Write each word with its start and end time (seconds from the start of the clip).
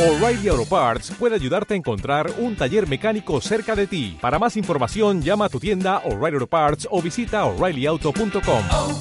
O'Reilly 0.00 0.48
Auto 0.48 0.64
Parts 0.64 1.10
puede 1.10 1.34
ayudarte 1.34 1.74
a 1.74 1.76
encontrar 1.76 2.32
un 2.38 2.56
taller 2.56 2.88
mecánico 2.88 3.38
cerca 3.42 3.76
de 3.76 3.86
ti. 3.86 4.16
Para 4.18 4.38
más 4.38 4.56
información, 4.56 5.20
llama 5.20 5.44
a 5.44 5.48
tu 5.50 5.60
tienda 5.60 5.98
O'Reilly 6.06 6.36
Auto 6.36 6.46
Parts 6.46 6.88
o 6.90 7.02
visita 7.02 7.44
oreillyauto.com. 7.44 8.64
oh, 8.72 8.98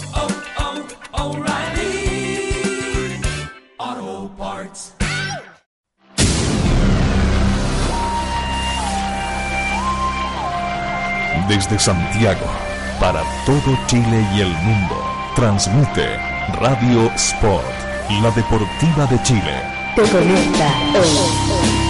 oh, 3.88 4.32
Parts. 4.38 4.94
Desde 11.48 11.80
Santiago, 11.80 12.46
para 13.00 13.24
todo 13.46 13.80
Chile 13.88 14.28
y 14.36 14.42
el 14.42 14.50
mundo, 14.50 14.98
transmite 15.34 16.18
Radio 16.60 17.10
Sport, 17.16 17.64
la 18.22 18.32
deportiva 18.32 19.06
de 19.10 19.24
Chile. 19.24 19.79
Te 19.96 20.02
conecta 20.04 20.68
hoy. 20.96 21.89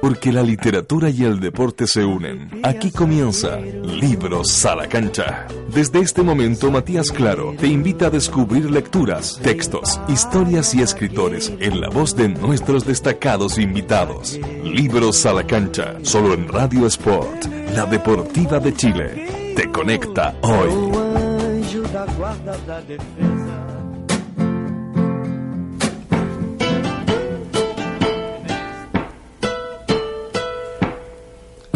Porque 0.00 0.32
la 0.32 0.42
literatura 0.42 1.10
y 1.10 1.24
el 1.24 1.40
deporte 1.40 1.86
se 1.86 2.04
unen. 2.04 2.60
Aquí 2.62 2.90
comienza 2.90 3.58
Libros 3.58 4.64
a 4.64 4.74
la 4.74 4.88
cancha. 4.88 5.46
Desde 5.74 6.00
este 6.00 6.22
momento, 6.22 6.70
Matías 6.70 7.10
Claro 7.10 7.54
te 7.58 7.66
invita 7.66 8.06
a 8.06 8.10
descubrir 8.10 8.70
lecturas, 8.70 9.38
textos, 9.42 10.00
historias 10.08 10.74
y 10.74 10.82
escritores 10.82 11.52
en 11.60 11.80
la 11.80 11.88
voz 11.88 12.16
de 12.16 12.28
nuestros 12.28 12.86
destacados 12.86 13.58
invitados. 13.58 14.38
Libros 14.64 15.24
a 15.26 15.32
la 15.32 15.46
cancha, 15.46 15.96
solo 16.02 16.34
en 16.34 16.48
Radio 16.48 16.86
Sport, 16.86 17.44
la 17.74 17.86
deportiva 17.86 18.58
de 18.58 18.74
Chile. 18.74 19.54
Te 19.54 19.70
conecta 19.70 20.34
hoy. 20.42 21.30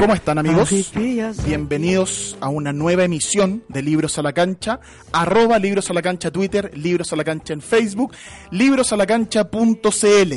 ¿Cómo 0.04 0.12
están 0.12 0.36
amigos? 0.36 0.68
Bienvenidos 1.46 2.36
a 2.42 2.50
una 2.50 2.74
nueva 2.74 3.04
emisión 3.04 3.64
de 3.70 3.80
Libros 3.80 4.18
a 4.18 4.22
la 4.22 4.34
Cancha, 4.34 4.78
arroba 5.12 5.58
Libros 5.58 5.88
a 5.88 5.94
la 5.94 6.02
Cancha 6.02 6.30
Twitter, 6.30 6.70
Libros 6.76 7.10
a 7.14 7.16
la 7.16 7.24
Cancha 7.24 7.54
en 7.54 7.62
Facebook, 7.62 8.12
librosalacancha.cl. 8.50 10.32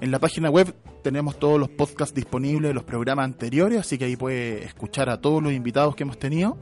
En 0.00 0.10
la 0.10 0.18
página 0.18 0.48
web 0.48 0.74
tenemos 1.04 1.38
todos 1.38 1.60
los 1.60 1.68
podcasts 1.68 2.14
disponibles 2.14 2.70
de 2.70 2.72
los 2.74 2.84
programas 2.84 3.26
anteriores, 3.26 3.80
así 3.80 3.98
que 3.98 4.06
ahí 4.06 4.16
puede 4.16 4.64
escuchar 4.64 5.10
a 5.10 5.20
todos 5.20 5.42
los 5.42 5.52
invitados 5.52 5.94
que 5.94 6.04
hemos 6.04 6.18
tenido. 6.18 6.56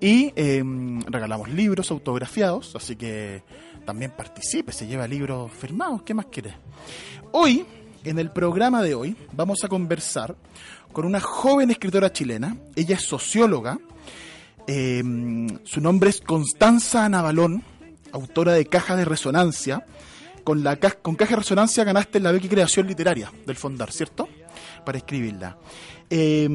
Y 0.00 0.32
eh, 0.34 0.64
regalamos 1.06 1.50
libros 1.50 1.92
autografiados, 1.92 2.74
así 2.74 2.96
que 2.96 3.44
también 3.84 4.10
participe, 4.10 4.72
se 4.72 4.88
lleva 4.88 5.06
libros 5.06 5.52
firmados, 5.52 6.02
¿qué 6.02 6.14
más 6.14 6.26
quiere? 6.32 6.52
Hoy, 7.30 7.64
en 8.02 8.18
el 8.18 8.32
programa 8.32 8.82
de 8.82 8.96
hoy, 8.96 9.16
vamos 9.32 9.62
a 9.62 9.68
conversar 9.68 10.34
con 10.92 11.04
una 11.06 11.20
joven 11.20 11.70
escritora 11.70 12.12
chilena. 12.12 12.56
Ella 12.76 12.96
es 12.96 13.02
socióloga. 13.04 13.78
Eh, 14.66 15.02
su 15.64 15.80
nombre 15.80 16.10
es 16.10 16.20
Constanza 16.20 17.08
Navalón, 17.08 17.62
autora 18.12 18.52
de 18.52 18.66
Caja 18.66 18.96
de 18.96 19.04
Resonancia. 19.04 19.84
Con, 20.44 20.62
la, 20.64 20.76
ca- 20.76 20.92
con 21.02 21.16
Caja 21.16 21.32
de 21.32 21.36
Resonancia 21.42 21.84
ganaste 21.84 22.18
la 22.20 22.32
beca 22.32 22.48
creación 22.48 22.86
literaria 22.86 23.30
del 23.46 23.56
Fondar, 23.56 23.92
¿cierto? 23.92 24.28
Para 24.84 24.98
escribirla. 24.98 25.56
Eh, 26.08 26.48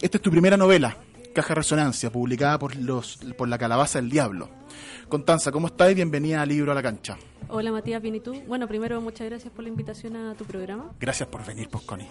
esta 0.00 0.18
es 0.18 0.22
tu 0.22 0.30
primera 0.30 0.56
novela, 0.56 0.96
Caja 1.34 1.54
Resonancia, 1.54 2.10
publicada 2.10 2.58
por, 2.60 2.76
los, 2.76 3.18
por 3.36 3.48
la 3.48 3.58
Calabaza 3.58 4.00
del 4.00 4.08
Diablo. 4.08 4.48
Constanza, 5.08 5.50
¿cómo 5.50 5.66
estás? 5.66 5.92
Bienvenida 5.92 6.40
a 6.40 6.46
Libro 6.46 6.70
a 6.70 6.76
la 6.76 6.82
Cancha. 6.82 7.18
Hola 7.48 7.72
Matías, 7.72 8.00
bien 8.00 8.14
y 8.14 8.20
tú. 8.20 8.40
Bueno, 8.46 8.68
primero 8.68 9.00
muchas 9.00 9.28
gracias 9.28 9.52
por 9.52 9.64
la 9.64 9.68
invitación 9.68 10.16
a 10.16 10.34
tu 10.34 10.44
programa. 10.44 10.92
Gracias 11.00 11.28
por 11.28 11.44
venir, 11.44 11.68
pues, 11.68 11.84
Connie. 11.84 12.06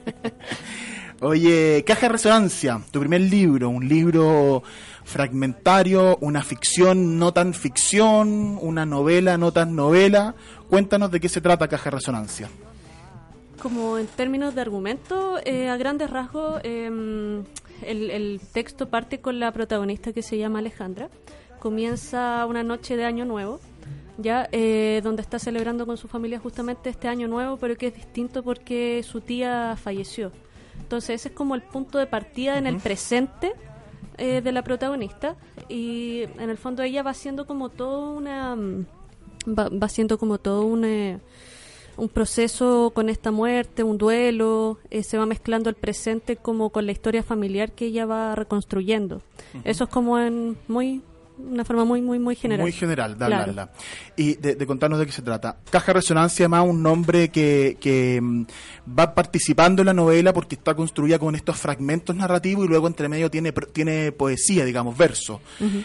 Oye, 1.20 1.84
Caja 1.86 2.02
de 2.06 2.08
Resonancia, 2.08 2.80
tu 2.90 3.00
primer 3.00 3.20
libro, 3.20 3.68
un 3.68 3.86
libro 3.86 4.62
fragmentario, 5.04 6.16
una 6.22 6.42
ficción 6.42 7.18
no 7.18 7.32
tan 7.32 7.52
ficción, 7.52 8.58
una 8.60 8.86
novela 8.86 9.36
no 9.36 9.52
tan 9.52 9.76
novela. 9.76 10.34
Cuéntanos 10.70 11.10
de 11.10 11.20
qué 11.20 11.28
se 11.28 11.42
trata 11.42 11.68
Caja 11.68 11.90
Resonancia. 11.90 12.48
Como 13.62 13.98
en 13.98 14.06
términos 14.06 14.54
de 14.54 14.62
argumento, 14.62 15.38
eh, 15.44 15.68
a 15.68 15.76
grandes 15.76 16.08
rasgos, 16.08 16.60
eh, 16.64 17.42
el, 17.82 18.10
el 18.10 18.40
texto 18.52 18.88
parte 18.88 19.20
con 19.20 19.40
la 19.40 19.52
protagonista 19.52 20.12
que 20.12 20.22
se 20.22 20.38
llama 20.38 20.60
Alejandra. 20.60 21.08
Comienza 21.58 22.46
una 22.46 22.62
noche 22.62 22.96
de 22.96 23.04
Año 23.04 23.24
Nuevo, 23.24 23.60
ya 24.18 24.48
eh, 24.52 25.00
donde 25.02 25.22
está 25.22 25.38
celebrando 25.38 25.86
con 25.86 25.96
su 25.96 26.08
familia 26.08 26.38
justamente 26.38 26.90
este 26.90 27.08
Año 27.08 27.28
Nuevo, 27.28 27.56
pero 27.56 27.76
que 27.76 27.88
es 27.88 27.94
distinto 27.94 28.42
porque 28.42 29.02
su 29.02 29.20
tía 29.20 29.76
falleció. 29.76 30.32
Entonces 30.80 31.20
ese 31.20 31.28
es 31.28 31.34
como 31.34 31.54
el 31.54 31.62
punto 31.62 31.98
de 31.98 32.06
partida 32.06 32.58
en 32.58 32.66
el 32.66 32.76
presente 32.76 33.52
eh, 34.18 34.40
de 34.40 34.52
la 34.52 34.62
protagonista 34.62 35.36
y 35.68 36.22
en 36.38 36.50
el 36.50 36.58
fondo 36.58 36.82
ella 36.82 37.02
va 37.02 37.10
haciendo 37.10 37.46
como 37.46 37.70
todo 37.70 38.12
una 38.12 38.54
mm, 38.54 38.86
va, 39.46 39.68
va 39.68 39.86
haciendo 39.86 40.18
como 40.18 40.38
todo 40.38 40.62
un 40.62 40.84
eh, 40.84 41.18
un 41.96 42.08
proceso 42.08 42.92
con 42.94 43.08
esta 43.08 43.30
muerte, 43.30 43.82
un 43.82 43.98
duelo, 43.98 44.78
eh, 44.90 45.02
se 45.02 45.18
va 45.18 45.26
mezclando 45.26 45.70
el 45.70 45.76
presente 45.76 46.36
como 46.36 46.70
con 46.70 46.86
la 46.86 46.92
historia 46.92 47.22
familiar 47.22 47.72
que 47.72 47.86
ella 47.86 48.06
va 48.06 48.34
reconstruyendo. 48.34 49.22
Eso 49.64 49.84
es 49.84 49.90
como 49.90 50.18
en 50.18 50.56
muy 50.68 51.02
una 51.38 51.64
forma 51.64 51.84
muy 51.84 52.00
muy 52.00 52.18
muy 52.18 52.34
general. 52.34 52.62
Muy 52.62 52.72
general, 52.72 53.16
dale, 53.18 53.36
Claro. 53.36 53.52
dale. 53.54 53.70
Y 54.16 54.34
de, 54.34 54.54
de 54.54 54.66
contarnos 54.66 54.98
de 54.98 55.06
qué 55.06 55.12
se 55.12 55.22
trata. 55.22 55.56
Caja 55.70 55.92
Resonancia, 55.92 56.44
además, 56.44 56.66
un 56.68 56.82
nombre 56.82 57.28
que, 57.30 57.76
que 57.80 58.20
mm, 58.22 58.44
va 58.98 59.14
participando 59.14 59.82
en 59.82 59.86
la 59.86 59.92
novela 59.94 60.32
porque 60.32 60.54
está 60.54 60.74
construida 60.74 61.18
con 61.18 61.34
estos 61.34 61.56
fragmentos 61.58 62.16
narrativos 62.16 62.64
y 62.64 62.68
luego 62.68 62.86
entre 62.86 63.08
medio 63.08 63.30
tiene, 63.30 63.52
tiene 63.52 64.12
poesía, 64.12 64.64
digamos, 64.64 64.96
verso, 64.96 65.40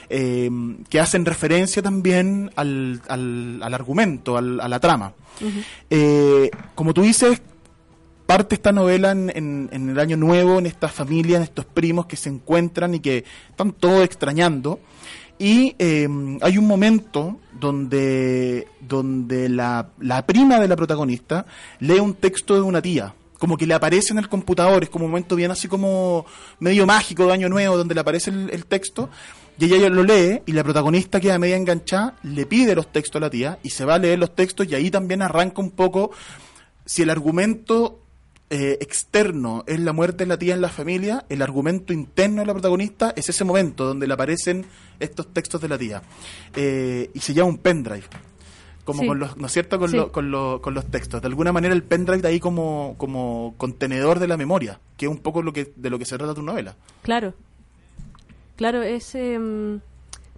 eh, 0.09 0.49
que 0.89 0.99
hacen 0.99 1.25
referencia 1.25 1.81
también 1.81 2.51
al, 2.55 3.01
al, 3.09 3.59
al 3.61 3.73
argumento, 3.73 4.37
al- 4.37 4.59
a 4.61 4.67
la 4.67 4.79
trama. 4.79 5.13
Eh, 5.89 6.49
como 6.75 6.93
tú 6.93 7.01
dices, 7.01 7.41
parte 8.25 8.55
esta 8.55 8.71
novela 8.71 9.11
en, 9.11 9.31
en- 9.35 9.69
en 9.71 9.89
el 9.89 9.99
año 9.99 10.15
nuevo, 10.17 10.59
en 10.59 10.65
esta 10.65 10.87
familia, 10.87 11.37
en 11.37 11.43
estos 11.43 11.65
primos 11.65 12.05
que 12.05 12.15
se 12.15 12.29
encuentran 12.29 12.93
y 12.95 12.99
que 12.99 13.25
están 13.49 13.73
todos 13.73 14.03
extrañando. 14.05 14.79
Y 15.41 15.75
eh, 15.79 16.07
hay 16.39 16.57
un 16.59 16.67
momento 16.67 17.39
donde, 17.59 18.67
donde 18.79 19.49
la, 19.49 19.89
la 19.99 20.23
prima 20.23 20.59
de 20.59 20.67
la 20.67 20.75
protagonista 20.75 21.47
lee 21.79 21.99
un 21.99 22.13
texto 22.13 22.53
de 22.53 22.61
una 22.61 22.79
tía. 22.79 23.15
Como 23.39 23.57
que 23.57 23.65
le 23.65 23.73
aparece 23.73 24.13
en 24.13 24.19
el 24.19 24.29
computador, 24.29 24.83
es 24.83 24.91
como 24.91 25.05
un 25.05 25.11
momento 25.11 25.35
bien 25.35 25.49
así 25.49 25.67
como 25.67 26.27
medio 26.59 26.85
mágico 26.85 27.25
de 27.25 27.33
Año 27.33 27.49
Nuevo, 27.49 27.75
donde 27.75 27.95
le 27.95 28.01
aparece 28.01 28.29
el, 28.29 28.65
texto, 28.67 29.09
y 29.57 29.65
ella 29.65 29.89
lo 29.89 30.03
lee, 30.03 30.43
y 30.45 30.51
la 30.51 30.63
protagonista 30.63 31.19
queda 31.19 31.39
media 31.39 31.55
enganchada, 31.55 32.13
le 32.21 32.45
pide 32.45 32.75
los 32.75 32.91
textos 32.91 33.19
a 33.19 33.25
la 33.25 33.31
tía, 33.31 33.57
y 33.63 33.71
se 33.71 33.83
va 33.83 33.95
a 33.95 33.97
leer 33.97 34.19
los 34.19 34.35
textos, 34.35 34.67
y 34.67 34.75
ahí 34.75 34.91
también 34.91 35.23
arranca 35.23 35.59
un 35.59 35.71
poco 35.71 36.11
si 36.85 37.01
el 37.01 37.09
argumento 37.09 38.00
eh, 38.51 38.77
externo 38.81 39.63
es 39.65 39.79
la 39.79 39.93
muerte 39.93 40.25
de 40.25 40.27
la 40.27 40.37
tía 40.37 40.53
en 40.53 40.61
la 40.61 40.69
familia, 40.69 41.25
el 41.29 41.41
argumento 41.41 41.93
interno 41.93 42.41
de 42.41 42.45
la 42.47 42.53
protagonista 42.53 43.13
es 43.15 43.27
ese 43.29 43.43
momento 43.45 43.85
donde 43.85 44.05
le 44.05 44.13
aparecen 44.13 44.65
estos 44.99 45.33
textos 45.33 45.61
de 45.61 45.69
la 45.69 45.77
tía. 45.77 46.01
Eh, 46.55 47.09
y 47.13 47.19
se 47.21 47.33
llama 47.33 47.49
un 47.49 47.57
pendrive. 47.57 48.03
Como 48.83 49.01
Sí. 49.01 49.07
con 49.07 49.19
los, 49.19 49.37
¿no 49.37 49.45
es 49.47 49.53
cierto? 49.53 49.79
Con, 49.79 49.89
Sí. 49.91 49.95
lo- 49.97 50.11
con, 50.11 50.31
lo- 50.31 50.59
con 50.61 50.73
los 50.73 50.85
textos. 50.87 51.21
De 51.21 51.27
alguna 51.27 51.51
manera 51.53 51.73
el 51.73 51.83
pendrive 51.83 52.21
de 52.21 52.27
ahí 52.27 52.39
como, 52.39 52.95
como 52.97 53.53
contenedor 53.57 54.19
de 54.19 54.27
la 54.27 54.37
memoria, 54.37 54.79
que 54.97 55.05
es 55.05 55.11
un 55.11 55.19
poco 55.19 55.41
lo 55.43 55.53
que, 55.53 55.71
de 55.75 55.89
lo 55.89 55.97
que 55.97 56.05
se 56.05 56.17
trata 56.17 56.33
tu 56.33 56.41
novela. 56.43 56.75
Claro. 57.03 57.33
Claro, 58.57 58.81
ese 58.83 59.39
mm, 59.39 59.79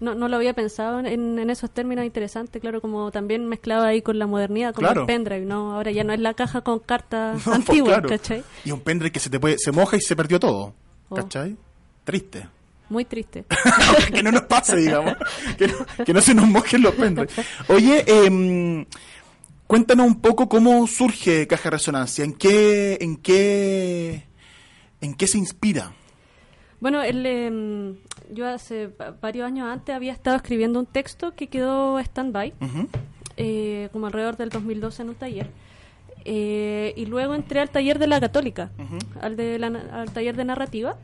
no, 0.04 0.16
no 0.16 0.28
lo 0.28 0.36
había 0.36 0.54
pensado 0.54 1.00
en, 1.00 1.40
en 1.40 1.50
esos 1.50 1.72
términos 1.72 2.06
interesantes, 2.06 2.62
claro, 2.62 2.82
como 2.82 3.10
también 3.12 3.48
mezclaba 3.48 3.88
ahí 3.88 4.02
con 4.02 4.20
la 4.20 4.28
modernidad, 4.28 4.74
como 4.74 4.88
Claro. 4.88 5.02
el 5.02 5.08
pendrive, 5.08 5.46
¿no? 5.46 5.74
Ahora 5.74 5.92
ya 5.92 6.04
no 6.04 6.14
es 6.14 6.20
la 6.20 6.34
caja 6.34 6.62
con 6.62 6.80
cartas 6.80 7.38
No, 7.46 7.54
pues, 7.54 7.56
antiguas, 7.56 7.94
claro. 8.00 8.10
¿cachai? 8.10 8.44
Y 8.66 8.72
un 8.72 8.82
pendrive 8.82 9.12
que 9.12 9.20
se 9.20 9.30
te 9.30 9.40
puede, 9.40 9.58
se 9.58 9.72
moja 9.72 9.98
y 9.98 10.02
se 10.02 10.16
perdió 10.16 10.40
todo. 10.40 10.74
Oh. 11.10 11.16
¿Cachai? 11.16 11.56
Triste. 12.04 12.48
Muy 12.90 13.06
triste. 13.06 13.46
que 14.14 14.22
no 14.22 14.32
nos 14.32 14.44
pase, 14.44 14.76
digamos. 14.76 15.16
Que 15.58 15.68
no, 15.68 15.76
que 16.06 16.14
no 16.14 16.22
se 16.22 16.34
nos 16.36 16.46
mojen 16.48 16.82
los 16.82 16.94
pendrives. 16.94 17.34
Oye, 17.70 18.04
em, 18.06 18.86
cuéntanos 19.66 20.06
un 20.06 20.20
poco 20.20 20.48
cómo 20.50 20.86
surge 20.86 21.48
Caja 21.48 21.70
Resonancia. 21.70 22.24
¿En 22.26 22.34
qué, 22.34 22.98
en 23.02 23.16
qué, 23.18 24.28
en 25.02 25.14
qué 25.16 25.28
se 25.28 25.38
inspira? 25.38 25.94
Bueno, 26.82 27.02
él, 27.02 27.26
em, 27.26 27.96
yo 28.32 28.48
hace 28.48 28.88
va- 28.88 29.16
varios 29.22 29.46
años 29.48 29.68
antes 29.68 29.96
había 29.96 30.12
estado 30.14 30.36
escribiendo 30.38 30.80
un 30.80 30.86
texto 30.86 31.34
que 31.36 31.48
quedó 31.48 32.00
stand-by, 32.00 32.54
eh, 33.38 33.90
como 33.92 34.06
alrededor 34.08 34.38
del 34.38 34.50
2012 34.50 35.02
en 35.02 35.10
un 35.10 35.16
taller. 35.16 35.48
Eh, 36.26 36.94
y 36.96 37.06
luego 37.06 37.36
entré 37.36 37.60
al 37.60 37.70
taller 37.70 38.00
de 38.00 38.08
la 38.08 38.20
Católica, 38.22 38.72
al, 39.22 39.36
de 39.36 39.60
la 39.60 39.68
al 39.68 40.10
taller 40.12 40.38
de 40.38 40.46
narrativa, 40.46 40.96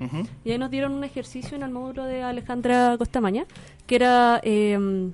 y 0.45 0.51
ahí 0.51 0.57
nos 0.57 0.71
dieron 0.71 0.93
un 0.93 1.03
ejercicio 1.03 1.57
en 1.57 1.63
el 1.63 1.71
módulo 1.71 2.05
de 2.05 2.23
Alejandra 2.23 2.95
Costamaña, 2.97 3.45
que 3.85 3.95
era, 3.95 4.39
eh, 4.43 5.11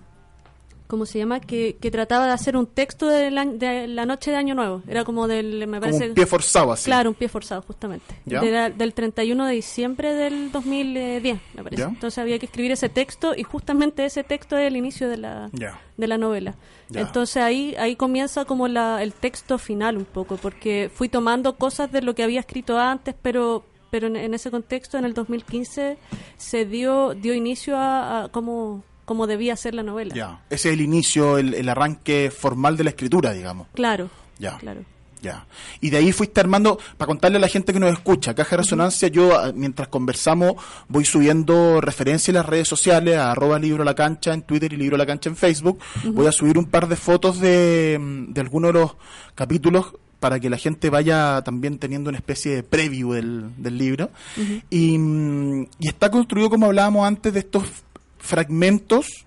¿cómo 0.88 1.06
se 1.06 1.20
llama? 1.20 1.40
Que, 1.40 1.78
que 1.82 1.90
trataba 1.92 2.26
de 2.28 2.32
hacer 2.32 2.56
un 2.56 2.68
texto 2.68 3.08
de 3.08 3.32
la, 3.32 3.46
de 3.46 3.88
la 3.88 4.06
noche 4.06 4.32
de 4.32 4.38
Año 4.38 4.56
Nuevo. 4.56 4.82
Era 4.88 5.04
como 5.04 5.28
del, 5.28 5.60
me 5.68 5.80
Como 5.80 5.82
parece... 5.82 6.10
un 6.10 6.14
pie 6.16 6.26
forzado 6.26 6.72
así. 6.72 6.86
Claro, 6.86 7.10
un 7.10 7.16
pie 7.16 7.28
forzado, 7.30 7.62
justamente. 7.64 8.16
¿Ya? 8.26 8.42
De 8.42 8.52
la- 8.52 8.70
del 8.70 8.94
31 8.94 9.46
de 9.48 9.54
diciembre 9.54 10.14
del 10.14 10.52
2010, 10.52 11.40
me 11.56 11.64
parece. 11.64 11.82
¿Ya? 11.82 11.88
Entonces 11.90 12.18
había 12.20 12.38
que 12.40 12.46
escribir 12.46 12.72
ese 12.72 12.90
texto 12.90 13.34
y 13.36 13.44
justamente 13.44 14.06
ese 14.06 14.24
texto 14.24 14.58
es 14.58 14.68
el 14.68 14.76
inicio 14.76 15.10
de 15.10 15.18
la, 15.18 15.50
Ya. 15.54 15.80
de 15.98 16.08
la 16.08 16.18
novela. 16.18 16.56
Ya. 16.90 17.02
Entonces 17.02 17.38
ahí 17.38 17.76
ahí 17.80 17.96
comienza 17.96 18.46
como 18.46 18.68
la, 18.68 19.02
el 19.02 19.12
texto 19.14 19.58
final 19.58 19.98
un 19.98 20.06
poco, 20.06 20.38
porque 20.38 20.92
fui 20.94 21.10
tomando 21.10 21.56
cosas 21.56 21.92
de 21.92 22.02
lo 22.04 22.14
que 22.14 22.24
había 22.24 22.40
escrito 22.42 22.78
antes, 22.78 23.16
pero 23.22 23.64
pero 23.92 24.08
en, 24.08 24.18
en 24.18 24.34
ese 24.34 24.52
contexto, 24.52 24.98
en 24.98 25.06
el 25.06 25.14
2015, 25.14 25.98
se 26.38 26.66
dio 26.66 27.14
dio 27.14 27.34
inicio 27.34 27.78
a, 27.78 28.26
a 28.26 28.30
cómo, 28.30 28.84
cómo 29.06 29.28
debía 29.28 29.56
ser 29.56 29.74
la 29.76 29.84
novela. 29.84 30.14
Ya. 30.16 30.42
Ese 30.50 30.70
es 30.70 30.74
el 30.74 30.82
inicio, 30.82 31.38
el, 31.38 31.54
el 31.54 31.70
arranque 31.70 32.32
formal 32.36 32.76
de 32.78 32.84
la 32.84 32.90
escritura, 32.92 33.32
digamos. 33.34 33.68
Claro, 33.74 34.10
Ya. 34.40 34.58
claro. 34.58 34.82
Ya. 35.22 35.48
Y 35.82 35.90
de 35.90 35.98
ahí 35.98 36.12
fuiste 36.12 36.40
armando, 36.40 36.78
para 36.98 37.08
contarle 37.08 37.38
a 37.38 37.40
la 37.40 37.48
gente 37.48 37.74
que 37.74 37.80
nos 37.80 37.92
escucha, 37.92 38.36
Caja 38.36 38.52
de 38.52 38.58
Resonancia, 38.58 39.08
yo 39.08 39.36
ah, 39.36 39.52
mientras 39.56 39.88
conversamos 39.88 40.54
voy 40.88 41.04
subiendo 41.04 41.82
referencias 41.82 42.30
en 42.30 42.36
las 42.36 42.46
redes 42.46 42.68
sociales, 42.68 43.18
a 43.18 43.32
arroba 43.32 43.58
libro 43.58 43.84
la 43.84 43.96
cancha 43.96 44.34
en 44.34 44.44
Twitter 44.44 44.72
y 44.74 44.78
libro 44.78 44.98
la 44.98 45.06
cancha 45.08 45.30
en 45.30 45.36
Facebook. 45.36 45.80
Voy 46.04 46.28
a 46.28 46.32
subir 46.32 46.60
un 46.60 46.66
par 46.66 46.88
de 46.88 46.96
fotos 46.96 47.40
de, 47.40 47.98
mm, 48.00 48.34
de 48.34 48.42
algunos 48.42 48.72
de 48.74 48.80
los 48.82 48.98
capítulos 49.34 49.96
para 50.20 50.40
que 50.40 50.50
la 50.50 50.58
gente 50.58 50.92
vaya 50.92 51.42
también 51.44 51.80
teniendo 51.80 52.10
una 52.10 52.18
especie 52.20 52.56
de 52.58 52.64
preview 52.64 53.14
del, 53.14 53.50
del 53.58 53.78
libro. 53.80 54.12
y, 54.70 54.96
mm, 54.98 55.64
y 55.80 55.88
está 55.88 56.12
construido, 56.12 56.52
como 56.52 56.68
hablábamos 56.68 57.08
antes, 57.08 57.34
de 57.34 57.40
estos 57.40 57.64
fragmentos 58.26 59.26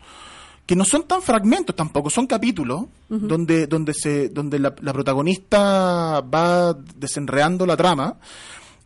que 0.67 0.77
no 0.77 0.85
son 0.85 1.05
tan 1.05 1.23
fragmentos 1.23 1.75
tampoco, 1.75 2.11
son 2.11 2.27
capítulos 2.27 2.83
donde, 3.09 3.67
donde, 3.67 3.95
se, 3.95 4.29
donde 4.29 4.59
la, 4.59 4.75
la 4.83 4.93
protagonista 4.93 6.21
va 6.21 6.75
desenreando 6.75 7.65
la 7.65 7.75
trama 7.75 8.17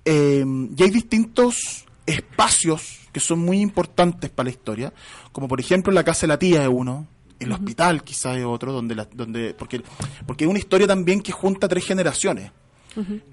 eh, 0.05 0.45
y 0.77 0.83
hay 0.83 0.91
distintos 0.91 1.85
espacios 2.07 3.01
que 3.13 3.19
son 3.19 3.41
muy 3.41 3.61
importantes 3.61 4.31
para 4.31 4.45
la 4.45 4.51
historia, 4.51 4.93
como 5.33 5.49
por 5.49 5.59
ejemplo 5.59 5.93
la 5.93 6.05
casa 6.05 6.23
de 6.23 6.29
la 6.29 6.39
tía 6.39 6.63
es 6.63 6.69
uno, 6.69 7.07
el 7.41 7.53
hospital 7.53 8.03
quizás 8.05 8.37
es 8.37 8.45
otro, 8.45 8.73
donde, 8.73 8.95
la, 8.95 9.09
donde 9.13 9.55
porque, 9.55 9.83
porque 10.27 10.45
es 10.45 10.51
una 10.51 10.59
historia 10.59 10.87
también 10.87 11.21
que 11.21 11.33
junta 11.33 11.69
tres 11.69 11.85
generaciones. 11.85 12.51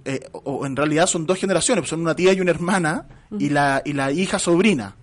Eh, 0.05 0.21
o, 0.31 0.39
o 0.39 0.65
en 0.65 0.75
realidad 0.75 1.05
son 1.05 1.25
dos 1.25 1.37
generaciones, 1.37 1.87
son 1.89 1.99
una 1.99 2.15
tía 2.15 2.31
y 2.31 2.39
una 2.39 2.51
hermana 2.51 3.05
y, 3.37 3.49
la, 3.49 3.81
y 3.85 3.93
la 3.93 4.11
hija 4.11 4.39
sobrina. 4.39 4.95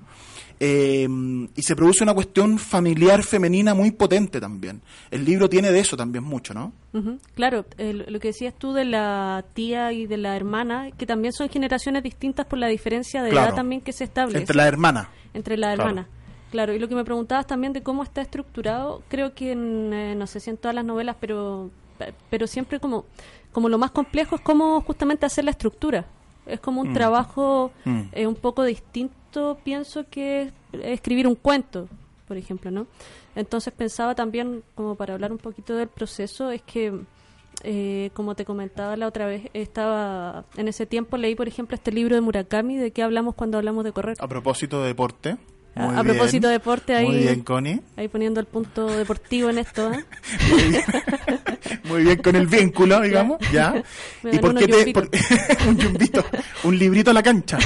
Eh, 0.58 1.06
y 1.54 1.62
se 1.62 1.76
produce 1.76 2.02
una 2.02 2.14
cuestión 2.14 2.58
familiar 2.58 3.22
femenina 3.22 3.74
muy 3.74 3.90
potente 3.90 4.40
también. 4.40 4.80
El 5.10 5.24
libro 5.24 5.48
tiene 5.50 5.70
de 5.70 5.80
eso 5.80 5.96
también 5.96 6.24
mucho, 6.24 6.54
¿no? 6.54 6.72
Ujú, 6.94 7.18
Claro, 7.34 7.66
eh, 7.76 7.92
lo- 7.92 8.18
que 8.20 8.28
decías 8.28 8.54
tú 8.56 8.72
de 8.72 8.84
la 8.86 9.44
tía 9.54 9.92
y 9.92 10.06
de 10.06 10.16
la 10.16 10.34
hermana, 10.34 10.90
que 10.96 11.04
también 11.06 11.32
son 11.34 11.48
generaciones 11.50 12.02
distintas 12.02 12.46
por 12.46 12.58
la 12.58 12.68
diferencia 12.68 13.22
de 13.22 13.30
Claro. 13.30 13.48
edad 13.48 13.54
también 13.56 13.80
que 13.82 13.92
se 13.92 14.04
establece 14.04 14.38
Entre 14.38 14.56
la 14.56 14.66
hermana. 14.66 15.10
entre 15.34 15.56
las 15.58 15.74
Claro. 15.74 15.90
hermanas. 15.90 16.10
Claro, 16.50 16.72
y 16.72 16.78
lo 16.78 16.88
que 16.88 16.94
me 16.94 17.04
preguntabas 17.04 17.46
también 17.46 17.72
de 17.74 17.82
cómo 17.82 18.02
está 18.02 18.22
estructurado, 18.22 19.02
creo 19.08 19.34
que 19.34 19.52
en, 19.52 19.92
eh, 19.92 20.14
no 20.16 20.26
sé 20.26 20.40
si 20.40 20.48
en 20.48 20.56
todas 20.56 20.74
las 20.74 20.84
novelas, 20.84 21.16
pero 21.20 21.70
pero 22.30 22.46
siempre 22.46 22.78
como 22.78 23.04
como 23.52 23.68
lo 23.70 23.78
más 23.78 23.90
complejo 23.90 24.36
es 24.36 24.42
cómo 24.42 24.80
justamente 24.82 25.24
hacer 25.26 25.44
la 25.44 25.50
estructura. 25.50 26.04
Es 26.46 26.60
como 26.60 26.82
un 26.82 26.92
trabajo 26.92 27.72
Mm. 27.86 28.00
eh, 28.12 28.26
un 28.26 28.34
poco 28.36 28.64
distinto, 28.64 29.14
pienso 29.64 30.04
que 30.10 30.50
escribir 30.82 31.26
un 31.26 31.34
cuento, 31.34 31.88
por 32.28 32.36
ejemplo, 32.36 32.70
¿no? 32.70 32.86
Entonces 33.34 33.72
pensaba 33.72 34.14
también, 34.14 34.62
como 34.74 34.94
para 34.94 35.14
hablar 35.14 35.32
un 35.32 35.38
poquito 35.38 35.74
del 35.76 35.88
proceso, 35.88 36.50
es 36.50 36.62
que, 36.62 36.92
eh, 37.64 38.10
como 38.14 38.34
te 38.34 38.44
comentaba 38.44 38.96
la 38.96 39.06
otra 39.06 39.26
vez, 39.26 39.42
estaba 39.54 40.44
en 40.56 40.68
ese 40.68 40.86
tiempo 40.86 41.16
leí, 41.16 41.34
por 41.34 41.48
ejemplo, 41.48 41.74
este 41.74 41.92
libro 41.92 42.14
de 42.14 42.20
Murakami, 42.20 42.76
de 42.76 42.90
qué 42.90 43.02
hablamos 43.02 43.34
cuando 43.34 43.58
hablamos 43.58 43.84
de 43.84 43.92
correr. 43.92 44.16
A 44.20 44.26
propósito 44.28 44.80
de 44.82 44.88
deporte. 44.88 45.36
A- 45.74 45.86
Muy 45.88 45.94
a 45.96 46.02
bien. 46.02 46.16
propósito 46.16 46.46
de 46.46 46.54
deporte, 46.54 46.94
ahí- 46.96 47.06
Muy 47.06 47.18
bien, 47.18 47.42
Connie. 47.42 47.80
Ahí 47.96 48.08
poniendo 48.08 48.40
el 48.40 48.46
punto 48.46 48.86
deportivo 48.86 49.50
en 49.50 49.58
esto, 49.58 49.92
¿eh? 49.92 50.04
Muy 50.50 50.62
bien 50.62 50.82
con 52.22 52.36
el 52.36 52.46
vínculo, 52.46 53.00
digamos. 53.02 53.38
¿Ya? 53.52 53.82
Me 54.22 54.34
¿Y 54.34 54.38
por 54.38 54.54
qué 54.54 54.66
te.? 54.68 54.92
por- 54.92 55.08
un 55.68 55.76
yumbito. 55.78 56.24
Un 56.64 56.78
librito 56.78 57.10
a 57.10 57.14
la 57.14 57.22
cancha. 57.22 57.58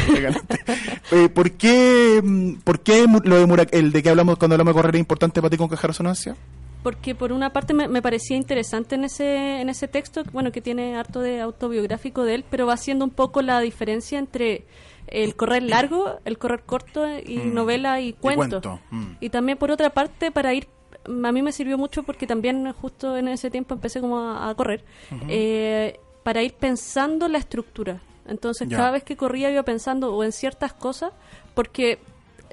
Eh, 1.10 1.28
¿Por 1.28 1.52
qué, 1.52 2.20
mm, 2.22 2.54
por 2.64 2.80
qué 2.80 3.06
mu- 3.06 3.20
lo 3.24 3.36
de 3.38 3.46
Murak- 3.46 3.70
el 3.72 3.92
de 3.92 4.02
que 4.02 4.10
hablamos 4.10 4.38
cuando 4.38 4.54
hablamos 4.54 4.74
de 4.74 4.78
correr 4.80 4.94
es 4.96 5.00
importante 5.00 5.40
para 5.40 5.50
ti 5.50 5.56
con 5.56 5.68
Caja 5.68 5.86
Resonancia? 5.88 6.36
Porque 6.82 7.14
por 7.14 7.32
una 7.32 7.52
parte 7.52 7.74
me, 7.74 7.88
me 7.88 8.00
parecía 8.00 8.36
interesante 8.38 8.94
en 8.94 9.04
ese, 9.04 9.60
en 9.60 9.68
ese 9.68 9.86
texto, 9.86 10.22
bueno, 10.32 10.50
que 10.50 10.62
tiene 10.62 10.96
harto 10.96 11.20
de 11.20 11.40
autobiográfico 11.40 12.24
de 12.24 12.36
él, 12.36 12.44
pero 12.50 12.66
va 12.66 12.72
haciendo 12.74 13.04
un 13.04 13.10
poco 13.10 13.42
la 13.42 13.60
diferencia 13.60 14.18
entre 14.18 14.64
el 15.06 15.34
correr 15.36 15.62
largo, 15.64 16.20
el 16.24 16.38
correr 16.38 16.62
corto 16.64 17.04
y 17.26 17.36
Mm. 17.38 17.54
novela 17.54 18.00
y 18.00 18.12
cuento. 18.14 18.60
cuento, 18.62 18.80
mm. 18.90 19.04
Y 19.20 19.28
también 19.28 19.58
por 19.58 19.70
otra 19.70 19.90
parte 19.90 20.30
para 20.30 20.54
ir, 20.54 20.68
a 21.04 21.32
mí 21.32 21.42
me 21.42 21.52
sirvió 21.52 21.78
mucho 21.78 22.02
porque 22.02 22.26
también 22.26 22.72
justo 22.72 23.16
en 23.16 23.28
ese 23.28 23.50
tiempo 23.50 23.74
empecé 23.74 24.00
como 24.00 24.18
a, 24.18 24.48
a 24.50 24.54
correr, 24.54 24.84
eh, 25.28 25.98
para 26.22 26.42
ir 26.42 26.54
pensando 26.54 27.28
la 27.28 27.38
estructura. 27.38 28.00
Entonces 28.28 28.68
Ya. 28.68 28.76
cada 28.76 28.90
vez 28.92 29.02
que 29.04 29.16
corría 29.16 29.50
iba 29.50 29.62
pensando 29.62 30.14
o 30.14 30.22
en 30.22 30.32
ciertas 30.32 30.72
cosas, 30.72 31.12
porque 31.54 31.98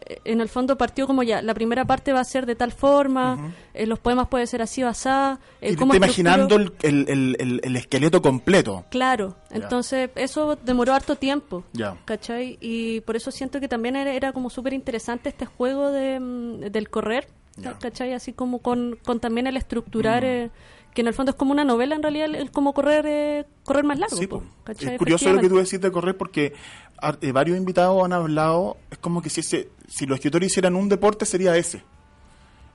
eh, 0.07 0.19
en 0.23 0.41
el 0.41 0.47
fondo 0.49 0.77
partió 0.77 1.05
como 1.05 1.21
ya, 1.23 1.41
la 1.41 1.53
primera 1.53 1.85
parte 1.85 2.13
va 2.13 2.21
a 2.21 2.23
ser 2.23 2.45
de 2.45 2.55
tal 2.55 2.71
forma, 2.71 3.53
eh, 3.73 3.85
los 3.85 3.99
poemas 3.99 4.27
pueden 4.29 4.47
ser 4.47 4.61
así 4.61 4.81
o 4.83 4.87
eh, 5.61 5.75
te 5.93 5.97
imaginando 5.97 6.55
el, 6.55 6.73
el, 6.81 7.09
el, 7.09 7.35
el- 7.39 7.61
el 7.63 7.75
esqueleto 7.75 8.21
completo. 8.21 8.85
Claro, 8.89 9.35
entonces 9.51 10.09
eso 10.15 10.55
demoró 10.63 10.93
harto 10.93 11.15
tiempo, 11.17 11.63
Ya. 11.73 11.97
¿cachai? 12.05 12.57
Y 12.61 13.01
por 13.01 13.15
eso 13.17 13.29
siento 13.31 13.59
que 13.59 13.67
también 13.67 13.95
era, 13.97 14.13
era 14.13 14.31
como 14.31 14.49
súper 14.49 14.73
interesante 14.73 15.29
este 15.29 15.45
juego 15.45 15.91
de, 15.91 16.19
mm, 16.19 16.59
del 16.71 16.89
correr, 16.89 17.27
Mm. 17.57 17.79
¿cachai? 17.79 18.13
Así 18.13 18.33
como 18.33 18.59
con, 18.59 18.97
con 19.03 19.19
también 19.19 19.47
el 19.47 19.57
estructurar, 19.57 20.23
eh, 20.23 20.49
que 20.93 21.01
en 21.01 21.07
el 21.07 21.13
fondo 21.13 21.31
es 21.31 21.35
como 21.35 21.51
una 21.51 21.63
novela, 21.63 21.95
en 21.95 22.01
realidad, 22.03 22.25
el, 22.27 22.35
el 22.35 22.51
como 22.51 22.73
correr 22.73 23.05
eh, 23.07 23.45
correr 23.63 23.83
más 23.83 23.99
largo. 23.99 24.15
Sí, 24.17 24.27
po, 24.27 24.43
es 24.79 24.97
curioso 24.97 25.31
lo 25.33 25.41
que 25.41 25.49
tú 25.49 25.57
decís 25.57 25.79
de 25.81 25.91
correr 25.91 26.15
porque 26.17 26.53
eh, 27.21 27.31
varios 27.31 27.57
invitados 27.57 28.03
han 28.03 28.13
hablado, 28.13 28.77
es 28.91 28.97
como 28.99 29.21
que 29.21 29.29
si, 29.29 29.41
ese, 29.41 29.69
si 29.87 30.05
los 30.05 30.17
escritores 30.17 30.51
hicieran 30.51 30.75
un 30.75 30.87
deporte 30.89 31.25
sería 31.25 31.55
ese. 31.57 31.83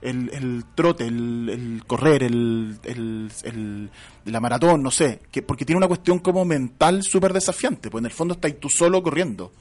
El, 0.00 0.30
el 0.32 0.64
trote, 0.74 1.06
el, 1.06 1.48
el 1.48 1.84
correr, 1.86 2.24
el, 2.24 2.76
el, 2.82 3.30
el- 3.44 3.90
la 4.24 4.40
maratón, 4.40 4.82
no 4.82 4.90
sé, 4.90 5.20
que 5.30 5.42
porque 5.42 5.64
tiene 5.64 5.76
una 5.76 5.86
cuestión 5.86 6.18
como 6.18 6.44
mental 6.44 7.04
súper 7.04 7.32
desafiante, 7.32 7.88
pues 7.88 8.02
en 8.02 8.06
el 8.06 8.10
fondo 8.10 8.34
estás 8.34 8.52
tú 8.58 8.68
solo 8.68 9.00
corriendo 9.00 9.52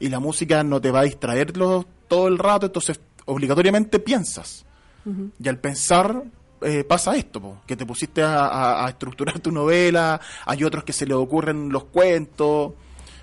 y 0.00 0.08
la 0.08 0.20
música 0.20 0.62
no 0.62 0.80
te 0.80 0.90
va 0.90 1.00
a 1.00 1.04
distraerlo 1.04 1.84
todo 2.08 2.28
el 2.28 2.38
rato, 2.38 2.64
entonces 2.66 2.98
obligatoriamente 3.26 3.98
piensas. 3.98 4.64
Y 5.38 5.48
al 5.48 5.58
pensar 5.58 6.22
eh, 6.62 6.82
pasa 6.82 7.14
esto, 7.14 7.40
po, 7.42 7.58
que 7.66 7.76
te 7.76 7.84
pusiste 7.84 8.22
a, 8.22 8.46
a- 8.46 8.86
a 8.86 8.88
estructurar 8.88 9.38
tu 9.40 9.50
novela, 9.52 10.18
hay 10.46 10.64
otros 10.64 10.82
que 10.84 10.94
se 10.94 11.04
les 11.06 11.14
ocurren 11.14 11.68
los 11.70 11.84
cuentos, 11.84 12.72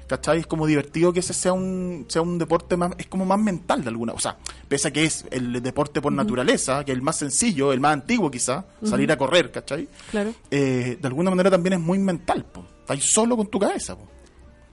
¿cachai? 0.05 0.39
Es 0.41 0.45
como 0.45 0.67
divertido 0.67 1.11
que 1.11 1.21
ese 1.21 1.33
sea 1.33 1.53
un, 1.53 2.05
sea 2.07 2.21
un 2.21 2.37
deporte 2.37 2.77
más, 2.77 2.91
es 2.99 3.07
como 3.07 3.25
más 3.25 3.39
mental 3.39 3.81
de 3.81 3.89
alguna, 3.89 4.13
o 4.13 4.19
sea, 4.19 4.37
pese 4.67 4.89
a 4.89 4.91
que 4.91 5.05
es 5.05 5.25
el 5.31 5.59
deporte 5.63 6.01
por 6.01 6.13
naturaleza, 6.13 6.83
que 6.85 6.91
es 6.91 6.97
el 6.97 7.01
más 7.01 7.15
sencillo, 7.17 7.73
el 7.73 7.79
más 7.79 7.93
antiguo 7.93 8.29
quizá, 8.29 8.63
salir 8.83 9.11
a 9.11 9.17
correr, 9.17 9.49
¿cachai? 9.51 9.87
Claro. 10.11 10.35
Eh, 10.51 10.99
de 11.01 11.07
alguna 11.07 11.31
manera 11.31 11.49
también 11.49 11.73
es 11.73 11.79
muy 11.79 11.97
mental, 11.97 12.45
po. 12.45 12.63
Estás 12.81 12.99
solo 13.11 13.35
con 13.35 13.47
tu 13.47 13.57
cabeza, 13.57 13.95
po. 13.95 14.07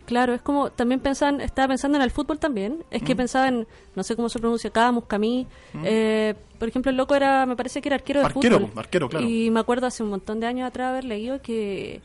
Claro, 0.09 0.33
es 0.33 0.41
como 0.41 0.71
también 0.73 1.01
pensaban, 1.01 1.43
estaba 1.43 1.69
pensando 1.69 1.99
en 1.99 2.03
el 2.03 2.11
fútbol 2.11 2.39
también, 2.39 2.83
es 2.91 3.03
Mm. 3.03 3.05
que 3.05 3.15
pensaba 3.15 3.47
en, 3.49 3.67
no 3.95 4.03
sé 4.03 4.17
cómo 4.17 4.31
se 4.31 4.39
pronuncia, 4.39 4.71
Camus, 4.71 5.05
Camí, 5.05 5.47
eh, 5.85 6.35
por 6.59 6.67
ejemplo, 6.67 6.91
el 6.91 6.97
loco 6.97 7.15
era, 7.15 7.45
me 7.45 7.57
parece 7.57 7.83
que 7.83 7.91
era 7.91 7.97
arquero 7.97 8.21
de 8.21 8.27
Arquero, 8.27 8.59
fútbol. 8.59 8.79
arquero, 8.79 9.09
claro. 9.11 9.27
Y 9.29 9.51
me 9.51 9.61
acuerdo 9.61 9.87
hace 9.87 10.03
un 10.03 10.09
montón 10.09 10.41
de 10.41 10.47
años 10.47 10.67
atrás 10.67 10.89
haber 10.93 11.05
leído 11.05 11.43
que, 11.43 12.01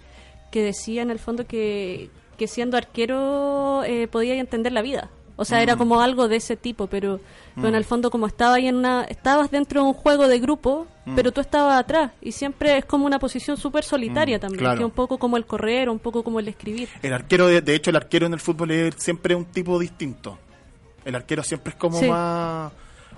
que 0.52 0.62
decía 0.64 1.02
en 1.02 1.12
el 1.12 1.18
fondo 1.20 1.48
que, 1.48 2.10
que 2.38 2.48
siendo 2.48 2.76
arquero 2.76 3.84
eh, 3.86 4.10
podía 4.10 4.36
entender 4.36 4.74
la 4.74 4.82
vida. 4.82 5.10
O 5.36 5.46
sea, 5.46 5.58
Mm. 5.60 5.62
era 5.62 5.76
como 5.78 6.00
algo 6.02 6.28
de 6.28 6.36
ese 6.36 6.56
tipo, 6.56 6.86
pero, 6.88 7.20
pero 7.56 7.68
en 7.68 7.76
el 7.76 7.86
fondo 7.86 8.12
como 8.12 8.28
estaba 8.28 8.56
ahí 8.56 8.68
en 8.68 8.76
una, 8.76 9.04
estabas 9.06 9.50
dentro 9.50 9.82
de 9.82 9.88
un 9.88 9.94
juego 9.94 10.28
de 10.28 10.40
grupo, 10.40 10.86
Mm. 11.06 11.16
pero 11.16 11.32
tú 11.32 11.42
estabas 11.42 11.80
atrás 11.80 12.12
y 12.22 12.32
siempre 12.34 12.78
es 12.78 12.86
como 12.86 13.06
una 13.08 13.18
posición 13.20 13.58
súper 13.58 13.84
solitaria 13.84 14.40
también, 14.40 14.60
claro. 14.60 14.78
que 14.78 14.86
un 14.86 14.92
poco 14.92 15.18
como 15.18 15.36
el 15.38 15.46
correr, 15.46 15.90
un 15.90 16.00
poco 16.00 16.24
como 16.24 16.40
el 16.40 16.48
escribir. 16.48 16.88
El 17.02 17.14
arquero, 17.14 17.48
de, 17.48 17.62
de 17.62 17.74
hecho, 17.76 17.90
el 17.90 17.96
arquero 17.96 18.28
en 18.28 18.34
el 18.34 18.40
fútbol 18.40 18.72
es 18.72 18.96
siempre 19.00 19.34
un 19.36 19.46
tipo 19.46 19.80
distinto. 19.80 20.38
El 21.04 21.16
arquero 21.16 21.44
siempre 21.44 21.72
es 21.72 21.76
como 21.78 21.98
Sí. 22.00 22.08
más 22.08 22.72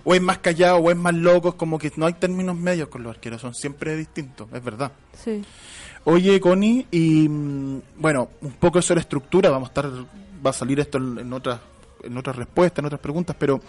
o 0.07 0.13
es 0.15 0.21
más 0.21 0.37
callado, 0.37 0.77
o 0.77 0.89
es 0.91 0.95
más 0.95 1.15
loco, 1.15 1.49
es 1.49 1.55
como 1.55 1.77
que 1.79 1.91
no 1.97 2.05
hay 2.05 2.13
términos 2.13 2.55
medios 2.55 2.87
con 2.89 3.01
los 3.03 3.09
arqueros, 3.15 3.41
son 3.41 3.53
siempre 3.55 3.95
distintos, 3.97 4.47
es 4.53 4.63
verdad. 4.63 4.91
Sí. 5.17 5.43
Oye, 6.05 6.39
Connie, 6.39 6.85
y 6.91 7.27
mm, 7.27 7.81
bueno, 7.97 8.29
un 8.41 8.51
poco 8.53 8.79
eso 8.79 8.89
de 8.93 8.95
la 8.97 9.01
estructura, 9.01 9.49
vamos 9.49 9.69
a 9.69 9.71
estar, 9.71 9.85
va 10.45 10.49
a 10.51 10.53
salir 10.53 10.79
esto 10.79 10.97
en, 10.99 11.17
en 11.17 11.33
otras 11.33 11.59
en 12.05 12.17
otras 12.17 12.35
respuestas, 12.35 12.79
en 12.79 12.85
otras 12.85 13.01
preguntas, 13.01 13.35
pero 13.37 13.59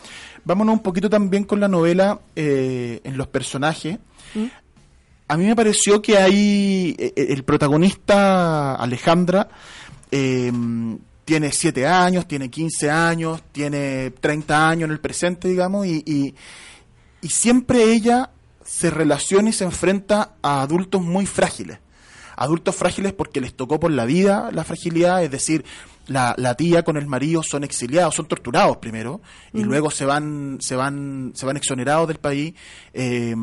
vámonos 0.45 0.75
un 0.75 0.83
poquito 0.83 1.09
también 1.11 1.45
con 1.45 1.61
la 1.61 1.69
novela 1.69 2.21
eh, 2.35 3.01
en 3.05 3.17
los 3.17 3.29
personajes. 3.29 3.99
A 5.29 5.37
mí 5.37 5.45
me 5.45 5.57
pareció 5.57 6.01
que 6.01 6.19
hay 6.19 6.95
eh, 6.99 7.13
el 7.17 7.43
protagonista 7.45 8.75
Alejandra 8.75 9.49
eh, 10.11 10.53
tiene 11.25 11.51
7 11.51 11.87
años, 11.87 12.29
tiene 12.29 12.49
15 12.49 12.91
años, 12.91 13.43
tiene 13.51 14.13
30 14.13 14.69
años 14.69 14.85
en 14.87 14.93
el 14.93 15.01
presente, 15.01 15.49
digamos, 15.49 15.87
y, 15.87 16.03
y, 16.07 16.35
y 17.21 17.29
siempre 17.29 17.93
ella 17.93 18.31
se 18.65 18.91
relaciona 18.91 19.49
y 19.49 19.53
se 19.53 19.65
enfrenta 19.65 20.35
a 20.43 20.63
adultos 20.63 21.03
muy 21.03 21.27
frágiles. 21.27 21.79
Adultos 22.37 22.77
frágiles 22.77 23.13
porque 23.13 23.41
les 23.41 23.55
tocó 23.55 23.81
por 23.81 23.91
la 23.91 24.05
vida 24.05 24.51
la 24.53 24.63
fragilidad, 24.63 25.25
es 25.25 25.31
decir, 25.31 25.65
la, 26.07 26.35
la 26.39 26.55
tía 26.55 26.85
con 26.85 26.97
el 26.97 27.07
marido 27.07 27.43
son 27.43 27.65
exiliados, 27.65 28.15
son 28.15 28.27
torturados 28.27 28.77
primero 28.79 29.21
y 29.53 29.63
luego 29.63 29.91
se 29.91 30.05
van, 30.05 30.59
se 30.61 30.77
van, 30.77 31.33
se 31.35 31.47
van 31.47 31.57
exonerados 31.57 32.09
del 32.09 32.19
país. 32.19 32.55
Eh, 32.93 33.35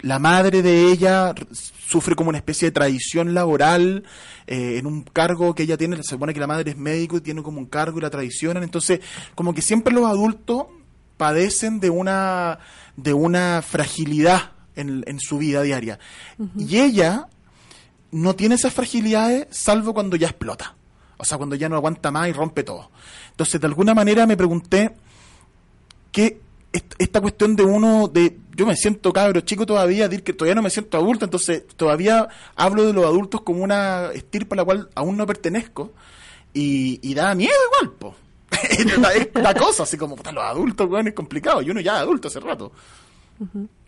la 0.00 0.18
madre 0.18 0.62
de 0.62 0.90
ella 0.90 1.34
sufre 1.52 2.14
como 2.14 2.30
una 2.30 2.38
especie 2.38 2.68
de 2.68 2.72
traición 2.72 3.34
laboral 3.34 4.04
eh, 4.46 4.78
en 4.78 4.86
un 4.86 5.02
cargo 5.02 5.54
que 5.54 5.64
ella 5.64 5.76
tiene. 5.76 5.96
Se 5.96 6.02
supone 6.04 6.32
que 6.32 6.40
la 6.40 6.46
madre 6.46 6.70
es 6.70 6.76
médico 6.76 7.18
y 7.18 7.20
tiene 7.20 7.42
como 7.42 7.58
un 7.58 7.66
cargo 7.66 7.98
y 7.98 8.02
la 8.02 8.10
traicionan. 8.10 8.62
Entonces, 8.62 9.00
como 9.34 9.54
que 9.54 9.62
siempre 9.62 9.92
los 9.92 10.06
adultos 10.06 10.66
padecen 11.16 11.80
de 11.80 11.90
una, 11.90 12.58
de 12.96 13.12
una 13.12 13.62
fragilidad 13.62 14.52
en, 14.74 15.04
en 15.06 15.20
su 15.20 15.38
vida 15.38 15.62
diaria. 15.62 15.98
Y 16.56 16.78
ella 16.78 17.28
no 18.10 18.34
tiene 18.36 18.54
esas 18.54 18.72
fragilidades 18.72 19.46
salvo 19.50 19.92
cuando 19.92 20.16
ya 20.16 20.28
explota. 20.28 20.74
O 21.18 21.24
sea, 21.24 21.38
cuando 21.38 21.56
ya 21.56 21.68
no 21.68 21.76
aguanta 21.76 22.10
más 22.10 22.28
y 22.28 22.32
rompe 22.32 22.62
todo. 22.62 22.90
Entonces, 23.30 23.60
de 23.60 23.66
alguna 23.66 23.94
manera 23.94 24.26
me 24.26 24.36
pregunté 24.36 24.94
que 26.12 26.40
est- 26.72 26.94
esta 26.98 27.20
cuestión 27.20 27.56
de 27.56 27.62
uno, 27.64 28.08
de 28.08 28.38
yo 28.54 28.66
me 28.66 28.76
siento 28.76 29.12
cabro 29.12 29.40
chico 29.42 29.66
todavía, 29.66 30.08
decir 30.08 30.24
que 30.24 30.32
todavía 30.32 30.54
no 30.54 30.62
me 30.62 30.70
siento 30.70 30.96
adulto, 30.96 31.24
entonces 31.24 31.64
todavía 31.76 32.28
hablo 32.54 32.84
de 32.84 32.92
los 32.92 33.04
adultos 33.04 33.42
como 33.42 33.62
una 33.62 34.10
estirpa 34.14 34.54
a 34.54 34.58
la 34.58 34.64
cual 34.64 34.88
aún 34.94 35.16
no 35.16 35.26
pertenezco 35.26 35.92
y, 36.54 36.98
y 37.02 37.14
da 37.14 37.34
miedo 37.34 37.52
igual, 37.80 37.94
po. 37.98 38.14
es 38.70 39.34
la- 39.34 39.54
cosa, 39.54 39.82
así 39.82 39.96
como, 39.98 40.16
puta, 40.16 40.32
los 40.32 40.44
adultos, 40.44 40.88
weón, 40.88 41.08
es 41.08 41.14
complicado, 41.14 41.60
y 41.62 41.70
uno 41.70 41.80
ya 41.80 41.96
es 41.96 42.02
adulto 42.02 42.28
hace 42.28 42.40
rato. 42.40 42.72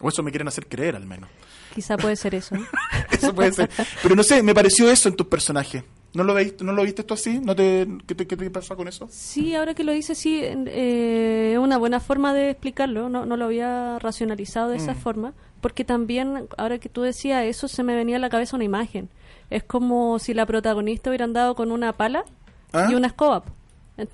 O 0.01 0.09
eso 0.11 0.23
me 0.23 0.31
quieren 0.31 0.49
hacer 0.49 0.67
creer 0.67 0.95
al 0.97 1.07
menos. 1.07 1.31
Quizá 1.75 1.97
puede 1.97 2.17
ser 2.17 2.35
eso. 2.35 2.55
Eso 3.11 3.35
puede 3.35 3.53
ser. 3.53 3.71
Pero 4.03 4.15
no 4.15 4.23
sé, 4.23 4.43
me 4.43 4.55
pareció 4.55 4.91
eso 4.91 5.09
en 5.09 5.17
tus 5.17 5.27
personajes. 5.27 5.85
¿No 6.19 6.25
lo, 6.25 6.35
veis, 6.35 6.55
¿no 6.61 6.73
lo 6.73 6.83
viste 6.83 7.03
esto 7.03 7.15
así? 7.15 7.39
¿No 7.39 7.55
te, 7.55 7.87
qué, 8.07 8.15
te, 8.15 8.27
¿Qué 8.27 8.37
te 8.37 8.51
pasa 8.51 8.75
con 8.77 8.89
eso? 8.89 9.07
Sí, 9.11 9.55
ahora 9.55 9.73
que 9.75 9.85
lo 9.85 9.93
dices, 9.93 10.19
sí, 10.19 10.41
eh, 10.43 11.51
es 11.53 11.59
una 11.59 11.79
buena 11.79 12.01
forma 12.01 12.35
de 12.35 12.51
explicarlo. 12.51 13.09
No, 13.09 13.25
no 13.25 13.37
lo 13.37 13.45
había 13.47 13.99
racionalizado 14.01 14.71
de 14.71 14.79
esa 14.79 14.95
Mm. 14.95 14.97
forma. 14.97 15.33
Porque 15.61 15.85
también, 15.85 16.49
ahora 16.57 16.79
que 16.79 16.89
tú 16.89 17.03
decías 17.03 17.45
eso, 17.45 17.69
se 17.69 17.83
me 17.83 17.95
venía 17.95 18.17
a 18.17 18.19
la 18.19 18.29
cabeza 18.31 18.57
una 18.57 18.65
imagen. 18.65 19.09
Es 19.51 19.63
como 19.63 20.19
si 20.19 20.35
la 20.35 20.45
protagonista 20.45 21.11
hubiera 21.11 21.25
andado 21.25 21.55
con 21.55 21.71
una 21.73 21.93
pala 21.93 22.25
¿Ah? 22.73 22.89
y 22.91 22.95
una 22.95 23.07
escoba. 23.07 23.45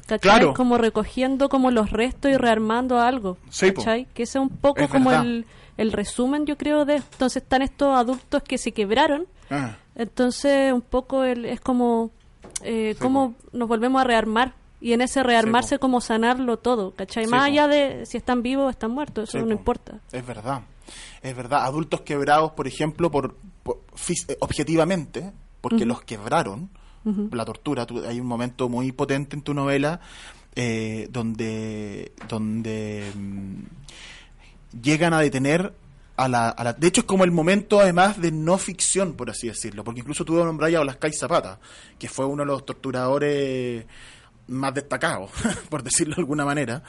¿Cachai? 0.06 0.18
Claro. 0.20 0.54
Como 0.54 0.78
recogiendo 0.78 1.48
como 1.48 1.70
los 1.70 1.90
restos 1.90 2.30
y 2.30 2.36
rearmando 2.36 2.98
algo. 3.00 3.36
Sí. 3.50 3.72
Que 4.14 4.22
ese 4.22 4.38
es 4.38 4.42
un 4.42 4.48
poco 4.48 4.80
Es 4.80 4.88
como 4.88 5.10
el, 5.12 5.44
el 5.76 5.92
resumen, 5.92 6.46
yo 6.46 6.56
creo, 6.56 6.84
de... 6.86 6.96
Entonces 6.96 7.42
están 7.42 7.60
estos 7.62 7.94
adultos 7.96 8.42
que 8.42 8.56
se 8.58 8.72
quebraron 8.72 9.26
Ah, 9.50 9.76
entonces, 9.96 10.72
un 10.72 10.80
poco 10.82 11.24
el, 11.24 11.44
es 11.44 11.60
como 11.60 12.10
eh, 12.62 12.94
Sí, 12.96 13.00
cómo 13.02 13.34
nos 13.52 13.68
volvemos 13.68 14.00
a 14.00 14.04
rearmar. 14.04 14.54
Y 14.80 14.92
en 14.92 15.00
ese 15.00 15.22
rearmarse, 15.22 15.76
po. 15.76 15.80
como 15.80 16.00
sanarlo 16.02 16.58
todo, 16.58 16.90
¿cachai? 16.92 17.24
Sí, 17.24 17.30
Más 17.30 17.40
po. 17.40 17.44
allá 17.46 17.68
de 17.68 18.04
si 18.04 18.18
están 18.18 18.42
vivos 18.42 18.66
o 18.66 18.70
están 18.70 18.90
muertos, 18.90 19.30
eso 19.30 19.38
Sí, 19.38 19.42
no 19.42 19.46
po. 19.46 19.52
importa. 19.52 20.00
es 20.12 20.26
verdad. 20.26 20.60
Es 21.22 21.34
verdad. 21.34 21.64
Adultos 21.64 22.02
quebrados, 22.02 22.52
por 22.52 22.66
ejemplo, 22.66 23.10
por, 23.10 23.34
por 23.62 23.78
eh, 24.28 24.36
objetivamente, 24.40 25.32
porque 25.62 25.86
los 25.86 26.02
quebraron, 26.02 26.68
la 27.32 27.44
tortura. 27.46 27.86
tú- 27.86 28.04
hay 28.06 28.20
un 28.20 28.26
momento 28.26 28.68
muy 28.68 28.92
potente 28.92 29.36
en 29.36 29.42
tu 29.42 29.54
novela 29.54 30.00
eh, 30.54 31.08
donde, 31.10 32.12
donde 32.28 33.10
mm, 33.16 34.80
llegan 34.82 35.14
a 35.14 35.20
detener 35.20 35.72
a 36.16 36.28
la, 36.28 36.48
a 36.50 36.64
la- 36.64 36.72
De 36.72 36.86
hecho, 36.86 37.00
es 37.02 37.06
como 37.06 37.24
el 37.24 37.30
momento, 37.32 37.80
además, 37.80 38.20
de 38.20 38.30
no 38.32 38.56
ficción, 38.58 39.14
por 39.14 39.30
así 39.30 39.48
decirlo. 39.48 39.82
Porque 39.84 40.00
incluso 40.00 40.24
tuve 40.24 40.44
nombrar 40.44 40.74
a 40.74 40.80
Olascay 40.80 41.12
Zapata, 41.12 41.58
que 41.98 42.08
fue 42.08 42.24
uno 42.26 42.42
de 42.42 42.46
los 42.46 42.64
torturadores 42.64 43.84
más 44.46 44.74
destacados, 44.74 45.30
por 45.70 45.82
decirlo 45.82 46.14
de 46.16 46.20
alguna 46.20 46.44
manera, 46.44 46.82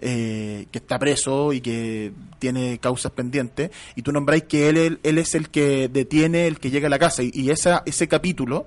eh, 0.00 0.66
que 0.72 0.78
está 0.78 0.98
preso 0.98 1.52
y 1.52 1.60
que 1.60 2.12
tiene 2.38 2.78
causas 2.78 3.12
pendientes. 3.12 3.70
Y 3.96 4.02
tú 4.02 4.12
nombráis 4.12 4.44
que 4.44 4.68
él, 4.68 4.76
él, 4.78 5.00
él 5.02 5.18
es 5.18 5.34
el 5.34 5.50
que 5.50 5.88
detiene, 5.88 6.46
el 6.46 6.58
que 6.58 6.70
llega 6.70 6.86
a 6.86 6.90
la 6.90 6.98
casa. 6.98 7.22
Y, 7.22 7.30
y 7.34 7.50
esa, 7.50 7.82
ese 7.86 8.08
capítulo 8.08 8.66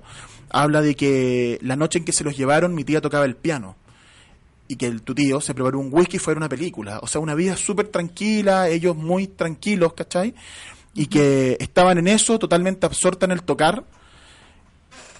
habla 0.50 0.80
de 0.80 0.94
que 0.94 1.58
la 1.60 1.74
noche 1.76 1.98
en 1.98 2.04
que 2.04 2.12
se 2.12 2.22
los 2.24 2.36
llevaron, 2.36 2.74
mi 2.74 2.84
tía 2.84 3.00
tocaba 3.00 3.24
el 3.24 3.34
piano 3.36 3.74
y 4.68 4.76
que 4.76 4.86
el, 4.86 5.02
tu 5.02 5.14
tío 5.14 5.40
se 5.40 5.54
preparó 5.54 5.78
un 5.78 5.88
whisky 5.92 6.16
y 6.16 6.18
fue 6.18 6.32
a 6.32 6.34
ver 6.34 6.38
una 6.38 6.48
película. 6.48 6.98
O 7.02 7.06
sea, 7.06 7.20
una 7.20 7.34
vida 7.34 7.56
súper 7.56 7.88
tranquila, 7.88 8.68
ellos 8.68 8.96
muy 8.96 9.26
tranquilos, 9.26 9.92
¿cachai? 9.94 10.34
Y 10.94 11.06
que 11.06 11.56
estaban 11.60 11.98
en 11.98 12.08
eso, 12.08 12.38
totalmente 12.38 12.86
absorta 12.86 13.26
en 13.26 13.32
el 13.32 13.42
tocar. 13.42 13.84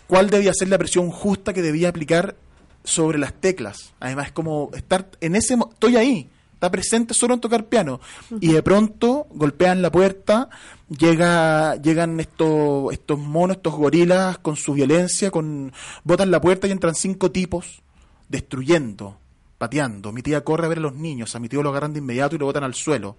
¿Cuál 0.07 0.31
debía 0.31 0.53
ser 0.55 0.69
la 0.69 0.79
presión 0.79 1.11
justa 1.11 1.53
que 1.53 1.63
debía 1.63 1.89
aplicar 1.89 2.37
sobre 2.85 3.19
las 3.19 3.35
teclas? 3.35 3.93
Además, 4.01 4.27
es 4.27 4.33
como 4.33 4.71
estar 4.75 5.11
en 5.21 5.37
ese... 5.37 5.55
Estoy 5.55 5.97
ahí, 5.97 6.31
está 6.55 6.71
presente 6.71 7.13
solo 7.13 7.35
en 7.35 7.41
tocar 7.41 7.67
piano. 7.67 8.01
Y 8.41 8.53
de 8.53 8.63
pronto 8.63 9.27
golpean 9.31 9.83
la 9.83 9.91
puerta, 9.91 10.49
llega, 10.89 11.77
llegan 11.77 12.19
estos, 12.21 12.93
estos 12.93 13.19
monos, 13.19 13.59
estos 13.59 13.75
gorilas 13.75 14.39
con 14.39 14.57
su 14.57 14.73
violencia, 14.73 15.31
con 15.31 15.73
botan 16.05 16.31
la 16.31 16.41
puerta 16.41 16.67
y 16.67 16.71
entran 16.71 16.95
cinco 16.95 17.31
tipos 17.31 17.83
destruyendo, 18.29 19.19
pateando. 19.59 20.13
Mi 20.13 20.23
tía 20.23 20.45
corre 20.45 20.67
a 20.67 20.69
ver 20.69 20.79
a 20.79 20.83
los 20.83 20.95
niños, 20.95 21.35
a 21.35 21.39
mi 21.39 21.49
tío 21.49 21.63
lo 21.63 21.71
agarran 21.71 21.93
de 21.93 22.01
inmediato 22.01 22.37
y 22.37 22.39
lo 22.39 22.47
botan 22.47 22.65
al 22.65 22.75
suelo. 22.75 23.17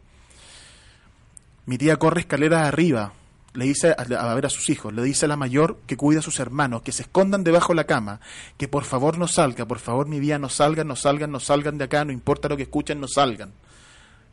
Mi 1.65 1.77
tía 1.77 1.97
corre 1.97 2.21
escaleras 2.21 2.67
arriba, 2.67 3.13
le 3.53 3.65
dice 3.65 3.95
a, 3.97 4.33
ver 4.35 4.45
a 4.45 4.49
sus 4.49 4.69
hijos, 4.69 4.93
le 4.93 5.01
dice 5.03 5.25
a 5.25 5.27
la 5.27 5.35
mayor 5.35 5.79
que 5.87 5.97
cuida 5.97 6.19
a 6.19 6.23
sus 6.23 6.39
hermanos, 6.39 6.83
que 6.83 6.91
se 6.91 7.03
escondan 7.03 7.43
debajo 7.43 7.73
de 7.73 7.77
la 7.77 7.85
cama, 7.85 8.19
que 8.57 8.67
por 8.67 8.83
favor 8.83 9.17
no 9.17 9.27
salga, 9.27 9.65
por 9.65 9.79
favor 9.79 10.07
mi 10.07 10.19
vida 10.19 10.37
no 10.39 10.47
salgan, 10.47 10.87
no 10.87 10.95
salgan, 10.95 11.31
no 11.31 11.39
salgan 11.39 11.77
de 11.77 11.85
acá, 11.85 12.05
no 12.05 12.11
importa 12.11 12.47
lo 12.49 12.55
que 12.55 12.63
escuchen, 12.63 13.01
no 13.01 13.07
salgan. 13.07 13.51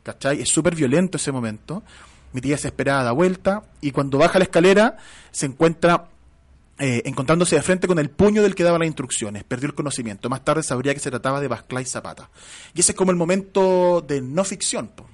¿Cachai? 0.03 0.41
Es 0.41 0.49
súper 0.49 0.75
violento 0.75 1.17
ese 1.17 1.31
momento. 1.31 1.81
Mi 2.33 2.41
tía 2.41 2.55
desesperada 2.55 3.05
da 3.05 3.11
vuelta 3.13 3.63
y 3.81 3.91
cuando 3.91 4.19
baja 4.19 4.37
la 4.37 4.45
escalera 4.45 4.97
se 5.31 5.47
encuentra 5.47 6.09
eh, 6.77 7.01
encontrándose 7.05 7.55
de 7.55 7.61
frente 7.61 7.87
con 7.87 7.99
el 7.99 8.09
puño 8.09 8.41
del 8.43 8.53
que 8.55 8.63
daba 8.63 8.77
las 8.79 8.87
instrucciones. 8.87 9.43
Perdió 9.43 9.67
el 9.67 9.75
conocimiento. 9.75 10.29
Más 10.29 10.43
tarde 10.43 10.61
sabría 10.63 10.93
que 10.93 10.99
se 10.99 11.09
trataba 11.09 11.39
de 11.39 11.47
Basclay 11.47 11.85
Zapata. 11.85 12.29
Y 12.73 12.81
ese 12.81 12.91
es 12.91 12.97
como 12.97 13.11
el 13.11 13.17
momento 13.17 14.01
de 14.01 14.21
no 14.21 14.43
ficción. 14.43 14.89
po. 14.89 15.05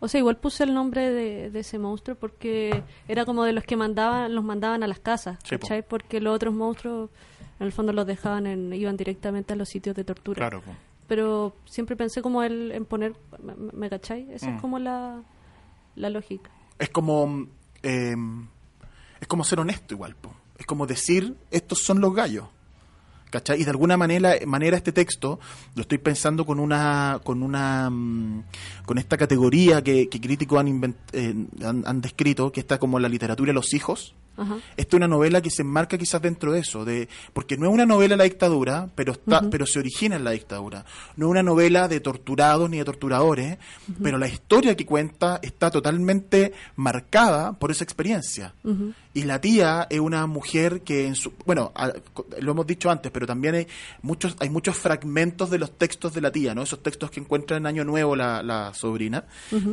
O 0.00 0.06
sea, 0.08 0.18
igual 0.20 0.36
puse 0.36 0.62
el 0.64 0.74
nombre 0.74 1.10
de, 1.10 1.50
de 1.50 1.60
ese 1.60 1.78
monstruo 1.78 2.16
porque 2.16 2.82
era 3.08 3.24
como 3.24 3.42
de 3.44 3.52
los 3.52 3.64
que 3.64 3.76
mandaban, 3.76 4.32
los 4.34 4.44
mandaban 4.44 4.82
a 4.82 4.86
las 4.86 5.00
casas, 5.00 5.38
Sí. 5.44 5.56
Porque 5.88 6.20
los 6.20 6.34
otros 6.36 6.54
monstruos, 6.54 7.10
en 7.58 7.66
el 7.66 7.72
fondo, 7.72 7.92
los 7.92 8.06
dejaban, 8.06 8.46
en, 8.46 8.72
iban 8.72 8.96
directamente 8.96 9.52
a 9.54 9.56
los 9.56 9.68
sitios 9.68 9.96
de 9.96 10.04
tortura. 10.04 10.50
po. 10.50 10.62
Pero 11.08 11.56
siempre 11.64 11.96
pensé 11.96 12.22
como 12.22 12.42
el, 12.42 12.70
en 12.70 12.84
poner, 12.84 13.14
¿me, 13.42 13.54
me 13.72 13.90
cachai? 13.90 14.28
Esa 14.30 14.50
Mm. 14.50 14.54
es 14.56 14.60
como 14.60 14.78
la, 14.78 15.22
la 15.96 16.10
lógica. 16.10 16.50
Es 16.78 16.90
como. 16.90 17.46
eh, 17.82 18.14
es 19.20 19.26
como 19.26 19.42
ser 19.42 19.58
honesto 19.58 19.94
igual. 19.94 20.14
po. 20.14 20.32
Es 20.58 20.66
como 20.66 20.86
decir, 20.86 21.36
estos 21.50 21.78
son 21.84 22.00
los 22.00 22.14
gallos. 22.14 22.44
¿Cachai? 23.30 23.60
Y 23.60 23.64
de 23.64 23.70
alguna 23.70 23.98
manera, 23.98 24.32
manera 24.46 24.78
este 24.78 24.90
texto 24.90 25.38
lo 25.74 25.82
estoy 25.82 25.98
pensando 25.98 26.46
con 26.46 26.58
una 26.58 27.20
con 27.22 27.42
una 27.42 27.90
mm, 27.90 28.44
con 28.86 28.96
esta 28.96 29.18
categoría 29.18 29.82
que, 29.84 30.08
que 30.08 30.18
críticos 30.18 30.58
han, 30.58 30.66
invent- 30.66 30.94
eh, 31.12 31.34
han, 31.62 31.82
han 31.86 32.00
descrito, 32.00 32.50
que 32.50 32.60
está 32.60 32.78
como 32.78 32.98
la 32.98 33.08
literatura 33.08 33.48
de 33.50 33.54
los 33.54 33.74
hijos. 33.74 34.14
Esta 34.76 34.94
es 34.94 34.98
una 34.98 35.08
novela 35.08 35.40
que 35.42 35.50
se 35.50 35.62
enmarca 35.62 35.98
quizás 35.98 36.22
dentro 36.22 36.52
de 36.52 36.60
eso, 36.60 36.84
de 36.84 37.08
porque 37.32 37.56
no 37.56 37.66
es 37.66 37.72
una 37.74 37.84
novela 37.86 38.12
de 38.14 38.18
la 38.18 38.24
dictadura, 38.24 38.88
pero 38.94 39.10
está, 39.12 39.40
pero 39.50 39.66
se 39.66 39.80
origina 39.80 40.14
en 40.14 40.22
la 40.22 40.30
dictadura. 40.30 40.84
No 41.16 41.26
es 41.26 41.30
una 41.32 41.42
novela 41.42 41.88
de 41.88 41.98
torturados 41.98 42.70
ni 42.70 42.78
de 42.78 42.84
torturadores, 42.84 43.58
pero 44.00 44.16
la 44.16 44.28
historia 44.28 44.76
que 44.76 44.86
cuenta 44.86 45.40
está 45.42 45.72
totalmente 45.72 46.52
marcada 46.76 47.52
por 47.54 47.72
esa 47.72 47.82
experiencia. 47.84 48.54
Y 49.18 49.22
la 49.24 49.40
tía 49.40 49.86
es 49.90 49.98
una 49.98 50.26
mujer 50.26 50.82
que, 50.82 51.06
en 51.06 51.16
su, 51.16 51.32
bueno, 51.44 51.72
a- 51.74 51.92
lo 52.40 52.52
hemos 52.52 52.66
dicho 52.66 52.88
antes, 52.88 53.10
pero 53.10 53.26
también 53.26 53.54
hay 53.56 53.66
muchos, 54.02 54.36
hay 54.38 54.48
muchos 54.48 54.76
fragmentos 54.76 55.50
de 55.50 55.58
los 55.58 55.76
textos 55.76 56.14
de 56.14 56.20
la 56.20 56.30
tía, 56.30 56.54
¿no? 56.54 56.62
Esos 56.62 56.82
textos 56.82 57.10
que 57.10 57.18
encuentra 57.18 57.56
en 57.56 57.66
Año 57.66 57.82
Nuevo 57.84 58.14
la, 58.14 58.42
la 58.44 58.72
sobrina, 58.74 59.24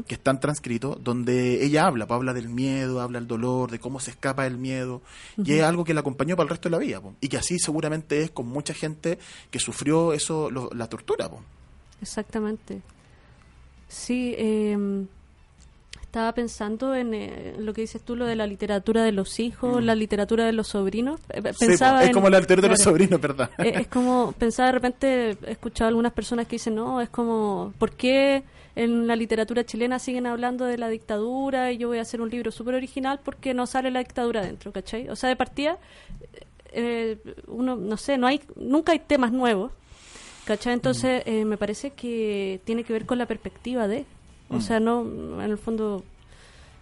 que 0.07 0.15
están 0.15 0.39
transcritos, 0.39 1.03
donde 1.03 1.63
ella 1.63 1.85
habla, 1.85 2.07
pues, 2.07 2.15
habla 2.15 2.33
del 2.33 2.49
miedo, 2.49 3.01
habla 3.01 3.19
del 3.19 3.27
dolor, 3.27 3.69
de 3.69 3.77
cómo 3.79 3.99
se 3.99 4.11
escapa 4.11 4.45
del 4.45 4.57
miedo, 4.57 5.01
y 5.37 5.53
es 5.53 5.63
algo 5.63 5.83
que 5.83 5.93
la 5.93 5.99
acompañó 5.99 6.35
para 6.35 6.45
el 6.45 6.49
resto 6.49 6.69
de 6.69 6.71
la 6.71 6.79
vida, 6.79 6.99
po. 7.01 7.13
y 7.21 7.27
que 7.27 7.37
así 7.37 7.59
seguramente 7.59 8.23
es 8.23 8.31
con 8.31 8.47
mucha 8.47 8.73
gente 8.73 9.19
que 9.51 9.59
sufrió 9.59 10.13
eso, 10.13 10.49
lo- 10.49 10.71
la 10.73 10.87
tortura, 10.89 11.29
po. 11.29 11.41
Exactamente. 12.01 12.81
Sí, 13.87 14.33
eh, 14.37 15.05
estaba 16.15 16.31
pensando 16.31 16.95
en 16.95 17.13
eh, 17.13 17.55
lo 17.59 17.73
que 17.73 17.81
dices 17.81 18.01
tú, 18.01 18.15
lo 18.15 18.25
de 18.25 18.37
la 18.37 18.47
literatura 18.47 19.03
de 19.03 19.11
los 19.11 19.37
hijos, 19.41 19.83
la 19.83 19.95
literatura 19.95 20.45
de 20.45 20.53
los 20.53 20.67
sobrinos. 20.69 21.19
Eh, 21.29 21.41
Mm. 21.41 21.53
Sí, 21.53 21.65
Pensaba 21.67 22.01
es 22.03 22.07
en- 22.07 22.13
como 22.13 22.29
la 22.29 22.39
literatura 22.39 22.69
de 22.69 22.71
los 22.71 22.77
claro. 22.79 22.91
sobrinos, 22.91 23.19
¿verdad? 23.19 23.49
Eh, 23.57 23.73
es 23.81 23.87
como, 23.87 24.33
pensaba 24.39 24.67
de 24.67 24.71
repente, 24.71 25.37
he 25.45 25.51
escuchado 25.51 25.89
algunas 25.89 26.13
personas 26.13 26.47
que 26.47 26.55
dicen, 26.55 26.73
no, 26.75 27.01
es 27.01 27.09
como, 27.09 27.73
¿por 27.77 27.91
qué 27.91 28.43
en 28.77 29.07
la 29.07 29.17
literatura 29.17 29.65
chilena 29.65 29.99
siguen 29.99 30.25
hablando 30.25 30.63
de 30.63 30.77
la 30.77 30.87
dictadura 30.87 31.73
y 31.73 31.77
yo 31.79 31.89
voy 31.89 31.97
a 31.97 32.03
hacer 32.03 32.21
un 32.21 32.29
libro 32.29 32.49
súper 32.51 32.75
original 32.75 33.19
porque 33.21 33.53
no 33.53 33.67
sale 33.67 33.91
la 33.91 33.99
dictadura 33.99 34.41
dentro, 34.41 34.71
¿cachai? 34.71 35.09
O 35.09 35.17
sea, 35.17 35.27
de 35.27 35.35
partida, 35.35 35.77
eh, 36.71 37.17
uno, 37.47 37.75
no 37.75 37.97
sé, 37.97 38.17
no 38.17 38.27
hay, 38.27 38.39
nunca 38.55 38.93
hay 38.93 38.99
temas 38.99 39.33
nuevos, 39.33 39.73
¿cachai? 40.45 40.71
Entonces, 40.73 41.23
Mm. 41.25 41.29
eh, 41.29 41.43
me 41.45 41.57
parece 41.57 41.89
que 41.91 42.61
tiene 42.63 42.85
que 42.85 42.93
ver 42.93 43.05
con 43.05 43.17
la 43.17 43.25
perspectiva 43.25 43.87
de, 43.89 44.05
o 44.49 44.55
Mm. 44.55 44.61
sea, 44.61 44.79
no, 44.79 45.01
en 45.01 45.51
el 45.51 45.57
fondo... 45.57 46.03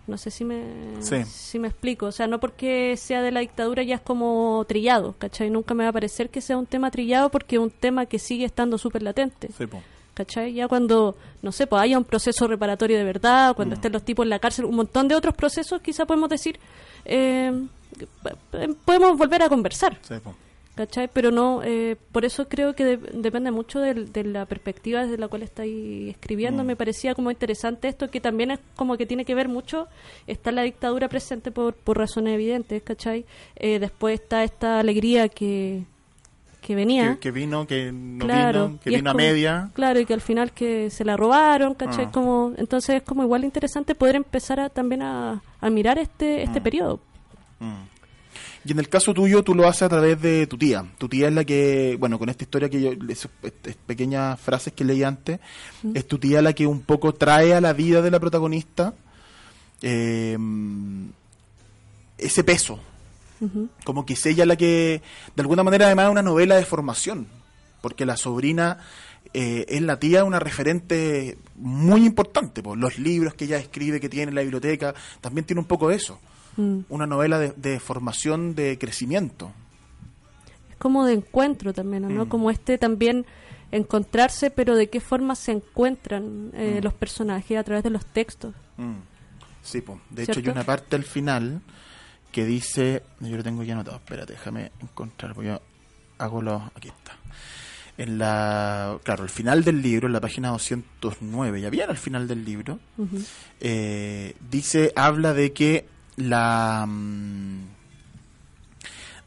No 0.06 0.18
sé 0.18 0.32
si 0.32 0.44
me, 0.44 0.66
Sí. 1.00 1.24
si 1.24 1.60
me 1.60 1.70
explico. 1.70 2.08
O 2.08 2.12
sea, 2.12 2.28
no 2.28 2.38
porque 2.42 2.98
sea 2.98 3.22
de 3.22 3.32
la 3.32 3.40
dictadura 3.40 3.84
ya 3.84 3.96
es 3.96 4.02
como 4.02 4.66
trillado, 4.68 5.16
¿cachai? 5.18 5.50
Nunca 5.50 5.74
me 5.74 5.84
va 5.86 5.92
a 5.92 5.94
parecer 5.94 6.30
que 6.30 6.42
sea 6.42 6.58
un 6.58 6.66
tema 6.66 6.92
trillado 6.92 7.30
porque 7.30 7.56
es 7.56 7.62
un 7.62 7.70
tema 7.70 8.06
que 8.06 8.20
sigue 8.20 8.44
estando 8.44 8.78
súper 8.78 9.02
latente, 9.02 9.48
Sí, 9.58 9.66
po. 9.66 9.82
¿cachai? 10.14 10.54
Ya 10.56 10.68
cuando, 10.68 11.16
no 11.42 11.54
sé, 11.54 11.68
pues 11.68 11.82
haya 11.82 11.98
un 11.98 12.04
proceso 12.04 12.48
reparatorio 12.50 12.98
de 12.98 13.06
verdad, 13.06 13.52
Mm. 13.52 13.56
cuando 13.56 13.76
estén 13.76 13.94
los 13.94 14.04
tipos 14.04 14.26
en 14.26 14.32
la 14.32 14.40
cárcel, 14.40 14.66
un 14.66 14.76
montón 14.76 15.08
de 15.08 15.16
otros 15.16 15.36
procesos, 15.36 15.80
quizá 15.82 16.06
podemos 16.06 16.28
decir, 16.30 16.60
eh, 17.06 17.64
podemos 18.86 19.18
volver 19.18 19.42
a 19.44 19.48
conversar, 19.50 19.98
Sí. 20.02 20.16
¿Cachai? 20.76 21.08
Pero 21.12 21.32
no, 21.32 21.62
eh, 21.64 21.96
por 22.12 22.26
eso 22.26 22.48
creo 22.48 22.74
que 22.74 22.84
de- 22.84 22.98
depende 23.14 23.52
mucho 23.52 23.80
de, 23.80 24.24
la 24.24 24.46
perspectiva 24.46 25.04
desde 25.04 25.18
la 25.18 25.28
cual 25.28 25.44
estáis 25.44 26.10
escribiendo. 26.10 26.64
Mm. 26.64 26.68
Me 26.68 26.76
parecía 26.76 27.14
como 27.16 27.30
interesante 27.32 27.88
esto, 27.88 28.10
que 28.10 28.20
también 28.20 28.52
es 28.52 28.60
como 28.76 28.98
que 28.98 29.06
tiene 29.06 29.26
que 29.26 29.36
ver 29.36 29.48
mucho, 29.50 29.88
está 30.28 30.52
la 30.52 30.64
dictadura 30.64 31.08
presente 31.10 31.52
por, 31.52 31.74
por 31.76 31.98
razones 31.98 32.34
evidentes, 32.34 32.82
¿cachai? 32.84 33.26
Eh, 33.56 33.80
después 33.80 34.20
está 34.20 34.44
esta 34.44 34.80
alegría 34.80 35.30
que, 35.30 35.84
que 36.62 36.76
venía. 36.76 37.14
Que, 37.16 37.20
que 37.20 37.32
vino, 37.32 37.68
que 37.68 37.92
no 37.92 38.26
Claro, 38.26 38.68
vino, 38.70 38.80
que 38.84 38.90
vino 38.90 39.12
a 39.12 39.14
media. 39.14 39.70
Claro, 39.74 40.00
y 40.00 40.06
que 40.06 40.14
al 40.14 40.22
final 40.22 40.52
que 40.54 40.90
se 40.90 41.06
la 41.06 41.16
robaron, 41.18 41.76
¿cachai? 41.76 42.06
Ah. 42.06 42.12
Como, 42.12 42.54
entonces 42.58 42.96
es 42.96 43.04
como 43.04 43.22
igual 43.24 43.44
interesante 43.44 43.94
poder 43.96 44.16
empezar 44.16 44.60
a, 44.60 44.70
también 44.70 45.02
a, 45.04 45.44
a 45.62 45.70
mirar 45.70 46.00
este, 46.00 46.42
este 46.44 46.60
Mm. 46.60 46.64
periodo. 46.64 47.00
Mm. 47.60 47.93
Y 48.66 48.72
en 48.72 48.80
el 48.80 48.88
caso 48.88 49.14
tuyo, 49.14 49.44
tú 49.44 49.56
lo 49.56 49.68
haces 49.68 49.84
a 49.84 49.90
través 49.90 50.22
de 50.22 50.48
tu 50.48 50.58
tía. 50.58 50.86
Tu 50.98 51.10
tía 51.10 51.28
es 51.28 51.34
la 51.34 51.44
que, 51.44 51.98
bueno, 52.00 52.18
con 52.18 52.30
esta 52.30 52.44
historia 52.44 52.70
que 52.70 52.82
yo, 52.82 52.92
esas 53.10 53.30
pequeñas 53.86 54.40
frases 54.40 54.72
que 54.74 54.86
leí 54.86 55.04
antes, 55.04 55.40
es 55.94 56.08
tu 56.08 56.18
tía 56.18 56.42
la 56.42 56.54
que 56.54 56.66
un 56.66 56.82
poco 56.82 57.14
trae 57.14 57.54
a 57.54 57.62
la 57.62 57.74
vida 57.74 58.02
de 58.02 58.12
la 58.12 58.20
protagonista 58.20 58.94
eh, 59.82 60.38
ese 62.18 62.44
peso. 62.44 62.80
Como 63.84 64.06
que 64.06 64.14
es 64.14 64.26
ella 64.26 64.46
la 64.46 64.56
que, 64.56 65.02
de 65.36 65.42
alguna 65.42 65.64
manera, 65.64 65.88
además 65.88 66.06
es 66.06 66.12
una 66.12 66.22
novela 66.22 66.56
de 66.56 66.64
formación, 66.64 67.28
porque 67.82 68.06
la 68.06 68.16
sobrina 68.16 68.78
eh, 69.34 69.66
es 69.68 69.82
la 69.82 70.00
tía, 70.00 70.24
una 70.24 70.40
referente 70.40 71.38
muy 71.56 72.06
importante. 72.06 72.64
Por 72.64 72.78
los 72.78 72.98
libros 72.98 73.34
que 73.34 73.44
ella 73.44 73.58
escribe, 73.58 74.00
que 74.00 74.08
tiene 74.08 74.30
en 74.30 74.36
la 74.36 74.42
biblioteca, 74.42 74.96
también 75.20 75.46
tiene 75.46 75.60
un 75.60 75.68
poco 75.68 75.90
de 75.90 75.96
eso. 75.96 76.22
Mm. 76.58 76.80
Una 76.90 77.08
novela 77.08 77.40
de, 77.40 77.52
de 77.56 77.80
formación, 77.80 78.56
de 78.56 78.78
crecimiento. 78.78 79.52
Es 80.70 80.76
como 80.78 81.06
de 81.06 81.14
encuentro 81.14 81.74
también, 81.74 82.14
¿no? 82.14 82.26
Mm. 82.26 82.30
Como 82.30 82.50
este 82.52 82.78
también 82.78 83.26
encontrarse, 83.72 84.52
pero 84.52 84.76
de 84.76 84.90
qué 84.90 85.00
forma 85.00 85.36
se 85.36 85.52
encuentran 85.52 86.52
eh, 86.54 86.78
Mm. 86.80 86.84
los 86.84 86.94
personajes 86.94 87.58
a 87.58 87.64
través 87.64 87.84
de 87.84 87.90
los 87.90 88.06
textos. 88.06 88.54
Sí, 89.64 89.82
po. 89.82 90.00
de 90.10 90.24
hecho 90.24 90.40
hay 90.40 90.50
una 90.50 90.64
parte 90.64 90.96
al 90.96 91.04
final 91.04 91.62
que 92.32 92.46
dice, 92.46 93.02
yo 93.20 93.38
lo 93.38 93.44
tengo 93.44 93.64
ya 93.64 93.74
anotado, 93.74 93.98
espérate, 93.98 94.34
déjame 94.34 94.72
encontrar, 94.82 95.34
porque 95.34 95.50
yo 95.50 95.62
hago 96.18 96.42
los, 96.42 96.62
aquí 96.76 96.90
está. 96.90 97.16
En 97.98 98.18
la, 98.18 98.98
claro, 99.04 99.22
al 99.24 99.30
final 99.30 99.64
del 99.64 99.82
libro, 99.82 100.08
en 100.08 100.14
la 100.14 100.20
página 100.20 100.50
209, 100.50 101.62
ya 101.62 101.70
bien 101.70 101.90
al 101.90 101.98
final 101.98 102.28
del 102.28 102.44
libro, 102.44 102.80
eh, 103.60 104.36
dice, 104.50 104.92
habla 104.96 105.34
de 105.34 105.54
que 105.54 105.86
la 106.16 106.86
mm, 106.88 107.68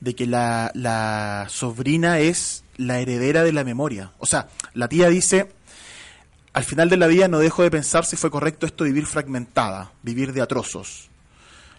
de 0.01 0.15
que 0.15 0.27
la, 0.27 0.71
la 0.75 1.47
sobrina 1.49 2.19
es 2.19 2.65
la 2.77 3.01
heredera 3.01 3.43
de 3.43 3.53
la 3.53 3.65
memoria. 3.65 4.13
O 4.19 4.27
sea, 4.27 4.49
la 4.75 4.89
tía 4.89 5.09
dice, 5.09 5.49
al 6.53 6.65
final 6.65 6.89
de 6.89 6.97
la 6.97 7.07
vida 7.07 7.29
no 7.29 7.39
dejo 7.39 7.63
de 7.63 7.71
pensar 7.71 8.05
si 8.05 8.17
fue 8.17 8.31
correcto 8.31 8.67
esto 8.67 8.85
vivir 8.85 9.07
fragmentada, 9.07 9.93
vivir 10.03 10.33
de 10.33 10.43
atrozos. 10.43 11.11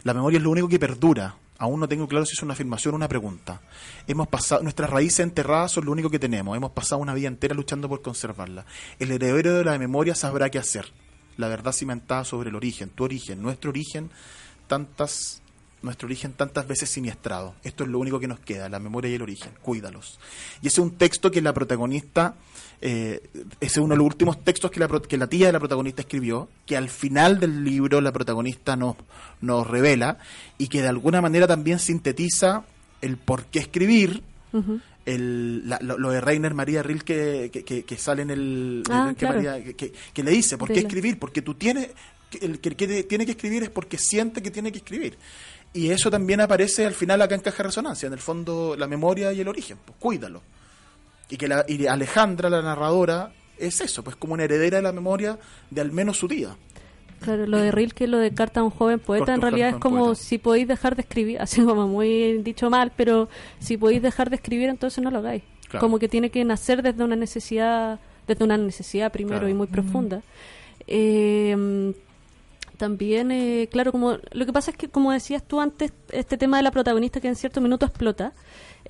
La 0.03 0.13
memoria 0.13 0.37
es 0.37 0.43
lo 0.43 0.51
único 0.51 0.69
que 0.69 0.79
perdura. 0.79 1.35
Aún 1.59 1.79
no 1.79 1.87
tengo 1.87 2.07
claro 2.07 2.25
si 2.25 2.33
es 2.33 2.43
una 2.43 2.53
afirmación 2.53 2.93
o 2.93 2.97
una 2.97 3.07
pregunta. 3.07 3.61
Hemos 4.05 4.27
pasado, 4.27 4.61
nuestras 4.61 4.89
raíces 4.89 5.21
enterradas 5.21 5.71
son 5.71 5.85
lo 5.85 5.91
único 5.91 6.09
que 6.09 6.19
tenemos. 6.19 6.55
Hemos 6.55 6.71
pasado 6.71 7.01
una 7.01 7.15
vida 7.15 7.27
entera 7.27 7.55
luchando 7.55 7.89
por 7.89 8.03
conservarla. 8.03 8.65
El 8.99 9.11
heredero 9.11 9.55
de 9.55 9.65
la 9.65 9.79
memoria 9.79 10.13
sabrá 10.13 10.49
qué 10.51 10.59
hacer. 10.59 10.93
La 11.37 11.47
verdad 11.47 11.71
cimentada 11.71 12.23
sobre 12.23 12.49
el 12.49 12.55
origen, 12.55 12.89
tu 12.89 13.03
origen, 13.03 13.41
nuestro 13.41 13.71
origen, 13.71 14.11
tantas, 14.67 15.41
nuestro 15.81 16.07
origen 16.07 16.33
tantas 16.33 16.67
veces 16.67 16.89
siniestrado. 16.89 17.55
Esto 17.63 17.83
es 17.83 17.89
lo 17.89 17.99
único 17.99 18.19
que 18.19 18.27
nos 18.27 18.39
queda, 18.39 18.69
la 18.69 18.79
memoria 18.79 19.09
y 19.11 19.15
el 19.15 19.21
origen. 19.21 19.51
Cuídalos. 19.61 20.19
Y 20.61 20.67
ese 20.67 20.75
es 20.81 20.85
un 20.85 20.91
texto 20.91 21.31
que 21.31 21.41
la 21.41 21.53
protagonista, 21.53 22.35
eh, 22.81 23.21
ese 23.59 23.73
es 23.73 23.77
uno 23.77 23.93
de 23.93 23.97
los 23.97 24.05
últimos 24.07 24.43
textos 24.43 24.69
que 24.71 24.79
la, 24.79 24.87
que 24.87 25.17
la 25.17 25.27
tía 25.27 25.47
de 25.47 25.53
la 25.53 25.59
protagonista 25.59 26.01
escribió, 26.01 26.49
que 26.65 26.77
al 26.77 26.89
final 26.89 27.39
del 27.39 27.63
libro 27.63 28.01
la 28.01 28.11
protagonista 28.11 28.75
nos, 28.75 28.95
nos 29.41 29.65
revela 29.67 30.17
y 30.57 30.67
que 30.67 30.81
de 30.81 30.87
alguna 30.89 31.21
manera 31.21 31.47
también 31.47 31.79
sintetiza 31.79 32.63
el 33.01 33.17
por 33.17 33.45
qué 33.45 33.59
escribir, 33.59 34.23
el, 35.05 35.67
la- 35.69 35.79
lo, 35.81 35.97
lo 35.97 36.09
de 36.11 36.19
Rainer 36.21 36.53
María 36.53 36.83
Rilke 36.83 37.49
que, 37.51 37.63
que, 37.63 37.83
que 37.83 37.97
sale 37.97 38.23
en 38.23 38.29
el 38.31 38.83
Ah, 38.89 39.09
que, 39.11 39.15
claro. 39.19 39.35
María- 39.35 39.63
que- 39.63 39.75
que- 39.75 39.93
que 40.13 40.23
le 40.23 40.31
dice 40.31 40.57
por 40.57 40.67
qué 40.69 40.79
escribir 40.79 41.17
porque 41.19 41.41
tú 41.41 41.53
tienes 41.53 41.89
el 42.41 42.59
que, 42.59 42.71
que 42.75 43.03
tiene 43.03 43.25
que 43.25 43.31
escribir 43.31 43.63
es 43.63 43.69
porque 43.69 43.97
siente 43.97 44.41
que 44.41 44.51
tiene 44.51 44.71
que 44.71 44.79
escribir 44.79 45.17
y 45.73 45.89
eso 45.91 46.09
también 46.09 46.41
aparece 46.41 46.85
al 46.85 46.93
final 46.93 47.21
acá 47.21 47.35
en 47.35 47.41
caja 47.41 47.57
de 47.57 47.63
resonancia 47.63 48.07
en 48.07 48.13
el 48.13 48.19
fondo 48.19 48.75
la 48.77 48.87
memoria 48.87 49.31
y 49.33 49.41
el 49.41 49.47
origen 49.47 49.77
pues 49.85 49.97
cuídalo 49.99 50.41
y 51.29 51.37
que 51.37 51.47
la, 51.47 51.65
y 51.67 51.85
Alejandra 51.87 52.49
la 52.49 52.61
narradora 52.61 53.31
es 53.57 53.79
eso 53.81 54.03
pues 54.03 54.15
como 54.15 54.33
una 54.33 54.43
heredera 54.43 54.77
de 54.77 54.83
la 54.83 54.91
memoria 54.91 55.37
de 55.69 55.81
al 55.81 55.91
menos 55.91 56.17
su 56.17 56.27
tía 56.27 56.55
Claro, 57.19 57.47
lo 57.47 57.57
de 57.57 57.71
Rilke, 57.71 58.05
lo 58.05 58.19
de 58.19 58.31
Carta 58.31 58.59
a 58.59 58.63
un 58.63 58.69
joven 58.69 58.99
poeta, 58.99 59.25
Corta 59.25 59.33
en 59.33 59.41
realidad 59.41 59.69
es 59.69 59.75
como 59.77 60.05
poeta. 60.05 60.21
si 60.21 60.37
podéis 60.37 60.67
dejar 60.67 60.95
de 60.95 61.01
escribir, 61.01 61.39
así 61.41 61.63
como 61.63 61.87
muy 61.87 62.43
dicho 62.43 62.69
mal, 62.69 62.91
pero 62.95 63.27
si 63.57 63.75
podéis 63.75 64.03
dejar 64.03 64.29
de 64.29 64.35
escribir, 64.35 64.69
entonces 64.69 65.03
no 65.03 65.09
lo 65.09 65.17
hagáis. 65.17 65.41
Claro. 65.67 65.83
Como 65.83 65.97
que 65.97 66.07
tiene 66.07 66.29
que 66.29 66.45
nacer 66.45 66.83
desde 66.83 67.03
una 67.03 67.15
necesidad, 67.15 67.99
desde 68.27 68.43
una 68.43 68.55
necesidad 68.57 69.11
primero 69.11 69.39
Claro. 69.39 69.49
y 69.49 69.55
muy 69.55 69.65
profunda. 69.65 70.21
Eh, 70.85 71.91
también, 72.77 73.31
eh, 73.31 73.67
claro, 73.71 73.91
como 73.91 74.17
lo 74.31 74.45
que 74.45 74.53
pasa 74.53 74.71
es 74.71 74.77
que, 74.77 74.89
como 74.89 75.11
decías 75.11 75.43
tú 75.43 75.59
antes, 75.59 75.91
este 76.11 76.37
tema 76.37 76.57
de 76.57 76.63
la 76.63 76.71
protagonista 76.71 77.19
que 77.19 77.27
en 77.27 77.35
cierto 77.35 77.61
minuto 77.61 77.85
explota, 77.85 78.33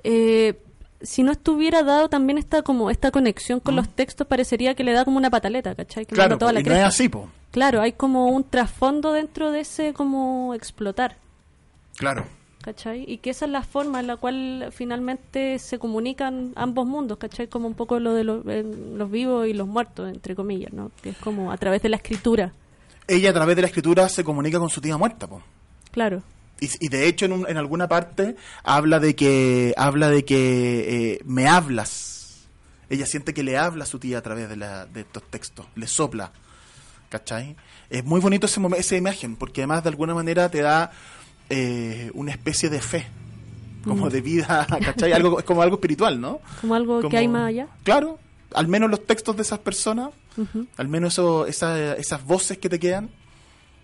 eh, 0.03 0.59
si 1.01 1.23
no 1.23 1.31
estuviera 1.31 1.83
dado 1.83 2.09
también 2.09 2.37
esta 2.37 2.61
como 2.61 2.89
esta 2.89 3.11
conexión 3.11 3.59
con 3.59 3.75
los 3.75 3.89
textos, 3.89 4.27
parecería 4.27 4.75
que 4.75 4.83
le 4.83 4.93
da 4.93 5.05
como 5.05 5.17
una 5.17 5.29
pataleta, 5.29 5.75
¿cachai? 5.75 6.05
Que 6.05 6.15
claro 6.15 6.37
toda 6.37 6.53
la 6.53 6.59
y 6.59 6.63
no 6.63 6.73
es 6.73 6.83
así 6.83 7.09
pues 7.09 7.25
Claro, 7.51 7.81
hay 7.81 7.93
como 7.93 8.27
un 8.27 8.43
trasfondo 8.43 9.13
dentro 9.13 9.51
de 9.51 9.61
ese 9.61 9.93
como 9.93 10.53
explotar, 10.53 11.17
claro 11.97 12.25
¿cachai? 12.67 13.05
Y 13.07 13.19
que 13.19 13.29
esa 13.29 13.45
es 13.45 13.51
la 13.51 13.61
forma 13.61 14.01
en 14.01 14.07
la 14.07 14.17
cual 14.17 14.67
finalmente 14.71 15.57
se 15.57 15.79
comunican 15.79 16.51
ambos 16.55 16.85
mundos, 16.85 17.17
¿cachai? 17.17 17.47
Como 17.47 17.65
un 17.65 17.75
poco 17.75 17.97
lo 18.01 18.13
de 18.13 18.25
los, 18.25 18.45
eh, 18.45 18.65
los 18.93 19.09
vivos 19.09 19.47
y 19.47 19.53
los 19.53 19.67
muertos, 19.67 20.09
entre 20.09 20.35
comillas, 20.35 20.73
¿no? 20.73 20.91
Que 21.01 21.11
es 21.11 21.17
como 21.17 21.53
a 21.53 21.57
través 21.57 21.81
de 21.81 21.87
la 21.87 21.95
escritura, 21.95 22.51
ella 23.07 23.29
a 23.29 23.33
través 23.33 23.55
de 23.55 23.61
la 23.61 23.67
escritura 23.67 24.09
se 24.09 24.23
comunica 24.23 24.59
con 24.59 24.69
su 24.69 24.81
tía 24.81 24.97
muerta 24.97 25.27
claro. 25.91 26.21
Y, 26.59 26.69
y 26.85 26.89
de 26.89 27.07
hecho 27.07 27.25
en, 27.25 27.33
un- 27.33 27.45
en 27.47 27.57
alguna 27.57 27.87
parte 27.87 28.35
habla 28.63 28.99
de 28.99 29.15
que 29.15 29.73
habla 29.77 30.09
de 30.09 30.25
que 30.25 31.13
eh, 31.13 31.19
me 31.25 31.47
hablas. 31.47 32.47
Ella 32.89 33.05
siente 33.05 33.33
que 33.33 33.43
le 33.43 33.57
habla 33.57 33.83
a 33.83 33.87
su 33.87 33.99
tía 33.99 34.17
a 34.17 34.21
través 34.21 34.49
de, 34.49 34.55
la, 34.55 34.85
de 34.85 35.01
estos 35.01 35.23
textos, 35.29 35.65
le 35.75 35.87
sopla. 35.87 36.31
¿Cachai? 37.09 37.55
Es 37.89 38.03
muy 38.03 38.19
bonito 38.19 38.47
ese 38.47 38.59
esa 38.77 38.95
imagen, 38.97 39.35
porque 39.35 39.61
además 39.61 39.83
de 39.83 39.89
alguna 39.89 40.13
manera 40.13 40.49
te 40.49 40.61
da 40.61 40.91
eh, 41.49 42.11
una 42.13 42.31
especie 42.31 42.69
de 42.69 42.81
fe, 42.81 43.07
como 43.85 44.09
de 44.09 44.19
vida, 44.21 44.65
¿cachai? 44.85 45.13
Algo, 45.13 45.39
es 45.39 45.45
como 45.45 45.61
algo 45.61 45.75
espiritual, 45.75 46.19
¿no? 46.19 46.41
Como 46.59 46.75
algo 46.75 46.97
Como- 46.97 47.09
que 47.09 47.17
hay 47.17 47.27
más 47.29 47.47
allá. 47.49 47.67
Claro, 47.83 48.19
al 48.53 48.67
menos 48.67 48.89
los 48.89 49.05
textos 49.05 49.35
de 49.37 49.43
esas 49.43 49.59
personas, 49.59 50.09
Al 50.77 50.87
menos 50.87 51.13
eso, 51.13 51.45
esa- 51.47 51.95
esas 51.95 52.23
voces 52.25 52.57
que 52.57 52.69
te 52.69 52.79
quedan, 52.79 53.09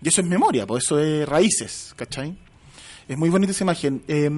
y 0.02 0.08
eso 0.08 0.20
es 0.20 0.26
memoria, 0.26 0.66
pues 0.66 0.84
eso 0.84 0.98
es 0.98 1.28
raíces, 1.28 1.92
¿cachai? 1.96 2.36
Es 3.08 3.18
muy 3.18 3.28
bonita 3.30 3.52
esa 3.52 3.64
imagen. 3.64 4.02
Eh, 4.08 4.30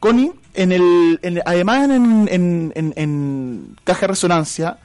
Connie, 0.00 0.32
en 0.54 0.72
el, 0.72 1.18
en- 1.22 1.42
además 1.46 1.88
en, 1.90 2.28
en- 2.30 2.72
en- 2.74 2.92
en 2.96 3.76
Caja 3.84 4.02
de 4.02 4.06
Resonancia, 4.08 4.78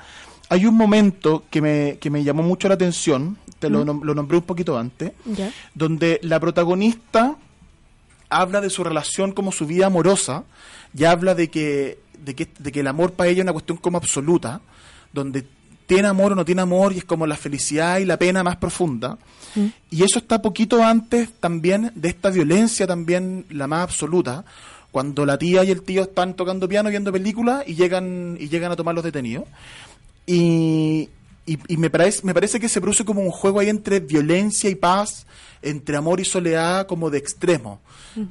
hay 0.50 0.66
un 0.66 0.76
momento 0.76 1.44
que 1.50 1.62
me, 1.62 1.98
que 2.00 2.10
me 2.10 2.24
llamó 2.24 2.44
mucho 2.44 2.68
la 2.68 2.76
atención, 2.76 3.38
te 3.60 3.70
lo, 3.70 3.84
nom- 3.86 4.04
lo 4.04 4.13
nombré 4.13 4.38
un 4.38 4.44
poquito 4.44 4.78
antes, 4.78 5.13
Ya. 5.26 5.52
donde 5.74 6.20
la 6.24 6.39
protagonista 6.39 7.36
habla 8.30 8.62
de 8.62 8.70
su 8.70 8.84
relación 8.84 9.32
como 9.32 9.52
su 9.52 9.66
vida 9.68 9.86
amorosa 9.88 10.44
y 10.96 11.04
habla 11.06 11.36
de 11.36 11.50
que, 11.50 12.00
de 12.20 12.36
que, 12.36 12.48
de 12.60 12.72
que 12.72 12.80
el 12.82 12.88
amor 12.88 13.13
para 13.13 13.30
ella 13.30 13.39
es 13.39 13.44
una 13.46 13.54
cuestión 13.54 13.78
como 13.78 13.98
absoluta, 13.98 14.62
donde 15.12 15.46
tiene 15.93 16.08
amor 16.08 16.32
o 16.32 16.36
no 16.36 16.45
tiene 16.45 16.62
amor 16.62 16.93
y 16.93 16.97
es 16.99 17.03
como 17.06 17.25
la 17.27 17.36
felicidad 17.36 17.99
y 17.99 18.06
la 18.06 18.17
pena 18.17 18.43
más 18.43 18.58
profunda. 18.58 19.17
Y 19.91 20.03
eso 20.03 20.17
está 20.19 20.41
poquito 20.41 20.84
antes 20.84 21.29
también 21.39 21.91
de 21.95 22.10
esta 22.10 22.29
violencia 22.32 22.88
también 22.88 23.45
la 23.49 23.67
más 23.67 23.84
absoluta, 23.84 24.43
cuando 24.91 25.25
la 25.25 25.38
tía 25.38 25.63
y 25.63 25.71
el 25.71 25.82
tío 25.84 26.03
están 26.03 26.36
tocando 26.36 26.67
piano 26.67 26.89
viendo 26.89 27.12
películas 27.12 27.63
y 27.67 27.75
llegan 27.75 28.38
y 28.39 28.49
llegan 28.49 28.71
a 28.71 28.75
tomar 28.75 28.95
los 28.95 29.03
detenidos. 29.03 29.45
Y, 30.25 31.10
y, 31.45 31.58
y 31.67 31.77
me, 31.77 31.89
parece, 31.89 32.21
me 32.25 32.34
parece 32.34 32.60
que 32.60 32.69
se 32.69 32.79
produce 32.82 33.03
como 33.06 33.21
un 33.21 33.32
juego 33.32 33.60
ahí 33.60 33.69
entre 33.69 33.99
violencia 33.99 34.69
y 34.69 34.75
paz, 34.75 35.25
entre 35.62 35.97
amor 35.97 36.19
y 36.19 36.25
soledad, 36.25 36.88
como 36.88 37.10
de 37.10 37.17
extremo. 37.17 37.82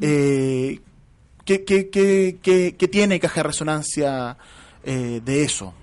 Eh, 0.00 0.80
¿qué, 1.44 1.64
qué, 1.64 1.88
qué, 1.90 2.38
qué- 2.42 2.74
qué 2.78 2.88
tiene 2.88 3.20
caja 3.20 3.40
de 3.40 3.48
resonancia 3.48 4.36
eh, 4.84 5.20
de 5.24 5.42
eso? 5.44 5.74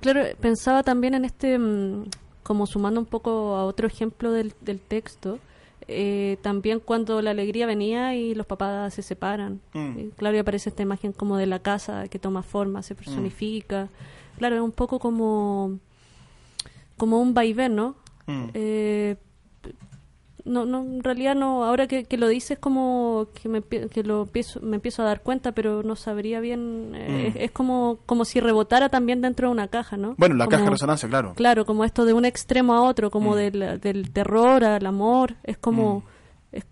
Claro, 0.00 0.22
pensaba 0.40 0.82
también 0.82 1.14
en 1.14 1.24
este, 1.24 1.58
mm, 1.58 2.04
como 2.42 2.66
sumando 2.66 3.00
un 3.00 3.06
poco 3.06 3.56
a 3.56 3.64
otro 3.64 3.86
ejemplo 3.86 4.32
del, 4.32 4.54
del 4.60 4.80
texto, 4.80 5.38
eh, 5.88 6.38
también 6.42 6.80
cuando 6.80 7.22
la 7.22 7.30
alegría 7.30 7.66
venía 7.66 8.14
y 8.14 8.34
los 8.34 8.46
papás 8.46 8.92
se 8.94 9.02
separan. 9.02 9.60
Mm. 9.72 9.98
Eh, 9.98 10.10
claro, 10.16 10.36
y 10.36 10.40
aparece 10.40 10.70
esta 10.70 10.82
imagen 10.82 11.12
como 11.12 11.36
de 11.36 11.46
la 11.46 11.60
casa 11.60 12.08
que 12.08 12.18
toma 12.18 12.42
forma, 12.42 12.82
se 12.82 12.94
personifica. 12.94 13.88
Claro, 14.38 14.56
es 14.56 14.62
un 14.62 14.72
poco 14.72 14.98
como, 14.98 15.78
como 16.96 17.20
un 17.20 17.34
vaivén, 17.34 17.76
¿no? 17.76 17.94
Mm. 18.26 18.48
Eh, 18.54 19.16
no, 20.46 20.64
no, 20.64 20.80
en 20.82 21.02
realidad 21.04 21.34
no, 21.34 21.64
ahora 21.64 21.86
que, 21.86 22.04
que 22.04 22.16
lo 22.16 22.28
dices 22.28 22.58
como 22.58 23.26
que, 23.34 23.48
me, 23.48 23.62
que 23.62 24.02
lo 24.04 24.22
empiezo, 24.22 24.60
me 24.60 24.76
empiezo 24.76 25.02
a 25.02 25.04
dar 25.04 25.20
cuenta, 25.22 25.52
pero 25.52 25.82
no 25.82 25.96
sabría 25.96 26.40
bien, 26.40 26.92
eh, 26.94 27.08
Mm. 27.34 27.36
es, 27.38 27.44
es 27.46 27.50
como, 27.50 27.98
como 28.06 28.24
si 28.24 28.40
rebotara 28.40 28.88
también 28.88 29.20
dentro 29.20 29.48
de 29.48 29.52
una 29.52 29.68
caja, 29.68 29.96
¿no? 29.96 30.14
Bueno, 30.16 30.34
la 30.36 30.44
Como- 30.46 30.50
caja 30.52 30.64
de 30.64 30.70
resonancia, 30.70 31.08
claro. 31.08 31.34
Claro, 31.34 31.66
como 31.66 31.84
esto 31.84 32.04
de 32.06 32.12
un 32.14 32.24
extremo 32.24 32.74
a 32.74 32.82
otro, 32.82 33.10
como 33.10 33.32
Mm. 33.32 33.36
del, 33.36 33.80
del 33.80 34.10
terror 34.12 34.64
al 34.64 34.86
amor, 34.86 35.34
es 35.44 35.58
como, 35.58 36.00
Mm. 36.52 36.56
es, 36.56 36.64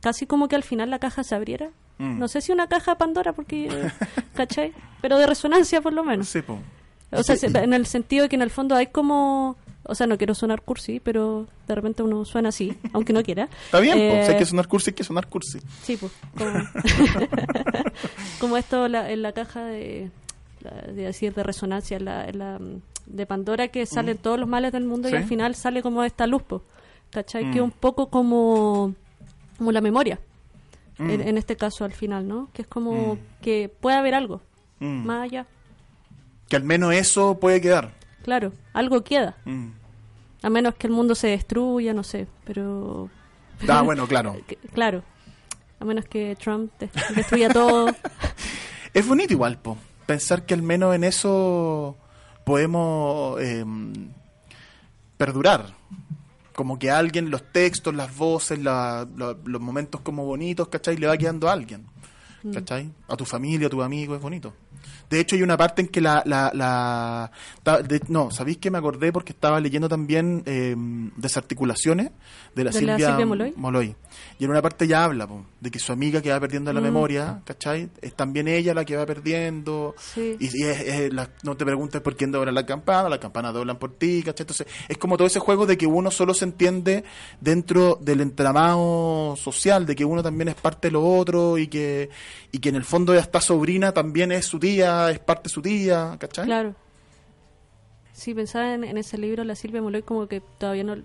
casi 0.00 0.26
como 0.26 0.48
que 0.48 0.56
al 0.56 0.62
final 0.64 0.90
la 0.90 0.98
caja 0.98 1.24
se 1.24 1.34
abriera. 1.34 1.70
No 1.98 2.26
sé 2.26 2.40
si 2.40 2.50
una 2.50 2.66
caja 2.66 2.96
Pandora, 2.98 3.32
porque, 3.34 3.66
eh, 3.68 3.70
¿cachai? 4.34 4.72
Pero 5.00 5.16
de 5.16 5.26
resonancia 5.28 5.80
por 5.80 5.92
lo 5.92 6.02
menos. 6.02 6.28
Sí, 6.28 6.42
po. 6.42 6.58
O 7.12 7.22
sea, 7.22 7.36
se- 7.36 7.46
en 7.46 7.72
el 7.72 7.86
sentido 7.86 8.24
de 8.24 8.28
que 8.28 8.34
en 8.36 8.42
el 8.42 8.50
fondo 8.50 8.74
hay 8.74 8.88
como... 8.88 9.56
O 9.86 9.94
sea, 9.94 10.06
no 10.06 10.16
quiero 10.16 10.34
sonar 10.34 10.62
cursi, 10.62 10.98
pero 11.00 11.46
de 11.68 11.74
repente 11.74 12.02
uno 12.02 12.24
suena 12.24 12.48
así, 12.48 12.76
aunque 12.92 13.12
no 13.12 13.22
quiera. 13.22 13.48
Está 13.66 13.80
bien. 13.80 13.98
Eh, 13.98 14.22
si 14.24 14.32
hay 14.32 14.38
que 14.38 14.46
sonar 14.46 14.66
cursi, 14.66 14.90
hay 14.90 14.94
que 14.94 15.04
sonar 15.04 15.26
cursi. 15.28 15.58
Sí, 15.82 15.96
pues. 15.98 16.10
Como, 16.36 16.50
como 18.40 18.56
esto 18.56 18.88
la- 18.88 19.10
en 19.10 19.22
la 19.22 19.32
caja 19.32 19.64
de, 19.64 20.10
decir 20.94 21.34
de 21.34 21.42
resonancia, 21.42 21.96
en 21.96 22.04
la, 22.06 22.28
en 22.28 22.38
la, 22.38 22.58
mm, 22.58 22.80
de 23.06 23.26
Pandora, 23.26 23.68
que 23.68 23.84
salen 23.86 24.16
todos 24.18 24.38
los 24.38 24.48
males 24.48 24.72
del 24.72 24.84
mundo 24.84 25.08
Sí. 25.08 25.14
y 25.14 25.18
al 25.18 25.24
final 25.24 25.54
sale 25.54 25.82
como 25.82 26.02
esta 26.04 26.26
luz, 26.26 26.42
po, 26.42 26.62
¿cachai? 27.10 27.50
Que 27.50 27.60
Mm. 27.60 27.64
un 27.64 27.70
poco 27.70 28.08
como, 28.08 28.94
como 29.58 29.72
la 29.72 29.80
memoria, 29.80 30.18
Mm. 30.98 31.10
en, 31.10 31.20
en 31.28 31.38
este 31.38 31.56
caso 31.56 31.84
al 31.84 31.92
final, 31.92 32.26
¿no? 32.26 32.48
Que 32.54 32.62
es 32.62 32.68
como 32.68 33.14
Mm. 33.14 33.18
que 33.42 33.70
puede 33.80 33.96
haber 33.96 34.14
algo 34.14 34.40
Mm. 34.80 35.04
más 35.06 35.24
allá. 35.24 35.46
Que 36.48 36.56
al 36.56 36.64
menos 36.64 36.94
eso 36.94 37.38
puede 37.38 37.60
quedar. 37.60 37.92
Claro, 38.24 38.52
algo 38.72 39.04
queda. 39.04 39.36
Mm. 39.44 39.68
A 40.42 40.50
menos 40.50 40.74
que 40.74 40.86
el 40.88 40.92
mundo 40.92 41.14
se 41.14 41.28
destruya, 41.28 41.94
no 41.94 42.02
sé, 42.02 42.26
pero... 42.44 43.08
Ah, 43.68 43.82
bueno, 43.84 44.06
claro. 44.08 44.36
claro. 44.72 45.02
A 45.80 45.84
menos 45.84 46.04
que 46.06 46.34
Trump 46.36 46.72
des- 46.80 46.90
destruya 47.14 47.48
todo. 47.50 47.86
Es 48.94 49.06
bonito 49.08 49.32
igual, 49.32 49.58
po. 49.58 49.76
Pensar 50.06 50.46
que 50.46 50.54
al 50.54 50.62
menos 50.62 50.94
en 50.94 51.02
eso 51.04 51.96
podemos 52.44 53.40
eh, 53.40 53.64
perdurar. 55.16 55.74
Como 56.54 56.78
que 56.78 56.90
alguien, 56.90 57.30
los 57.30 57.42
textos, 57.52 57.94
las 57.94 58.16
voces, 58.16 58.58
la- 58.60 59.06
la- 59.16 59.36
los 59.44 59.60
momentos 59.60 60.00
como 60.02 60.24
bonitos, 60.24 60.68
¿cachai? 60.68 60.96
Le 60.96 61.06
va 61.08 61.16
quedando 61.16 61.48
a 61.48 61.52
alguien. 61.52 61.86
¿Cachai? 62.52 62.90
A 63.08 63.16
tu 63.16 63.24
familia, 63.24 63.66
a 63.66 63.70
tu 63.70 63.82
amigo, 63.82 64.14
es 64.14 64.20
bonito. 64.20 64.52
De 65.14 65.20
hecho, 65.20 65.36
hay 65.36 65.42
una 65.42 65.56
parte 65.56 65.82
en 65.82 65.88
que 65.88 66.00
la... 66.00 66.22
la, 66.26 66.50
la- 66.52 67.30
de- 67.82 68.00
no, 68.08 68.30
¿sabéis 68.30 68.58
que 68.58 68.70
me 68.70 68.78
acordé? 68.78 69.12
Porque 69.12 69.32
estaba 69.32 69.58
leyendo 69.60 69.88
también 69.88 70.42
eh, 70.46 70.74
Desarticulaciones 71.16 72.10
de 72.54 72.64
la, 72.64 72.70
De 72.70 72.72
la 72.72 72.72
Silvia, 72.72 72.96
Silvia 73.08 73.26
Moloy. 73.56 73.96
Y 74.38 74.44
en 74.44 74.50
una 74.50 74.60
parte 74.62 74.86
ya 74.86 75.04
habla 75.04 75.26
po, 75.26 75.44
de 75.60 75.70
que 75.70 75.78
su 75.78 75.92
amiga 75.92 76.20
que 76.20 76.30
va 76.30 76.40
perdiendo 76.40 76.72
la 76.72 76.80
Mm. 76.80 76.84
memoria, 76.84 77.40
¿cachai? 77.44 77.88
Es 78.02 78.14
también 78.14 78.48
ella 78.48 78.74
la 78.74 78.84
que 78.84 78.96
va 78.96 79.06
perdiendo. 79.06 79.94
Sí. 79.98 80.36
Y, 80.40 80.46
y 80.58 80.62
es- 80.64 80.80
es 80.80 81.12
la- 81.12 81.30
no 81.42 81.56
te 81.56 81.64
preguntes 81.64 82.00
por 82.00 82.16
quién 82.16 82.32
dobla 82.32 82.52
la 82.52 82.66
campana, 82.66 83.08
las 83.08 83.18
campanas 83.18 83.54
doblan 83.54 83.78
por 83.78 83.92
ti, 83.94 84.22
¿cachai? 84.24 84.44
Entonces, 84.44 84.66
es 84.88 84.98
como 84.98 85.16
todo 85.16 85.26
ese 85.26 85.38
juego 85.38 85.66
de 85.66 85.76
que 85.78 85.86
uno 85.86 86.10
solo 86.10 86.34
se 86.34 86.44
entiende 86.44 87.04
dentro 87.40 87.98
del 88.00 88.20
entramado 88.20 89.36
social, 89.36 89.86
de 89.86 89.94
que 89.94 90.04
uno 90.04 90.22
también 90.22 90.48
es 90.48 90.54
parte 90.54 90.88
de 90.88 90.92
lo 90.92 91.04
otro 91.06 91.58
y 91.58 91.68
que, 91.68 92.10
y 92.52 92.58
que 92.58 92.68
en 92.70 92.76
el 92.76 92.84
fondo 92.84 93.14
esta 93.14 93.40
sobrina 93.40 93.92
también 93.92 94.32
es 94.32 94.46
su 94.46 94.58
tía, 94.58 95.10
es 95.10 95.18
parte 95.18 95.44
de 95.44 95.48
su 95.50 95.62
tía, 95.62 96.16
¿cachai? 96.18 96.44
Claro. 96.46 96.74
Sí, 98.16 98.32
pensaba 98.32 98.74
en, 98.74 98.84
en 98.84 98.96
ese 98.96 99.18
libro, 99.18 99.42
La 99.42 99.56
Silvia 99.56 99.82
Moloy, 99.82 100.02
como 100.02 100.28
que 100.28 100.40
todavía 100.58 100.84
no 100.84 100.96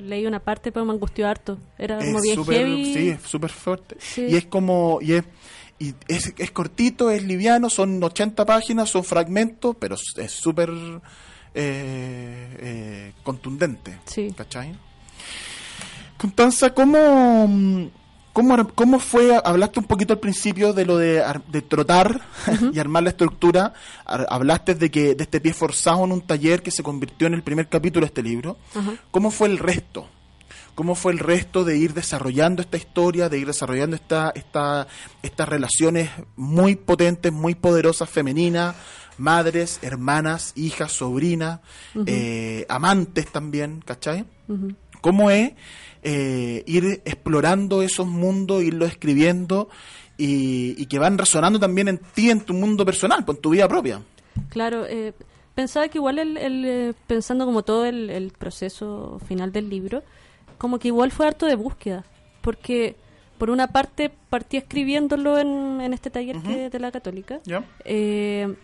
leí 0.00 0.26
una 0.26 0.40
parte, 0.40 0.72
pero 0.72 0.84
me 0.84 0.92
angustió 0.92 1.28
harto. 1.28 1.58
Era 1.78 1.98
como 1.98 2.16
es 2.18 2.22
bien 2.24 2.34
súper, 2.34 2.56
heavy. 2.58 2.92
sí, 2.92 3.08
es 3.10 3.22
súper 3.22 3.50
fuerte. 3.50 3.96
Sí. 4.00 4.26
Y 4.28 4.34
es 4.36 4.46
como, 4.46 4.98
y 5.00 5.12
es, 5.12 5.24
y 5.78 5.94
es, 6.08 6.34
es 6.36 6.50
cortito, 6.50 7.08
es 7.10 7.22
liviano, 7.22 7.70
son 7.70 8.02
80 8.02 8.44
páginas, 8.44 8.90
son 8.90 9.04
fragmentos, 9.04 9.76
pero 9.78 9.94
es- 9.94 10.14
es 10.18 10.32
súper 10.32 10.70
eh, 11.54 12.56
eh, 12.60 13.12
contundente. 13.22 13.98
Sí. 14.04 14.34
¿Cachai? 14.36 14.74
Constanza, 16.16 16.74
¿cómo, 16.74 17.46
mm, 17.48 17.86
cómo, 18.36 18.68
cómo 18.74 18.98
fue? 18.98 19.40
Hablaste 19.42 19.80
un 19.80 19.86
poquito 19.86 20.12
al 20.12 20.18
principio 20.18 20.74
de 20.74 20.84
lo 20.84 20.98
de, 20.98 21.24
de 21.48 21.62
trotar 21.62 22.20
y 22.72 22.78
armar 22.78 23.04
la 23.04 23.08
estructura. 23.08 23.72
Hablaste 24.04 24.74
de 24.74 24.90
que 24.90 25.14
de 25.14 25.24
este 25.24 25.40
pie 25.40 25.54
forzado 25.54 26.04
en 26.04 26.12
un 26.12 26.20
taller 26.20 26.62
que 26.62 26.70
se 26.70 26.82
convirtió 26.82 27.28
en 27.28 27.32
el 27.32 27.42
primer 27.42 27.70
capítulo 27.70 28.04
de 28.04 28.08
este 28.08 28.22
libro. 28.22 28.58
¿Cómo 29.10 29.30
fue 29.30 29.48
el 29.48 29.56
resto? 29.56 30.06
¿Cómo 30.74 30.94
fue 30.94 31.12
el 31.12 31.18
resto 31.18 31.64
de 31.64 31.78
ir 31.78 31.94
desarrollando 31.94 32.60
esta 32.60 32.76
historia, 32.76 33.30
de 33.30 33.38
ir 33.38 33.46
desarrollando 33.46 33.96
esta, 33.96 34.32
esta, 34.34 34.86
estas 35.22 35.48
relaciones 35.48 36.10
muy 36.36 36.76
potentes, 36.76 37.32
muy 37.32 37.54
poderosas, 37.54 38.10
femeninas, 38.10 38.76
madres, 39.16 39.78
hermanas, 39.80 40.52
hijas, 40.56 40.92
sobrinas, 40.92 41.60
eh, 42.04 42.66
amantes 42.68 43.32
también, 43.32 43.80
¿cachai? 43.82 44.26
¿Cómo 45.00 45.30
es 45.30 45.52
eh, 46.08 46.62
ir 46.66 47.02
explorando 47.04 47.82
esos 47.82 48.06
mundos, 48.06 48.62
irlo 48.62 48.86
escribiendo 48.86 49.68
y, 50.16 50.80
y 50.80 50.86
que 50.86 50.98
van 51.00 51.18
resonando 51.18 51.58
también 51.58 51.88
en 51.88 51.98
ti, 51.98 52.30
en 52.30 52.40
tu 52.40 52.54
mundo 52.54 52.84
personal, 52.86 53.24
pues, 53.24 53.38
en 53.38 53.42
tu 53.42 53.50
vida 53.50 53.66
propia? 53.66 54.02
Claro, 54.48 54.86
eh, 54.86 55.12
pensaba 55.54 55.88
que 55.88 55.98
igual, 55.98 56.18
el, 56.20 56.36
el, 56.36 56.64
eh, 56.64 56.94
pensando 57.08 57.44
como 57.44 57.62
todo 57.64 57.84
el, 57.86 58.08
el 58.10 58.30
proceso 58.30 59.20
final 59.26 59.50
del 59.50 59.68
libro, 59.68 60.02
como 60.58 60.78
que 60.78 60.88
igual 60.88 61.10
fue 61.10 61.26
harto 61.26 61.44
de 61.46 61.56
búsqueda, 61.56 62.04
porque 62.40 62.94
por 63.36 63.50
una 63.50 63.66
parte 63.66 64.10
partí 64.30 64.56
escribiéndolo 64.58 65.38
en, 65.38 65.80
en 65.80 65.92
este 65.92 66.08
taller 66.10 66.36
que- 66.40 66.70
de 66.70 66.78
la 66.78 66.90
católica. 66.92 67.40
Eh, 67.84 68.54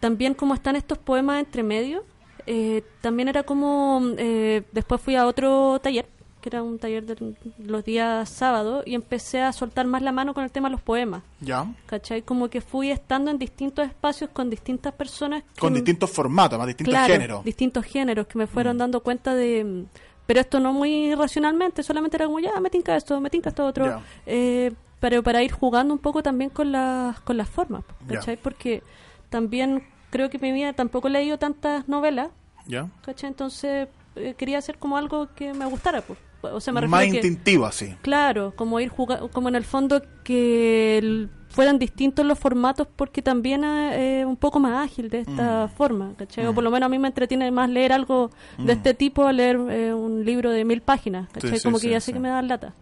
también 0.00 0.34
como 0.34 0.54
están 0.54 0.76
estos 0.76 0.98
poemas 0.98 1.40
entre 1.40 1.62
medio, 1.62 2.04
eh, 2.46 2.82
también 3.00 3.28
era 3.28 3.42
como, 3.42 4.00
eh, 4.18 4.62
después 4.72 5.00
fui 5.00 5.16
a 5.16 5.26
otro 5.26 5.80
taller, 5.82 6.06
que 6.46 6.56
era 6.56 6.62
un 6.62 6.78
taller 6.78 7.04
de 7.04 7.34
los 7.58 7.84
días 7.84 8.28
sábados, 8.28 8.84
y 8.86 8.94
empecé 8.94 9.42
a 9.42 9.52
soltar 9.52 9.84
más 9.86 10.00
la 10.00 10.12
mano 10.12 10.32
con 10.32 10.44
el 10.44 10.52
tema 10.52 10.68
de 10.68 10.72
los 10.72 10.80
poemas. 10.80 11.24
¿Ya? 11.40 11.66
¿Cachai? 11.86 12.22
Como 12.22 12.48
que 12.48 12.60
fui 12.60 12.92
estando 12.92 13.32
en 13.32 13.38
distintos 13.38 13.84
espacios 13.84 14.30
con 14.30 14.48
distintas 14.48 14.92
personas. 14.94 15.42
que 15.42 15.60
Con 15.60 15.74
distintos 15.74 16.08
formatos, 16.08 16.56
más 16.56 16.68
distintos 16.68 16.92
claro, 16.94 17.12
géneros. 17.12 17.44
distintos 17.44 17.84
géneros 17.84 18.28
que 18.28 18.38
me 18.38 18.46
fueron 18.46 18.78
dando 18.78 19.00
cuenta 19.00 19.34
de, 19.34 19.64
mm, 19.64 19.84
pero 20.24 20.40
esto 20.40 20.60
no 20.60 20.72
muy 20.72 21.16
racionalmente, 21.16 21.82
solamente 21.82 22.16
era 22.16 22.26
como, 22.26 22.38
ya, 22.38 22.60
me 22.60 22.70
tinca 22.70 22.94
esto, 22.94 23.20
me 23.20 23.28
tinca 23.28 23.48
esto 23.48 23.66
otro. 23.66 24.00
Eh, 24.24 24.72
pero 25.00 25.24
para 25.24 25.42
ir 25.42 25.50
jugando 25.50 25.92
un 25.92 25.98
poco 25.98 26.22
también 26.22 26.50
con 26.50 26.70
las, 26.70 27.18
con 27.22 27.36
las 27.36 27.48
formas. 27.48 27.82
¿cachai? 28.08 28.36
Porque 28.36 28.84
también 29.30 29.82
creo 30.10 30.30
que 30.30 30.36
en 30.36 30.42
mi 30.44 30.52
vida 30.52 30.72
tampoco 30.74 31.08
he 31.08 31.10
leído 31.10 31.38
tantas 31.38 31.88
novelas, 31.88 32.28
¿Ya? 32.68 32.88
¿cachai? 33.04 33.30
Entonces 33.30 33.88
eh, 34.16 34.34
quería 34.36 34.58
hacer 34.58 34.78
como 34.78 34.96
algo 34.96 35.28
que 35.34 35.52
me 35.52 35.66
gustara, 35.66 36.00
pues. 36.00 36.18
O 36.42 36.60
sea, 36.60 36.72
me 36.72 36.80
Más 36.86 37.00
refiero 37.00 37.18
a 37.18 37.20
que, 37.22 37.28
instintivo, 37.28 37.66
así. 37.66 37.94
claro, 38.02 38.52
como 38.54 38.78
ir 38.80 38.88
jugando, 38.88 39.28
como 39.30 39.48
en 39.48 39.54
el 39.56 39.64
fondo 39.64 40.00
que 40.24 40.98
el- 40.98 41.30
fueran 41.48 41.78
distintos 41.78 42.24
los 42.26 42.38
formatos 42.38 42.86
porque 42.94 43.22
también 43.22 43.64
es 43.64 44.26
un 44.26 44.36
poco 44.36 44.60
más 44.60 44.84
ágil 44.84 45.08
de 45.08 45.20
esta 45.20 45.68
forma, 45.68 46.12
¿cachai? 46.18 46.46
O 46.46 46.52
por 46.54 46.62
lo 46.62 46.70
menos 46.70 46.86
a 46.86 46.90
mí 46.90 46.98
me 46.98 47.08
entretiene 47.08 47.50
más 47.50 47.70
leer 47.70 47.92
algo 47.94 48.30
de 48.58 48.74
este 48.74 48.92
tipo 48.92 49.24
a 49.24 49.32
leer 49.32 49.56
eh, 49.70 49.94
un 49.94 50.24
libro 50.24 50.50
de 50.50 50.64
mil 50.66 50.82
páginas, 50.82 51.28
¿cachai? 51.30 51.58
sí, 51.58 51.64
como 51.64 51.78
sí, 51.78 51.86
que 51.86 51.92
ya 51.92 52.00
sí. 52.00 52.06
sé 52.06 52.12
que 52.12 52.18
me 52.20 52.28
dan 52.28 52.46
lata. 52.48 52.74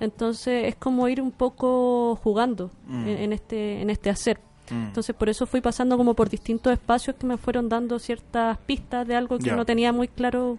Entonces 0.00 0.66
es 0.68 0.76
como 0.76 1.08
ir 1.08 1.20
un 1.20 1.32
poco 1.32 2.16
jugando 2.22 2.70
Mm. 2.86 3.08
en, 3.08 3.18
en 3.18 3.32
este 3.32 3.82
en 3.82 3.90
este 3.90 4.08
hacer. 4.10 4.38
Entonces 4.70 5.14
por 5.14 5.28
eso 5.28 5.46
fui 5.46 5.60
pasando 5.60 5.98
como 5.98 6.14
por 6.14 6.30
distintos 6.30 6.72
espacios 6.72 7.16
que 7.16 7.26
me 7.26 7.36
fueron 7.36 7.68
dando 7.68 7.98
ciertas 7.98 8.56
pistas 8.58 9.06
de 9.06 9.14
algo 9.16 9.38
que 9.38 9.52
no 9.52 9.66
tenía 9.66 9.92
muy 9.92 10.08
claro 10.08 10.58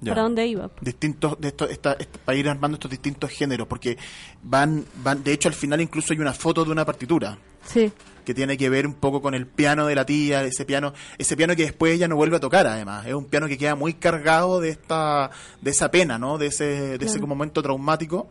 Ya. 0.00 0.12
para 0.12 0.22
dónde 0.22 0.46
iba. 0.46 0.70
distintos 0.80 1.38
de 1.40 1.48
estos 1.48 1.70
esta- 1.70 1.92
esta- 1.94 2.18
para 2.24 2.38
ir 2.38 2.48
armando 2.48 2.76
estos 2.76 2.90
distintos 2.90 3.30
géneros 3.30 3.66
porque 3.68 3.98
van 4.42 4.84
van 5.02 5.22
de 5.22 5.32
hecho 5.32 5.48
al 5.48 5.54
final 5.54 5.80
incluso 5.80 6.12
hay 6.12 6.18
una 6.20 6.32
foto 6.32 6.64
de 6.64 6.70
una 6.72 6.84
partitura. 6.86 7.36
Sí, 7.66 7.92
que 8.24 8.32
tiene 8.32 8.56
que 8.56 8.70
ver 8.70 8.86
un 8.86 8.94
poco 8.94 9.20
con 9.20 9.34
el 9.34 9.46
piano 9.46 9.86
de 9.86 9.94
la 9.94 10.06
tía 10.06 10.42
ese 10.44 10.64
piano 10.64 10.94
ese 11.18 11.36
piano 11.36 11.54
que 11.54 11.64
después 11.64 11.94
ella 11.94 12.08
no 12.08 12.16
vuelve 12.16 12.36
a 12.36 12.40
tocar 12.40 12.66
además. 12.66 13.04
Es 13.06 13.12
un 13.14 13.26
piano 13.26 13.46
que 13.48 13.58
queda 13.58 13.74
muy 13.74 13.92
cargado 13.94 14.60
de 14.60 14.70
esta 14.70 15.30
de 15.60 15.70
esa 15.70 15.90
pena 15.90 16.18
no 16.18 16.38
de 16.38 16.46
ese 16.46 16.96
de 16.98 17.04
ese 17.04 17.20
como 17.20 17.34
momento 17.34 17.62
traumático 17.62 18.30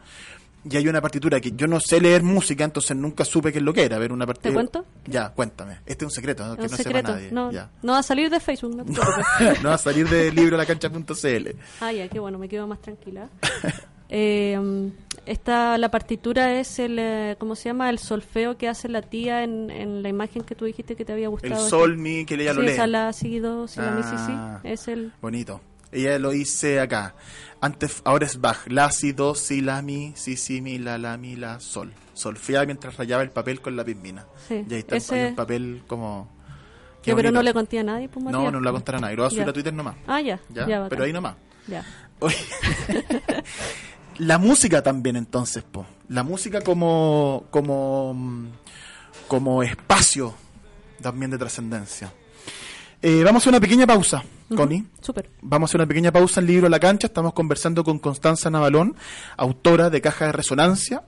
y 0.70 0.78
hay 0.78 0.88
una 0.88 1.02
partitura 1.02 1.40
que 1.40 1.52
yo 1.54 1.68
no 1.68 1.80
sé 1.80 2.00
leer 2.00 2.22
música 2.24 2.64
entonces 2.64 2.96
nunca 2.96 3.26
supe 3.26 3.52
qué 3.52 3.58
es 3.60 3.64
lo 3.64 3.74
que 3.74 3.84
era 3.84 3.98
ver 3.98 4.12
una 4.12 4.26
partitura 4.26 4.50
¿Te 4.52 4.54
cuento? 4.54 4.86
ya 5.06 5.30
cuéntame 5.30 5.80
este 5.86 6.06
es 6.06 6.08
un 6.08 6.12
secreto 6.12 6.46
¿no? 6.46 6.56
que 6.56 6.64
un 6.64 6.72
no 6.72 6.78
secreto. 6.78 7.00
sepa 7.00 7.12
nadie 7.14 7.32
no, 7.32 7.52
ya. 7.52 7.70
no 7.82 7.94
va 7.94 8.00
a 8.00 8.04
salir 8.04 8.30
de 8.30 8.40
Facebook, 8.40 8.76
no 8.76 8.84
no 9.64 9.70
va 9.70 9.76
a 9.76 9.78
salir 9.78 10.08
del 10.08 10.36
libro 10.36 10.58
la 10.58 10.66
cancha.cl 10.66 11.48
Ah, 11.82 11.92
ya, 11.92 12.08
qué 12.08 12.20
bueno, 12.20 12.38
me 12.38 12.48
quedo 12.50 12.68
más 12.68 12.82
tranquila. 12.82 13.30
Eh, 14.12 14.58
esta, 15.28 15.78
la 15.78 15.92
partitura 15.92 16.60
es 16.60 16.80
el, 16.80 16.98
eh, 16.98 17.36
¿cómo 17.38 17.56
se 17.56 17.66
llama? 17.70 17.92
El 17.92 18.00
solfeo 18.00 18.58
que 18.58 18.68
hace 18.68 18.90
la 18.90 19.04
tía 19.04 19.44
en, 19.44 19.70
en 19.70 20.02
la 20.02 20.10
imagen 20.10 20.42
que 20.44 20.56
tú 20.56 20.66
dijiste 20.66 20.96
que 20.96 21.06
te 21.06 21.14
había 21.14 21.26
el 21.26 21.30
gustado. 21.30 21.70
sol 21.70 21.96
mi 21.96 22.26
que 22.26 22.34
ella 22.34 22.54
sí, 22.54 22.58
lo 22.58 22.64
lee 22.64 22.72
esa 22.72 22.88
la 22.88 23.14
si, 23.14 23.38
do, 23.38 23.68
si, 23.68 23.80
la, 23.80 23.92
mi, 23.92 24.02
si, 24.02 24.10
si. 24.10 24.32
Ah. 24.32 24.62
Es 24.64 24.88
el... 24.88 25.14
Bonito. 25.22 25.62
Ella 25.91 26.19
lo 26.19 26.30
dice 26.32 26.80
acá. 26.80 27.15
Antes, 27.62 28.02
ahora 28.06 28.25
es 28.25 28.39
Bach. 28.39 28.67
La, 28.67 28.91
si, 28.91 29.12
do, 29.12 29.36
si, 29.36 29.62
la, 29.62 29.82
mi, 29.82 30.13
si, 30.15 30.38
si, 30.38 30.62
mi, 30.62 30.78
la, 30.78 30.97
la, 30.97 31.17
mi, 31.17 31.36
la, 31.36 31.60
sol. 31.60 31.93
Solfea 32.13 32.65
mientras 32.65 32.97
rayaba 32.97 33.23
el 33.23 33.32
papel 33.32 33.62
con 33.62 33.75
la 33.75 33.84
pismina. 33.84 34.25
Sí, 34.47 34.65
Y 34.69 34.73
ahí 34.73 34.80
está 34.80 34.97
ese- 34.97 35.28
un 35.28 35.36
papel 35.36 35.84
como... 35.88 36.30
que 37.02 37.15
pero 37.15 37.32
no 37.32 37.41
le 37.41 37.54
conté 37.54 37.80
a 37.80 37.84
nadie, 37.84 38.08
pues, 38.10 38.23
No, 38.25 38.52
no 38.52 38.60
lo 38.60 38.73
va 38.73 38.82
a 38.86 38.99
nadie. 38.99 39.15
Lo 39.15 39.23
va 39.23 39.28
a 39.28 39.32
subir 39.32 39.45
Ya. 39.45 39.49
a 39.49 39.54
Twitter 39.54 39.73
nomás. 39.73 39.95
Ah, 40.08 40.21
ya, 40.21 40.39
¿Ya? 40.49 40.88
Pero 40.89 41.04
ahí 41.04 41.13
nomás. 41.13 41.36
Ya. 41.67 41.86
La 44.17 44.38
música 44.38 44.84
también 44.84 45.15
entonces, 45.15 45.63
po. 45.63 45.86
La 46.10 46.23
música 46.23 46.60
como 46.62 47.45
como 47.52 48.49
como 49.30 49.63
espacio 49.63 50.34
también 51.02 51.32
de 51.32 51.38
trascendencia. 51.38 52.12
Eh, 53.02 53.22
vamos 53.24 53.42
a 53.42 53.44
hacer 53.44 53.52
una 53.54 53.62
pequeña 53.62 53.88
pausa, 53.88 54.24
Connie. 54.56 54.84
Súper. 55.02 55.30
Vamos 55.42 55.70
a 55.70 55.72
hacer 55.72 55.80
una 55.82 55.88
pequeña 55.88 56.12
pausa 56.12 56.42
en 56.42 56.48
Libro 56.48 56.68
a 56.68 56.70
la 56.70 56.80
Cancha. 56.80 57.08
Estamos 57.08 57.34
conversando 57.34 57.84
con 57.84 58.00
Constanza 58.00 58.50
Navalón, 58.50 58.96
autora 59.38 59.90
de 59.90 60.02
Caja 60.02 60.26
de 60.26 60.32
Resonancia. 60.34 61.04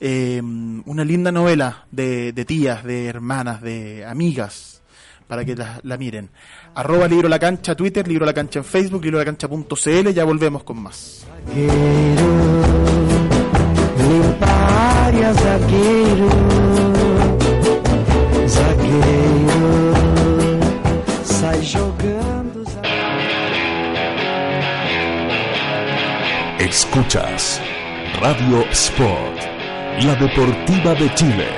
eh, 0.00 0.42
una 0.42 1.04
linda 1.04 1.30
novela 1.32 1.86
de, 1.90 2.32
de 2.32 2.44
tías, 2.44 2.82
de 2.84 3.06
hermanas, 3.06 3.62
de 3.62 4.04
amigas, 4.04 4.82
para 5.28 5.44
que 5.44 5.54
la, 5.56 5.80
la 5.84 5.96
miren. 5.96 6.30
Arroba 6.74 7.06
Libro 7.08 7.28
a 7.28 7.30
la 7.30 7.38
Cancha 7.38 7.74
Twitter, 7.74 8.06
Libro 8.08 8.24
a 8.24 8.26
la 8.26 8.34
Cancha 8.34 8.58
en 8.58 8.64
Facebook, 8.64 9.02
Libro 9.04 9.18
a 9.18 9.22
la 9.22 9.26
Cancha.cl. 9.26 10.10
Ya 10.12 10.24
volvemos 10.24 10.64
con 10.64 10.82
más. 10.82 11.26
Radio 28.20 28.62
Sport, 28.72 29.40
la 30.02 30.14
deportiva 30.16 30.92
de 30.94 31.14
Chile. 31.14 31.48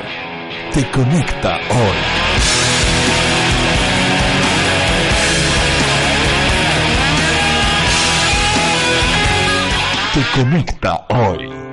Te 0.72 0.88
conecta 0.92 1.58
hoy. 1.70 1.98
Te 10.14 10.40
conecta 10.40 11.06
hoy. 11.08 11.67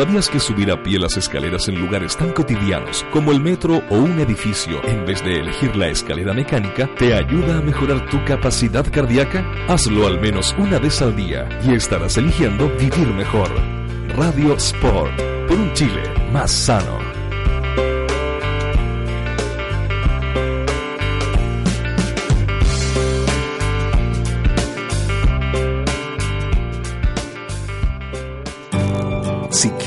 ¿Sabías 0.00 0.30
que 0.30 0.40
subir 0.40 0.72
a 0.72 0.82
pie 0.82 0.98
las 0.98 1.18
escaleras 1.18 1.68
en 1.68 1.78
lugares 1.78 2.16
tan 2.16 2.32
cotidianos 2.32 3.04
como 3.12 3.32
el 3.32 3.40
metro 3.42 3.82
o 3.90 3.96
un 3.96 4.18
edificio 4.18 4.82
en 4.86 5.04
vez 5.04 5.22
de 5.22 5.40
elegir 5.40 5.76
la 5.76 5.88
escalera 5.88 6.32
mecánica 6.32 6.88
te 6.98 7.12
ayuda 7.12 7.58
a 7.58 7.60
mejorar 7.60 8.08
tu 8.08 8.24
capacidad 8.24 8.90
cardíaca? 8.90 9.44
Hazlo 9.68 10.06
al 10.06 10.18
menos 10.18 10.54
una 10.56 10.78
vez 10.78 11.02
al 11.02 11.14
día 11.14 11.46
y 11.62 11.74
estarás 11.74 12.16
eligiendo 12.16 12.70
vivir 12.78 13.08
mejor. 13.08 13.50
Radio 14.16 14.54
Sport, 14.54 15.20
por 15.46 15.58
un 15.58 15.70
Chile 15.74 16.02
más 16.32 16.50
sano. 16.50 17.09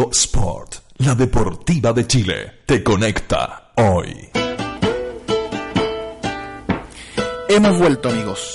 Sport, 0.00 0.74
la 0.98 1.14
deportiva 1.14 1.92
de 1.92 2.06
Chile, 2.06 2.60
te 2.64 2.82
conecta 2.82 3.72
hoy. 3.76 4.30
Hemos 7.48 7.78
vuelto, 7.78 8.08
amigos. 8.08 8.54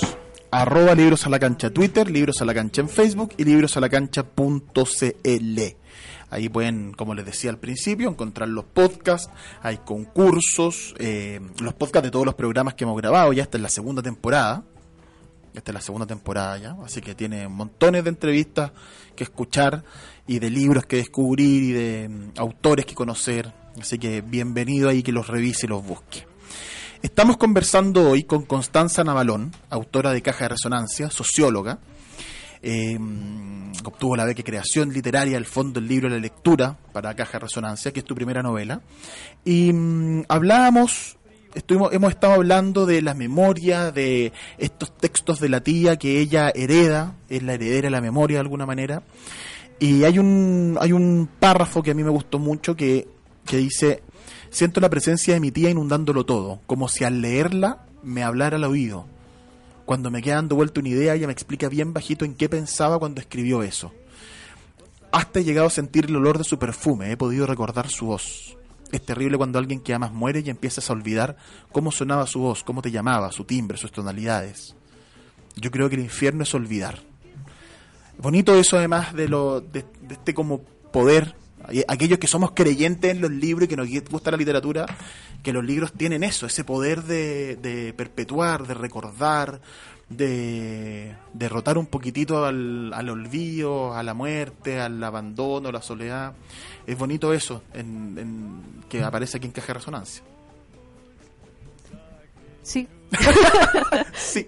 Arroba 0.50 0.96
Libros 0.96 1.26
a 1.26 1.30
la 1.30 1.38
Cancha 1.38 1.70
Twitter, 1.70 2.10
Libros 2.10 2.42
a 2.42 2.44
la 2.44 2.54
Cancha 2.54 2.80
en 2.80 2.88
Facebook 2.88 3.34
y 3.36 3.44
librosalacancha.cl. 3.44 5.60
Ahí 6.30 6.48
pueden, 6.48 6.92
como 6.92 7.14
les 7.14 7.24
decía 7.24 7.50
al 7.50 7.58
principio, 7.58 8.08
encontrar 8.08 8.48
los 8.48 8.64
podcasts, 8.64 9.30
hay 9.62 9.78
concursos, 9.78 10.94
eh, 10.98 11.40
los 11.60 11.74
podcasts 11.74 12.06
de 12.06 12.10
todos 12.10 12.26
los 12.26 12.34
programas 12.34 12.74
que 12.74 12.82
hemos 12.82 12.96
grabado, 12.96 13.32
ya 13.32 13.44
esta 13.44 13.58
es 13.58 13.62
la 13.62 13.68
segunda 13.68 14.02
temporada. 14.02 14.64
Esta 15.58 15.72
es 15.72 15.74
la 15.74 15.80
segunda 15.80 16.06
temporada 16.06 16.56
ya, 16.56 16.76
así 16.84 17.00
que 17.00 17.16
tiene 17.16 17.48
montones 17.48 18.04
de 18.04 18.10
entrevistas 18.10 18.70
que 19.16 19.24
escuchar 19.24 19.82
y 20.24 20.38
de 20.38 20.50
libros 20.50 20.86
que 20.86 20.98
descubrir 20.98 21.64
y 21.64 21.72
de 21.72 22.08
mm, 22.08 22.30
autores 22.36 22.86
que 22.86 22.94
conocer. 22.94 23.52
Así 23.80 23.98
que 23.98 24.20
bienvenido 24.20 24.88
ahí 24.88 25.02
que 25.02 25.10
los 25.10 25.26
revise 25.26 25.66
y 25.66 25.68
los 25.68 25.84
busque. 25.84 26.28
Estamos 27.02 27.38
conversando 27.38 28.08
hoy 28.08 28.22
con 28.22 28.44
Constanza 28.44 29.02
Navalón, 29.02 29.52
autora 29.68 30.12
de 30.12 30.22
Caja 30.22 30.44
de 30.44 30.50
Resonancia, 30.50 31.10
socióloga. 31.10 31.80
Eh, 32.62 32.96
obtuvo 33.84 34.14
la 34.14 34.24
beca 34.24 34.42
creación 34.44 34.92
literaria 34.92 35.34
del 35.34 35.46
Fondo 35.46 35.80
del 35.80 35.88
Libro 35.88 36.08
de 36.08 36.16
la 36.16 36.20
Lectura 36.20 36.76
para 36.92 37.14
Caja 37.14 37.32
de 37.34 37.38
Resonancia, 37.40 37.92
que 37.92 38.00
es 38.00 38.06
tu 38.06 38.14
primera 38.14 38.42
novela. 38.42 38.80
Y 39.44 39.72
mm, 39.72 40.24
hablábamos, 40.28 41.17
estuvimos, 41.54 41.92
hemos 41.92 42.10
estado 42.10 42.34
hablando 42.34 42.86
de 42.86 43.02
la 43.02 43.14
memoria, 43.14 43.90
de 43.90 44.32
estos 44.58 44.96
textos 44.96 45.40
de 45.40 45.48
la 45.48 45.60
tía 45.60 45.96
que 45.96 46.20
ella 46.20 46.50
hereda, 46.54 47.14
es 47.28 47.42
la 47.42 47.54
heredera 47.54 47.86
de 47.86 47.90
la 47.90 48.00
memoria 48.00 48.36
de 48.36 48.42
alguna 48.42 48.66
manera. 48.66 49.02
Y 49.78 50.04
hay 50.04 50.18
un, 50.18 50.76
hay 50.80 50.92
un 50.92 51.28
párrafo 51.38 51.82
que 51.82 51.92
a 51.92 51.94
mí 51.94 52.02
me 52.02 52.10
gustó 52.10 52.38
mucho 52.38 52.74
que, 52.74 53.08
que 53.46 53.58
dice, 53.58 54.02
siento 54.50 54.80
la 54.80 54.90
presencia 54.90 55.34
de 55.34 55.40
mi 55.40 55.50
tía 55.50 55.70
inundándolo 55.70 56.26
todo, 56.26 56.60
como 56.66 56.88
si 56.88 57.04
al 57.04 57.20
leerla 57.20 57.84
me 58.02 58.22
hablara 58.22 58.56
al 58.56 58.64
oído. 58.64 59.06
Cuando 59.84 60.10
me 60.10 60.20
queda 60.20 60.34
dando 60.36 60.56
vuelta 60.56 60.80
una 60.80 60.90
idea, 60.90 61.14
ella 61.14 61.26
me 61.26 61.32
explica 61.32 61.68
bien 61.68 61.92
bajito 61.92 62.24
en 62.24 62.34
qué 62.34 62.48
pensaba 62.48 62.98
cuando 62.98 63.20
escribió 63.20 63.62
eso. 63.62 63.92
Hasta 65.12 65.40
he 65.40 65.44
llegado 65.44 65.68
a 65.68 65.70
sentir 65.70 66.06
el 66.06 66.16
olor 66.16 66.36
de 66.36 66.44
su 66.44 66.58
perfume, 66.58 67.10
he 67.10 67.16
podido 67.16 67.46
recordar 67.46 67.88
su 67.88 68.06
voz. 68.06 68.57
Es 68.90 69.04
terrible 69.04 69.36
cuando 69.36 69.58
alguien 69.58 69.80
que 69.80 69.94
amas 69.94 70.12
muere 70.12 70.40
y 70.40 70.50
empiezas 70.50 70.88
a 70.88 70.92
olvidar 70.92 71.36
cómo 71.72 71.92
sonaba 71.92 72.26
su 72.26 72.40
voz, 72.40 72.64
cómo 72.64 72.82
te 72.82 72.90
llamaba, 72.90 73.30
su 73.32 73.44
timbre, 73.44 73.76
sus 73.76 73.92
tonalidades. 73.92 74.74
Yo 75.56 75.70
creo 75.70 75.88
que 75.88 75.96
el 75.96 76.02
infierno 76.02 76.44
es 76.44 76.54
olvidar. 76.54 77.00
Bonito 78.18 78.54
eso 78.54 78.78
además 78.78 79.14
de, 79.14 79.28
lo, 79.28 79.60
de, 79.60 79.84
este 80.10 80.34
como 80.34 80.62
poder 80.62 81.34
aquellos 81.86 82.18
que 82.18 82.26
somos 82.26 82.52
creyentes 82.52 83.10
en 83.10 83.20
los 83.20 83.30
libros 83.30 83.66
y 83.66 83.68
que 83.68 83.76
nos 83.76 83.88
gusta 84.10 84.30
la 84.30 84.36
literatura, 84.36 84.86
que 85.42 85.52
los 85.52 85.64
libros 85.64 85.92
tienen 85.92 86.24
eso, 86.24 86.46
ese 86.46 86.64
poder 86.64 87.02
de, 87.02 87.56
de 87.56 87.92
perpetuar, 87.92 88.66
de 88.66 88.74
recordar, 88.74 89.60
de 90.08 91.14
derrotar 91.32 91.78
un 91.78 91.86
poquitito 91.86 92.44
al, 92.44 92.92
al, 92.94 93.08
olvido, 93.10 93.94
a 93.94 94.02
la 94.02 94.14
muerte, 94.14 94.80
al 94.80 95.02
abandono, 95.02 95.68
a 95.68 95.72
la 95.72 95.82
soledad. 95.82 96.34
Es 96.86 96.96
bonito 96.96 97.32
eso 97.32 97.62
en, 97.74 98.16
en, 98.18 98.84
que 98.88 99.02
aparece 99.02 99.36
aquí 99.36 99.46
en 99.46 99.52
Caja 99.52 99.68
de 99.68 99.74
Resonancia. 99.74 100.22
Sí. 102.62 102.86
sí. 104.14 104.46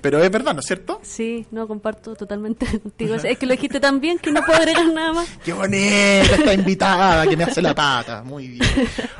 Pero 0.00 0.22
es 0.22 0.30
verdad, 0.30 0.52
¿no 0.54 0.60
es 0.60 0.66
cierto? 0.66 1.00
Sí, 1.02 1.46
no, 1.52 1.66
comparto 1.66 2.14
totalmente 2.14 2.66
contigo. 2.82 3.14
Es 3.14 3.38
que 3.38 3.46
lo 3.46 3.52
dijiste 3.52 3.80
tan 3.80 4.00
bien 4.00 4.18
que 4.18 4.32
no 4.32 4.44
puedo 4.44 4.58
agregar 4.58 4.86
nada 4.86 5.12
más. 5.12 5.28
¡Qué 5.44 5.52
bonita 5.52 6.22
esta 6.22 6.54
invitada 6.54 7.26
que 7.26 7.36
me 7.36 7.44
hace 7.44 7.62
la 7.62 7.74
pata! 7.74 8.22
Muy 8.22 8.48
bien. 8.48 8.66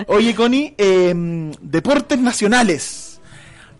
Oye, 0.08 0.34
Connie, 0.34 0.74
eh, 0.76 1.12
deportes 1.60 2.18
nacionales. 2.18 3.01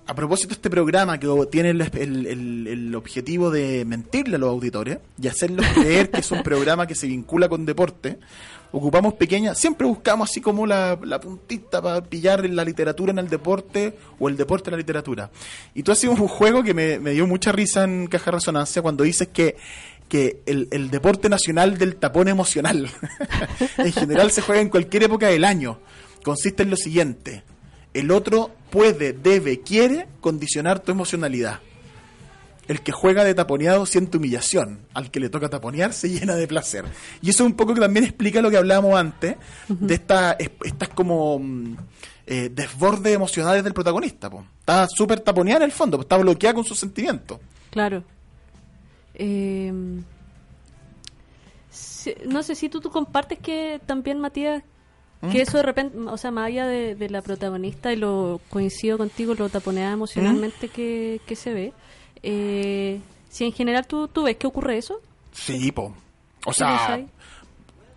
A 0.04 0.14
propósito 0.14 0.48
de 0.48 0.54
este 0.54 0.68
programa 0.68 1.18
que 1.18 1.28
tiene 1.50 1.70
el, 1.70 2.94
objetivo 2.96 3.50
de 3.50 3.84
mentirle 3.84 4.34
a 4.36 4.38
los 4.38 4.50
auditores 4.50 4.98
y 5.20 5.28
hacerlos 5.28 5.64
creer 5.74 6.10
que 6.10 6.20
es 6.20 6.30
un 6.32 6.42
programa 6.42 6.88
que 6.88 6.96
se 6.96 7.06
vincula 7.06 7.48
con 7.48 7.64
deporte, 7.64 8.18
ocupamos 8.72 9.14
pequeñas, 9.14 9.58
siempre 9.58 9.86
buscamos 9.86 10.28
así 10.28 10.40
como 10.40 10.66
la, 10.66 10.98
puntita 11.22 11.80
para 11.80 12.02
pillar 12.02 12.44
la 12.48 12.64
literatura 12.64 13.12
en 13.12 13.20
el 13.20 13.28
deporte 13.28 13.96
o 14.18 14.28
el 14.28 14.36
deporte 14.36 14.70
en 14.70 14.72
la 14.72 14.78
literatura. 14.78 15.30
Y 15.72 15.84
tú 15.84 15.92
hacías 15.92 16.18
un 16.18 16.28
juego 16.28 16.64
que 16.64 16.74
me, 16.74 16.98
dio 16.98 17.26
mucha 17.28 17.52
risa 17.52 17.84
en 17.84 18.08
Caja 18.08 18.32
Resonancia 18.32 18.82
cuando 18.82 19.04
dices 19.04 19.28
que 19.28 19.56
que 20.08 20.42
el, 20.44 20.90
deporte 20.90 21.30
nacional 21.30 21.78
del 21.78 21.96
tapón 21.96 22.28
emocional 22.28 22.90
en 23.78 23.92
general 23.92 24.30
se 24.30 24.42
juega 24.42 24.60
en 24.60 24.68
cualquier 24.68 25.04
época 25.04 25.28
del 25.28 25.42
año. 25.42 25.78
Consiste 26.22 26.64
en 26.64 26.68
lo 26.68 26.76
siguiente. 26.76 27.44
El 27.94 28.11
otro 28.11 28.50
puede, 28.70 29.12
debe, 29.12 29.61
quiere 29.61 30.09
condicionar 30.20 30.81
tu 30.81 30.92
emocionalidad. 30.92 31.61
El 32.68 32.81
que 32.81 32.92
juega 32.92 33.24
de 33.24 33.35
taponeado 33.35 33.87
siente 33.87 34.16
humillación. 34.16 34.81
Al 34.94 35.11
que 35.11 35.20
le 35.20 35.28
toca 35.28 35.48
taponear 35.48 35.92
se 35.92 36.09
llena 36.09 36.37
de 36.37 36.46
placer. 36.46 36.85
Y 37.20 37.31
eso 37.31 37.44
un 37.44 37.55
poco 37.55 37.74
que 37.74 37.81
también 37.81 38.05
explica 38.05 38.40
lo 38.40 38.50
que 38.50 38.57
hablábamos 38.57 38.98
antes, 38.98 39.37
uh 39.68 39.74
-huh. 39.74 39.78
de 39.78 39.94
esta, 39.94 40.37
estas 40.64 40.88
como 40.90 41.40
eh, 42.26 42.50
desbordes 42.52 43.14
emocionales 43.14 43.64
del 43.64 43.74
protagonista. 43.74 44.31
Po. 44.31 44.44
Está 44.61 44.87
súper 44.88 45.20
taponeada 45.20 45.59
en 45.59 45.70
el 45.70 45.72
fondo, 45.72 46.00
está 46.00 46.16
bloqueada 46.16 46.55
con 46.55 46.64
sus 46.64 46.78
sentimientos. 46.78 47.38
Claro. 47.70 48.05
Eh, 49.14 49.72
no 52.26 52.42
sé 52.42 52.55
si 52.55 52.68
tú, 52.68 52.81
tú 52.81 52.90
compartes 52.90 53.38
que 53.38 53.81
también, 53.87 54.20
Matías, 54.20 54.62
que 55.30 55.42
eso 55.42 55.58
de 55.58 55.62
repente, 55.62 55.96
o 55.98 56.16
sea, 56.16 56.32
más 56.32 56.46
allá 56.46 56.66
de, 56.66 56.96
de, 56.96 57.08
la 57.08 57.22
protagonista 57.22 57.92
y 57.92 57.96
lo 57.96 58.40
coincido 58.50 58.98
contigo, 58.98 59.35
lo 59.35 59.48
taponeada 59.48 59.92
emocionalmente 59.92 60.68
que, 60.68 61.20
que, 61.26 61.37
se 61.37 61.52
ve, 61.52 61.72
eh, 62.24 63.00
si 63.28 63.44
en 63.44 63.52
general 63.52 63.87
tú, 63.87 64.08
tú 64.08 64.24
ves 64.24 64.37
que 64.37 64.48
ocurre 64.48 64.78
eso. 64.78 65.00
Sí, 65.30 65.70
po. 65.70 65.94
O 66.44 66.52
sea, 66.52 67.00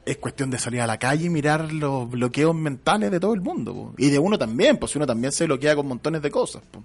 es 0.05 0.17
cuestión 0.17 0.51
de 0.51 0.59
salir 0.59 0.81
a 0.81 0.87
la 0.87 0.99
calle 0.99 1.25
y 1.25 1.29
mirar 1.29 1.73
los 1.73 2.07
bloqueos 2.09 2.53
mentales 2.53 3.09
de 3.09 3.19
todo 3.19 3.33
el 3.33 3.41
mundo. 3.41 3.73
Po. 3.73 3.93
Y 3.97 4.11
de 4.11 4.19
uno 4.19 4.37
también, 4.37 4.77
pues 4.77 4.95
uno 4.95 5.07
también 5.07 5.31
se 5.31 5.45
bloquea 5.45 5.75
con 5.75 5.87
montones 5.87 6.21
de 6.21 6.29
cosas. 6.29 6.61
Po. 6.69 6.83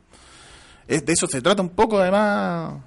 Es, 0.88 1.05
de 1.05 1.12
eso 1.12 1.26
se 1.26 1.42
trata 1.42 1.61
un 1.61 1.68
poco, 1.68 1.98
además, 1.98 2.81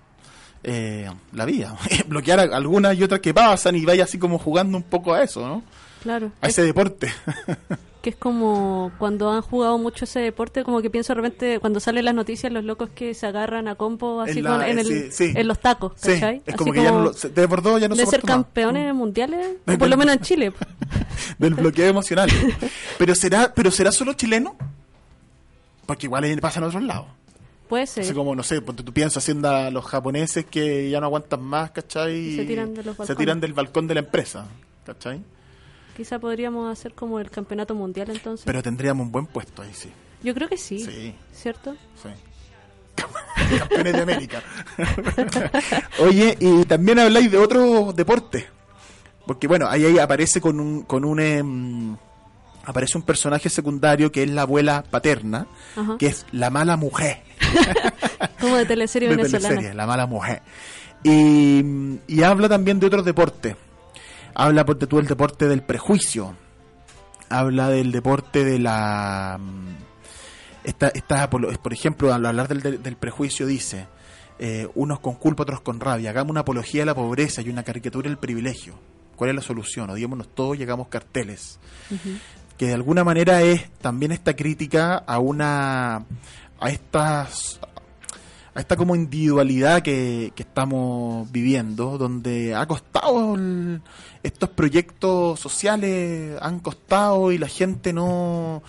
eh, 0.64 1.10
la 1.34 1.46
vida. 1.46 1.76
Bloquear 2.08 2.40
algunas 2.40 2.98
y 2.98 3.04
otras 3.04 3.20
que 3.22 3.34
pasan 3.34 3.76
y 3.76 3.86
vaya 3.86 4.04
así 4.06 4.18
como 4.18 4.40
jugando 4.40 4.78
un 4.78 4.84
poco 4.84 5.14
a 5.14 5.24
eso, 5.24 5.46
¿no? 5.48 5.64
Claro. 6.02 6.32
A 6.42 6.48
ese 6.48 6.64
deporte. 6.64 7.12
que 8.02 8.10
es 8.10 8.16
como 8.18 8.92
cuando 9.00 9.32
han 9.32 9.42
jugado 9.42 9.78
mucho 9.78 10.04
ese 10.04 10.20
deporte, 10.20 10.66
como 10.66 10.82
que 10.82 10.90
pienso 10.90 11.14
de 11.16 11.22
repente 11.22 11.60
cuando 11.62 11.80
salen 11.80 12.04
las 12.04 12.14
noticias 12.14 12.52
los 12.52 12.66
locos 12.66 12.90
que 12.94 13.14
se 13.14 13.26
agarran 13.28 13.70
a 13.70 13.76
compo 13.76 14.20
así 14.20 14.40
En 14.40 14.44
la- 14.44 14.50
con- 14.58 14.62
en, 14.64 14.78
eh, 14.78 14.82
el- 14.82 14.88
sí, 14.88 15.30
sí. 15.30 15.34
en 15.34 15.48
los 15.48 15.58
tacos, 15.60 15.94
Sí, 15.96 16.12
es 16.12 16.22
Así 16.22 16.42
como 16.58 16.74
que 16.74 16.84
ya 16.84 16.92
no 16.92 17.02
lo, 17.04 17.14
se- 17.14 17.30
de 17.30 17.48
por 17.48 17.62
dos 17.62 17.80
ya 17.80 17.88
no 17.88 17.96
de 17.96 18.06
ser 18.06 18.22
más. 18.22 18.30
campeones 18.34 18.94
mundiales, 18.94 19.56
o 19.68 19.78
por 19.78 19.88
lo 19.88 19.96
menos 19.96 20.16
en 20.18 20.22
Chile. 20.22 20.54
del 21.38 21.54
bloqueo 21.54 21.88
emocional. 21.88 22.30
pero 22.98 23.16
será, 23.16 23.54
pero 23.56 23.72
será 23.72 23.94
solo 23.94 24.12
chileno, 24.12 24.58
porque 25.86 26.08
igual 26.08 26.26
pasa 26.42 26.60
en 26.60 26.66
otros 26.66 26.84
lados. 26.84 27.06
Puede 27.68 27.88
ser. 27.88 28.04
Así 28.04 28.14
como, 28.14 28.36
no 28.36 28.44
sé, 28.44 28.62
tú 28.62 28.94
piensas 28.94 29.24
haciendo 29.24 29.50
a 29.50 29.70
los 29.72 29.86
japoneses 29.86 30.46
que 30.46 30.90
ya 30.90 31.00
no 31.00 31.08
aguantan 31.08 31.42
más, 31.42 31.72
¿cachai? 31.72 32.16
Y 32.16 32.36
se 32.36 32.46
tiran 32.46 32.74
de 32.74 32.84
los 32.84 32.96
Se 32.98 33.16
tiran 33.16 33.40
del 33.40 33.54
balcón 33.54 33.88
de 33.88 33.94
la 33.96 34.00
empresa, 34.02 34.48
¿cachai? 34.86 35.22
Quizá 35.96 36.20
podríamos 36.20 36.72
hacer 36.72 36.94
como 36.94 37.20
el 37.20 37.30
campeonato 37.30 37.76
mundial 37.76 38.10
entonces. 38.10 38.46
Pero 38.46 38.62
tendríamos 38.64 39.06
un 39.06 39.12
buen 39.12 39.26
puesto 39.28 39.62
ahí, 39.62 39.72
sí. 39.74 39.90
Yo 40.24 40.34
creo 40.34 40.48
que 40.48 40.58
sí, 40.58 40.80
Sí. 40.80 41.14
¿cierto? 41.34 41.76
Sí. 42.02 42.10
Campeones 43.60 43.94
de 43.94 44.02
América. 44.02 44.44
Oye, 46.00 46.38
y 46.40 46.64
también 46.66 47.00
habláis 47.00 47.32
de 47.32 47.38
otro 47.38 47.92
deporte. 47.94 48.48
Porque 49.26 49.48
bueno, 49.48 49.68
ahí, 49.70 49.86
ahí 49.86 50.00
aparece 50.00 50.42
con 50.42 50.60
un, 50.60 50.84
con 50.84 51.06
un 51.06 51.20
em, 51.20 51.96
aparece 52.64 52.98
un 52.98 53.04
personaje 53.04 53.50
secundario 53.50 54.12
que 54.12 54.24
es 54.24 54.30
la 54.30 54.44
abuela 54.44 54.84
paterna, 54.90 55.48
Ajá. 55.76 55.98
que 55.98 56.08
es 56.08 56.26
la 56.32 56.50
mala 56.50 56.78
mujer 56.78 57.24
Como 58.40 58.56
de 58.58 58.66
teleserie 58.66 59.10
de 59.10 59.16
venezolana. 59.18 59.48
teleserie, 59.50 59.74
la 59.74 59.86
mala 59.88 60.06
mujer. 60.08 60.42
Y, 61.04 61.62
y 62.08 62.24
habla 62.24 62.48
también 62.50 62.80
de 62.80 62.88
otros 62.88 63.04
deportes. 63.06 63.56
Habla, 64.36 64.66
por 64.66 64.78
tú, 64.78 64.98
del 64.98 65.08
deporte 65.08 65.48
del 65.48 65.62
prejuicio. 65.62 66.36
Habla 67.30 67.70
del 67.70 67.92
deporte 67.92 68.44
de 68.44 68.60
la... 68.60 69.38
mm, 69.40 69.68
Esta, 70.64 70.88
esta, 70.90 71.30
por, 71.30 71.42
lo- 71.42 71.52
por 71.62 71.74
ejemplo, 71.74 72.14
al 72.14 72.26
hablar 72.26 72.48
del, 72.48 72.62
del- 72.62 72.82
del 72.84 72.96
prejuicio 72.96 73.46
dice, 73.46 73.88
eh, 74.40 74.68
unos 74.76 75.00
con 75.02 75.16
culpa, 75.16 75.44
otros 75.44 75.62
con 75.62 75.80
rabia. 75.80 76.10
Hagamos 76.12 76.32
una 76.32 76.42
apología 76.42 76.82
de 76.82 76.86
la 76.88 76.96
pobreza 76.96 77.42
y 77.42 77.50
una 77.50 77.64
caricatura 77.64 78.08
del 78.10 78.18
privilegio. 78.18 78.74
¿Cuál 79.16 79.30
es 79.32 79.36
la 79.36 79.42
solución? 79.42 79.90
Odiémonos 79.92 80.34
todos 80.34 80.58
y 80.58 80.64
hagamos 80.64 80.88
carteles 80.88 81.60
que 82.64 82.68
de 82.68 82.76
alguna 82.76 83.04
manera 83.04 83.42
es 83.42 83.70
también 83.80 84.14
esta 84.14 84.38
crítica 84.38 84.96
a 84.96 85.20
una 85.20 86.06
a 86.62 86.70
estas 86.70 87.60
a 88.56 88.60
esta 88.62 88.78
como 88.78 88.96
individualidad 88.96 89.82
que, 89.82 90.32
estamos 90.38 91.30
viviendo 91.30 91.98
donde 91.98 92.56
ha 92.56 92.66
costado 92.66 93.36
estos 94.24 94.50
proyectos 94.52 95.42
sociales 95.42 96.38
han 96.42 96.62
costado 96.62 97.34
y 97.34 97.38
la 97.38 97.50
gente 97.50 97.92
no 97.92 98.64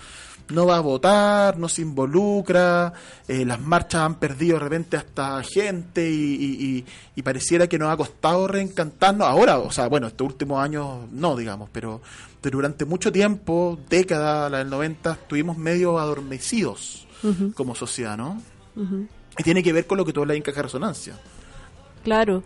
no 0.49 0.65
va 0.67 0.77
a 0.77 0.81
votar, 0.81 1.57
no 1.57 1.67
se 1.67 1.81
involucra, 1.81 2.93
eh, 3.27 3.45
las 3.45 3.59
marchas 3.59 4.01
han 4.01 4.15
perdido 4.15 4.55
de 4.57 4.63
repente 4.63 4.95
hasta 4.97 5.41
gente 5.43 6.09
y, 6.09 6.13
y- 6.35 6.65
y- 6.77 6.85
y 7.15 7.21
pareciera 7.23 7.67
que 7.67 7.79
nos 7.79 7.91
ha 7.91 7.97
costado 7.97 8.47
reencantarnos 8.47 9.27
ahora, 9.27 9.57
o 9.59 9.71
sea, 9.71 9.87
bueno, 9.87 10.07
estos 10.07 10.27
últimos 10.27 10.63
años 10.63 10.99
no, 11.11 11.35
digamos, 11.35 11.69
pero, 11.71 12.01
pero 12.41 12.57
durante 12.57 12.85
mucho 12.85 13.11
tiempo, 13.11 13.79
décadas, 13.89 14.51
la 14.51 14.59
del 14.59 14.69
90, 14.69 15.13
estuvimos 15.13 15.57
medio 15.57 15.97
adormecidos 15.99 17.07
como 17.55 17.73
sociedad, 17.73 18.15
¿no? 18.17 18.39
Y 19.37 19.43
tiene 19.43 19.63
que 19.63 19.73
ver 19.73 19.87
con 19.87 19.97
lo 19.97 20.05
que 20.05 20.13
tú 20.13 20.21
hablas 20.21 20.37
de 20.43 20.51
Resonancia. 20.61 21.15
Claro. 22.03 22.43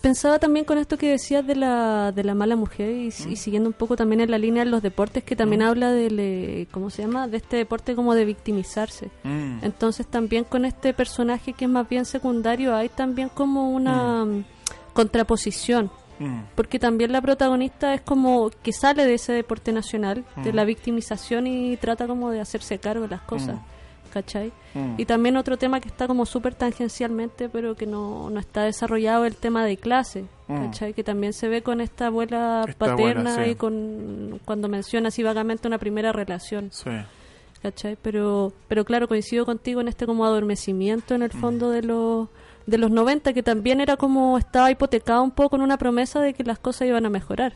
Pensaba 0.00 0.38
también 0.38 0.64
con 0.64 0.78
esto 0.78 0.98
que 0.98 1.10
decías 1.10 1.46
de 1.46 1.56
la, 1.56 2.12
de 2.12 2.22
la 2.22 2.34
mala 2.34 2.54
mujer 2.54 2.90
y, 2.90 3.06
y 3.06 3.36
siguiendo 3.36 3.68
un 3.68 3.72
poco 3.72 3.96
también 3.96 4.20
en 4.20 4.30
la 4.30 4.38
línea 4.38 4.64
de 4.64 4.70
los 4.70 4.82
deportes 4.82 5.24
que 5.24 5.34
también 5.34 5.62
habla 5.62 5.90
del, 5.90 6.18
eh, 6.20 6.68
¿cómo 6.70 6.90
se 6.90 7.02
llama? 7.02 7.28
De 7.28 7.38
este 7.38 7.56
deporte 7.56 7.94
como 7.94 8.14
de 8.14 8.24
victimizarse. 8.24 9.10
Mm. 9.24 9.58
Entonces 9.62 10.06
también 10.06 10.44
con 10.44 10.64
este 10.64 10.94
personaje 10.94 11.54
que 11.54 11.64
es 11.64 11.70
más 11.70 11.88
bien 11.88 12.04
secundario 12.04 12.74
hay 12.74 12.88
también 12.88 13.28
como 13.28 13.70
una 13.70 14.24
mm, 14.24 14.44
contraposición. 14.92 15.90
Mm. 16.18 16.40
Porque 16.54 16.78
también 16.78 17.12
la 17.12 17.20
protagonista 17.20 17.92
es 17.94 18.00
como 18.00 18.50
que 18.62 18.72
sale 18.72 19.04
de 19.06 19.14
ese 19.14 19.32
deporte 19.32 19.72
nacional, 19.72 20.24
de 20.42 20.52
la 20.52 20.64
victimización 20.64 21.46
y 21.46 21.76
trata 21.76 22.06
como 22.06 22.30
de 22.30 22.40
hacerse 22.40 22.78
cargo 22.78 23.02
de 23.02 23.08
las 23.08 23.22
cosas. 23.22 23.58
¿Cachai? 24.12 24.52
Mm. 24.74 24.94
Y 24.98 25.04
también 25.04 25.36
otro 25.36 25.56
tema 25.56 25.80
que 25.80 25.88
está 25.88 26.06
como 26.06 26.26
súper 26.26 26.54
tangencialmente, 26.54 27.48
pero 27.48 27.74
que 27.74 27.86
no, 27.86 28.30
no 28.30 28.40
está 28.40 28.62
desarrollado, 28.64 29.24
el 29.24 29.36
tema 29.36 29.64
de 29.64 29.76
clase. 29.76 30.24
Mm. 30.48 30.66
¿Cachai? 30.66 30.94
Que 30.94 31.04
también 31.04 31.32
se 31.32 31.48
ve 31.48 31.62
con 31.62 31.80
esta 31.80 32.06
abuela 32.06 32.64
paterna 32.78 33.44
sí. 33.44 33.50
y 33.50 33.54
con 33.54 34.40
cuando 34.44 34.68
menciona 34.68 35.08
así 35.08 35.22
vagamente 35.22 35.66
una 35.68 35.78
primera 35.78 36.12
relación. 36.12 36.70
Sí. 36.72 36.90
¿cachai? 37.62 37.96
Pero, 38.00 38.52
pero 38.68 38.84
claro, 38.84 39.08
coincido 39.08 39.44
contigo 39.44 39.80
en 39.80 39.88
este 39.88 40.06
como 40.06 40.24
adormecimiento 40.24 41.14
en 41.14 41.22
el 41.22 41.30
Mm. 41.34 41.40
fondo 41.40 41.70
de 41.70 41.82
los 41.82 42.28
de 42.66 42.78
los 42.78 42.90
90, 42.90 43.32
que 43.32 43.42
también 43.44 43.80
era 43.80 43.96
como 43.96 44.36
estaba 44.38 44.70
hipotecado 44.72 45.22
un 45.22 45.30
poco 45.30 45.54
en 45.56 45.62
una 45.62 45.76
promesa 45.78 46.20
de 46.20 46.34
que 46.34 46.42
las 46.42 46.58
cosas 46.58 46.88
iban 46.88 47.06
a 47.06 47.10
mejorar. 47.10 47.54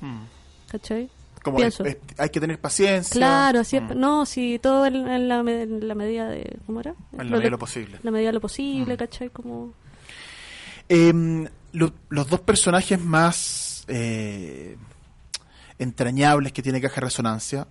¿cachai? 0.70 1.10
Como 1.42 1.56
Pienso. 1.56 1.84
es- 1.84 1.94
es- 1.96 2.20
hay 2.20 2.28
que 2.30 2.38
tener 2.40 2.60
paciencia. 2.60 3.14
Claro, 3.18 3.60
así. 3.60 3.80
Mm. 3.80 3.98
No, 3.98 4.26
si 4.26 4.58
todo 4.58 4.84
en, 4.86 5.08
en 5.08 5.28
la, 5.28 5.38
en 5.40 5.88
la 5.88 5.94
medida 5.94 6.28
de... 6.28 6.58
¿Cómo 6.66 6.80
era? 6.80 6.94
En 7.12 7.18
la 7.18 7.24
Lo 7.24 7.30
medida 7.30 7.44
de 7.44 7.50
lo 7.50 7.58
posible. 7.58 7.98
La 8.02 8.10
medida 8.10 8.28
de 8.28 8.32
lo 8.34 8.40
posible, 8.40 8.94
Mm. 8.94 8.98
¿cachai? 8.98 9.30
Como... 9.30 9.72
Lo- 11.72 11.92
los 12.08 12.28
dos 12.28 12.40
personajes 12.40 13.00
más 13.00 13.84
eh, 13.88 14.76
entrañables 15.78 16.52
que 16.52 16.62
tiene 16.62 16.80
Caja 16.80 16.96
de 16.96 17.00
Resonancia, 17.02 17.66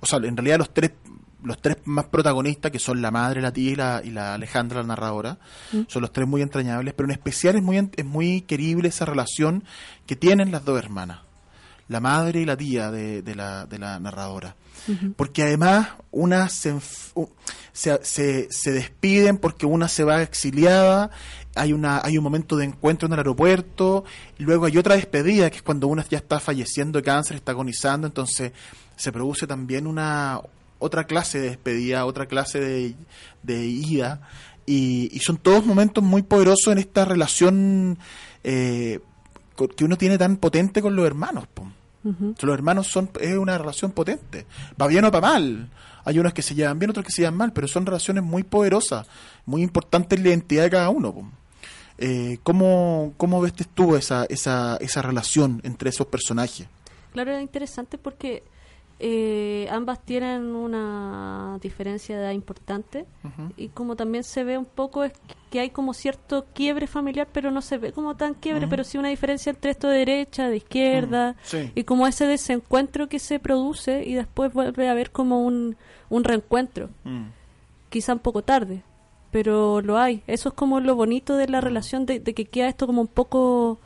o 0.00 0.06
sea, 0.06 0.18
en 0.18 0.36
realidad 0.36 0.58
los 0.58 0.72
tres 0.74 0.92
los 1.40 1.62
tres 1.62 1.76
más 1.84 2.06
protagonistas, 2.06 2.72
que 2.72 2.80
son 2.80 3.00
la 3.00 3.12
madre, 3.12 3.40
la 3.40 3.52
tía 3.52 3.70
y 3.70 3.76
la, 3.76 4.02
y 4.04 4.10
la 4.10 4.34
Alejandra, 4.34 4.80
la 4.80 4.88
narradora, 4.88 5.38
son 5.86 6.02
los 6.02 6.12
tres 6.12 6.26
muy 6.26 6.42
entrañables, 6.42 6.94
pero 6.94 7.06
en 7.06 7.12
especial 7.12 7.54
es 7.54 7.62
muy, 7.62 7.76
es 7.96 8.04
muy 8.04 8.40
querible 8.40 8.88
esa 8.88 9.04
relación 9.04 9.62
que 10.04 10.16
tienen 10.16 10.50
las 10.50 10.64
dos 10.64 10.76
hermanas, 10.80 11.20
la 11.88 12.00
madre 12.00 12.40
y 12.40 12.44
la 12.44 12.56
tía 12.56 12.90
de, 12.90 13.22
de 13.22 13.34
la, 13.34 13.66
de 13.66 13.78
la 13.78 13.98
narradora. 13.98 14.54
Porque 15.16 15.42
además 15.42 15.88
una 16.10 16.48
se, 16.48 16.74
se, 17.72 17.98
se, 18.02 18.48
se 18.50 18.72
despiden 18.72 19.36
porque 19.36 19.66
una 19.66 19.86
se 19.86 20.02
va 20.02 20.22
exiliada, 20.22 21.10
hay, 21.54 21.74
una, 21.74 22.00
hay 22.02 22.16
un 22.16 22.24
momento 22.24 22.56
de 22.56 22.64
encuentro 22.64 23.06
en 23.06 23.12
el 23.12 23.18
aeropuerto, 23.18 24.04
luego 24.38 24.64
hay 24.64 24.78
otra 24.78 24.94
despedida, 24.94 25.50
que 25.50 25.56
es 25.56 25.62
cuando 25.62 25.88
una 25.88 26.06
ya 26.08 26.16
está 26.16 26.40
falleciendo 26.40 26.98
de 26.98 27.02
cáncer, 27.02 27.36
está 27.36 27.52
agonizando, 27.52 28.06
entonces 28.06 28.52
se 28.96 29.12
produce 29.12 29.46
también 29.46 29.86
una 29.86 30.40
otra 30.78 31.04
clase 31.04 31.38
de 31.38 31.48
despedida, 31.50 32.06
otra 32.06 32.26
clase 32.26 32.60
de, 32.60 32.94
de 33.42 33.66
ida, 33.66 34.22
y, 34.64 35.10
y 35.12 35.18
son 35.20 35.36
todos 35.36 35.66
momentos 35.66 36.02
muy 36.02 36.22
poderosos 36.22 36.68
en 36.68 36.78
esta 36.78 37.04
relación 37.04 37.98
eh, 38.42 39.00
que 39.66 39.84
uno 39.84 39.96
tiene 39.96 40.16
tan 40.18 40.36
potente 40.36 40.80
con 40.80 40.94
los 40.94 41.06
hermanos. 41.06 41.46
Ujú. 42.04 42.34
Los 42.40 42.54
hermanos 42.54 42.86
son 42.86 43.10
es 43.20 43.36
una 43.36 43.58
relación 43.58 43.90
potente. 43.90 44.46
Va 44.80 44.86
bien 44.86 45.04
o 45.04 45.10
para 45.10 45.28
mal. 45.28 45.68
Hay 46.04 46.18
unos 46.18 46.32
que 46.32 46.42
se 46.42 46.54
llevan 46.54 46.78
bien, 46.78 46.90
otros 46.90 47.04
que 47.04 47.12
se 47.12 47.22
llevan 47.22 47.36
mal, 47.36 47.52
pero 47.52 47.68
son 47.68 47.84
relaciones 47.84 48.22
muy 48.24 48.42
poderosas, 48.44 49.06
muy 49.44 49.62
importantes 49.62 50.16
en 50.16 50.22
la 50.22 50.30
identidad 50.30 50.62
de 50.62 50.70
cada 50.70 50.88
uno. 50.88 51.32
Eh, 51.98 52.38
¿cómo, 52.44 53.12
¿Cómo 53.16 53.40
ves 53.40 53.52
tú 53.74 53.96
esa, 53.96 54.24
esa, 54.26 54.76
esa 54.76 55.02
relación 55.02 55.60
entre 55.64 55.90
esos 55.90 56.06
personajes? 56.06 56.68
Claro, 57.12 57.32
era 57.32 57.42
interesante 57.42 57.98
porque 57.98 58.44
eh, 59.00 59.68
ambas 59.70 60.04
tienen 60.04 60.56
una 60.56 61.58
diferencia 61.62 62.16
de 62.16 62.24
edad 62.24 62.32
importante 62.32 63.06
y 63.56 63.68
como 63.68 63.94
también 63.94 64.24
se 64.24 64.42
ve 64.44 64.58
un 64.58 64.64
poco 64.64 65.04
es 65.04 65.12
que 65.50 65.60
hay 65.60 65.70
como 65.70 65.94
cierto 65.94 66.46
quiebre 66.52 66.86
familiar, 66.86 67.28
pero 67.32 67.50
no 67.50 67.60
se 67.62 67.78
ve 67.78 67.92
como 67.92 68.16
tan 68.16 68.34
quiebre, 68.34 68.66
pero 68.66 68.82
sí 68.84 68.98
una 68.98 69.08
diferencia 69.08 69.50
entre 69.50 69.70
esto 69.70 69.88
de 69.88 69.98
derecha, 69.98 70.48
de 70.48 70.56
izquierda 70.56 71.36
Sí. 71.42 71.70
y 71.74 71.84
como 71.84 72.06
ese 72.06 72.26
desencuentro 72.26 73.08
que 73.08 73.18
se 73.18 73.38
produce 73.38 74.04
y 74.04 74.14
después 74.14 74.52
vuelve 74.52 74.88
a 74.88 74.92
haber 74.92 75.10
como 75.12 75.42
un, 75.44 75.76
un 76.10 76.24
reencuentro, 76.24 76.90
quizá 77.90 78.12
un 78.12 78.18
poco 78.18 78.42
tarde, 78.42 78.82
pero 79.30 79.80
lo 79.80 79.96
hay. 79.98 80.22
Eso 80.26 80.48
es 80.50 80.54
como 80.54 80.80
lo 80.80 80.96
bonito 80.96 81.36
de 81.36 81.48
la 81.48 81.60
relación, 81.60 82.04
de, 82.04 82.18
de 82.20 82.34
que 82.34 82.46
queda 82.46 82.68
esto 82.68 82.86
como 82.86 83.00
un 83.00 83.06
poco 83.08 83.78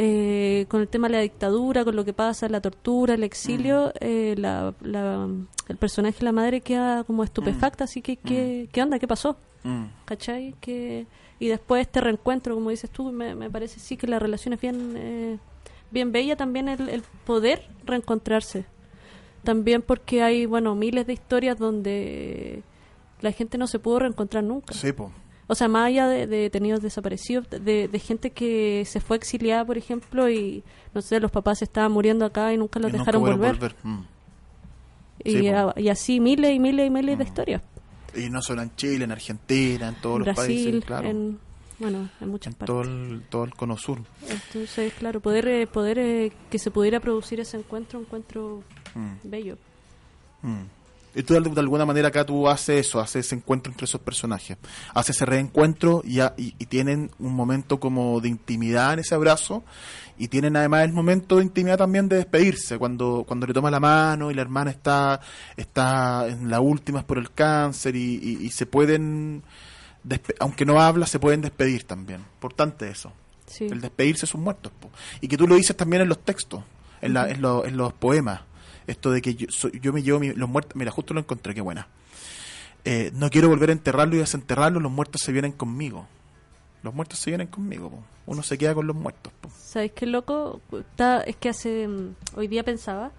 eh, 0.00 0.66
con 0.68 0.80
el 0.80 0.86
tema 0.88 1.08
de 1.08 1.14
la 1.14 1.20
dictadura, 1.22 1.84
con 1.84 1.96
lo 1.96 2.04
que 2.04 2.12
pasa, 2.12 2.48
la 2.48 2.60
tortura, 2.60 3.14
el 3.14 3.24
exilio, 3.24 3.92
eh, 4.00 4.34
la, 4.38 4.72
la- 4.80 5.28
el 5.68 5.76
personaje, 5.76 6.24
la 6.24 6.30
madre, 6.32 6.60
queda 6.60 7.02
como 7.04 7.24
estupefacta, 7.24 7.82
así 7.84 8.00
que 8.00 8.16
¿qué, 8.16 8.68
¿qué 8.72 8.80
onda? 8.82 8.98
¿Qué 9.00 9.08
pasó? 9.08 9.36
Mm. 9.64 9.86
¿Cachai? 10.04 10.54
Que, 10.60 11.06
y 11.40 11.48
después 11.48 11.82
este 11.82 12.00
reencuentro, 12.00 12.54
como 12.54 12.70
dices 12.70 12.90
tú, 12.90 13.10
me, 13.10 13.34
me 13.34 13.50
parece 13.50 13.80
sí 13.80 13.96
que 13.96 14.06
la 14.06 14.18
relación 14.20 14.54
es 14.54 14.60
bien, 14.60 14.94
eh, 14.96 15.38
bien 15.90 16.12
bella 16.12 16.36
también 16.36 16.68
el, 16.68 16.88
el 16.88 17.02
poder 17.26 17.66
reencontrarse. 17.84 18.66
También 19.42 19.82
porque 19.82 20.22
hay, 20.22 20.46
bueno, 20.46 20.74
miles 20.74 21.06
de 21.06 21.12
historias 21.14 21.58
donde 21.58 22.62
la 23.20 23.32
gente 23.32 23.58
no 23.58 23.66
se 23.66 23.78
pudo 23.78 23.98
reencontrar 23.98 24.44
nunca. 24.44 24.74
Sí, 24.74 24.92
po. 24.92 25.10
O 25.50 25.54
sea, 25.54 25.66
más 25.66 25.86
allá 25.86 26.06
de, 26.06 26.26
de 26.26 26.36
detenidos 26.36 26.82
desaparecidos, 26.82 27.48
de, 27.50 27.88
de 27.88 27.98
gente 27.98 28.30
que 28.32 28.84
se 28.86 29.00
fue 29.00 29.16
exiliada, 29.16 29.64
por 29.64 29.78
ejemplo, 29.78 30.28
y 30.28 30.62
no 30.94 31.00
sé, 31.02 31.18
los 31.20 31.30
papás 31.30 31.62
estaban 31.62 31.90
muriendo 31.90 32.24
acá 32.26 32.52
y 32.52 32.58
nunca 32.58 32.78
los 32.78 32.90
Y 32.92 32.98
dejaron 32.98 33.22
volver. 33.22 33.74
Mm. 33.82 33.98
Y, 35.24 35.30
Sí, 35.32 35.50
po. 35.50 35.56
a- 35.56 35.74
y 35.80 35.88
así 35.88 36.20
miles 36.20 36.54
y 36.54 36.58
miles 36.60 36.86
y 36.86 36.90
miles 36.90 37.18
de 37.18 37.24
Mm. 37.24 37.26
historias. 37.26 37.62
Y 38.14 38.28
no 38.30 38.40
solo 38.42 38.62
en 38.62 38.74
Chile, 38.76 39.04
en 39.04 39.12
Argentina, 39.12 39.88
en 39.88 39.94
todos 39.96 40.20
los 40.20 40.36
países, 40.36 40.84
claro. 40.84 41.08
en, 41.08 41.38
bueno, 41.78 42.08
en 42.20 42.28
muchas 42.28 42.52
en 42.52 42.58
partes. 42.58 42.66
todo 42.74 42.82
el, 42.82 43.22
todo 43.30 43.44
el 43.44 43.54
cono 43.54 43.76
sur. 43.76 44.00
Entonces, 44.28 44.92
claro, 44.98 45.20
poder, 45.20 45.48
eh, 45.48 45.66
poder 45.66 45.98
eh, 45.98 46.32
que 46.50 46.58
se 46.58 46.70
pudiera 46.70 47.00
producir 47.00 47.40
ese 47.40 47.56
encuentro, 47.56 47.98
un 47.98 48.04
encuentro 48.04 48.62
Mm, 48.94 49.14
bello. 49.24 49.56
mm. 50.42 50.62
Y 51.18 51.22
tú 51.24 51.34
de, 51.34 51.60
alguna 51.60 51.84
manera 51.84 52.08
acá 52.08 52.24
tú 52.24 52.48
haces 52.48 52.86
eso, 52.86 53.00
haces 53.00 53.26
ese 53.26 53.34
encuentro 53.34 53.72
entre 53.72 53.84
esos 53.86 54.00
personajes. 54.00 54.56
Haces 54.94 55.16
ese 55.16 55.26
reencuentro 55.26 56.00
y, 56.04 56.20
a- 56.20 56.32
y, 56.36 56.54
y 56.58 56.66
tienen 56.66 57.10
un 57.18 57.34
momento 57.34 57.80
como 57.80 58.20
de 58.20 58.28
intimidad 58.28 58.92
en 58.92 59.00
ese 59.00 59.14
abrazo 59.14 59.64
y 60.16 60.28
tienen 60.28 60.56
además 60.56 60.84
el 60.84 60.92
momento 60.92 61.36
de 61.36 61.42
intimidad 61.44 61.78
también 61.78 62.08
de 62.08 62.16
despedirse, 62.16 62.78
cuando, 62.78 63.24
cuando 63.26 63.46
le 63.46 63.52
toma 63.54 63.70
la 63.70 63.80
mano 63.80 64.30
y 64.30 64.34
la 64.34 64.42
hermana 64.42 64.70
está, 64.70 65.20
está 65.56 66.26
en 66.28 66.50
las 66.50 66.60
últimas 66.60 67.04
por 67.04 67.18
el 67.18 67.30
cáncer 67.32 67.96
y, 67.96 68.14
y- 68.22 68.46
y 68.46 68.50
se 68.50 68.66
pueden, 68.66 69.42
aunque 70.40 70.64
no 70.64 70.80
habla, 70.80 71.06
se 71.06 71.18
pueden 71.18 71.40
despedir 71.40 71.84
también. 71.84 72.20
Importante 72.34 72.88
eso. 72.90 73.12
Sí. 73.46 73.64
El 73.66 73.80
despedirse 73.80 74.22
de 74.22 74.26
sus 74.28 74.40
muertos. 74.40 74.72
po. 74.78 74.90
Y 75.20 75.28
que 75.28 75.36
tú 75.36 75.46
lo 75.48 75.54
dices 75.56 75.76
también 75.76 76.02
en 76.02 76.08
los 76.08 76.18
textos, 76.24 76.62
en, 77.00 77.14
la- 77.14 77.28
en, 77.30 77.40
lo- 77.40 77.64
en 77.64 77.76
los 77.76 77.92
poemas. 77.92 78.42
Esto 78.88 79.12
de 79.12 79.22
que 79.22 79.34
yo, 79.36 79.46
soy- 79.50 79.78
yo 79.80 79.92
me 79.92 80.02
llevo 80.02 80.18
mi- 80.18 80.32
los 80.32 80.48
muertos. 80.48 80.74
Mira, 80.74 80.90
justo 80.90 81.14
lo 81.14 81.20
encontré, 81.20 81.54
qué 81.54 81.60
buena. 81.60 81.86
Eh, 82.84 83.10
no 83.14 83.30
quiero 83.30 83.48
volver 83.48 83.68
a 83.70 83.72
enterrarlo 83.72 84.16
y 84.16 84.18
desenterrarlo, 84.18 84.80
los 84.80 84.90
muertos 84.90 85.20
se 85.24 85.30
vienen 85.30 85.52
conmigo. 85.52 86.06
Los 86.82 86.94
muertos 86.94 87.18
se 87.18 87.30
vienen 87.30 87.46
conmigo. 87.48 87.90
po. 87.90 88.02
Uno 88.26 88.42
se 88.42 88.56
queda 88.58 88.74
con 88.74 88.86
los 88.86 88.96
muertos. 88.96 89.32
po. 89.40 89.50
¿Sabes 89.56 89.92
qué 89.92 90.06
loco? 90.06 90.60
Está, 90.72 91.20
es 91.22 91.36
que 91.36 91.48
hace. 91.50 91.86
mm, 91.88 92.14
Hoy 92.36 92.48
día 92.48 92.64
pensaba. 92.64 93.10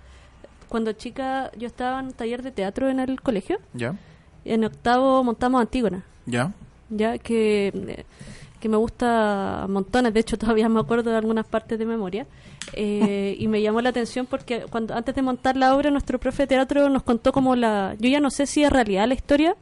Cuando 0.69 0.91
chica, 0.93 1.51
yo 1.57 1.67
estaba 1.67 1.99
en 1.99 2.07
un 2.07 2.13
taller 2.13 2.41
de 2.43 2.51
teatro 2.51 2.89
en 2.89 2.99
el 2.99 3.21
colegio. 3.21 3.59
¿Ya? 3.73 3.95
En 4.45 4.63
octavo 4.63 5.23
montamos 5.23 5.61
Antígona. 5.61 6.03
¿Ya? 6.25 6.53
ya 6.89 7.17
que, 7.19 7.67
eh, 7.75 8.05
que 8.59 8.69
me 8.69 8.77
gusta 8.77 9.65
montones, 9.69 10.13
de 10.13 10.19
hecho 10.19 10.37
todavía 10.39 10.69
me 10.69 10.79
acuerdo 10.79 11.11
de 11.11 11.17
algunas 11.17 11.45
partes 11.45 11.77
de 11.79 11.85
memoria, 11.85 12.25
eh, 12.73 13.35
y 13.39 13.47
me 13.47 13.61
llamó 13.61 13.81
la 13.81 13.89
atención 13.89 14.25
porque 14.25 14.65
cuando 14.69 14.93
antes 14.95 15.15
de 15.15 15.21
montar 15.21 15.55
la 15.57 15.75
obra 15.75 15.89
nuestro 15.91 16.19
profe 16.19 16.43
de 16.43 16.47
teatro 16.47 16.89
nos 16.89 17.03
contó 17.03 17.31
como 17.31 17.55
la, 17.55 17.95
yo 17.99 18.09
ya 18.09 18.19
no 18.19 18.29
sé 18.29 18.45
si 18.45 18.63
es 18.63 18.69
realidad 18.71 19.07
la 19.07 19.13
historia, 19.15 19.55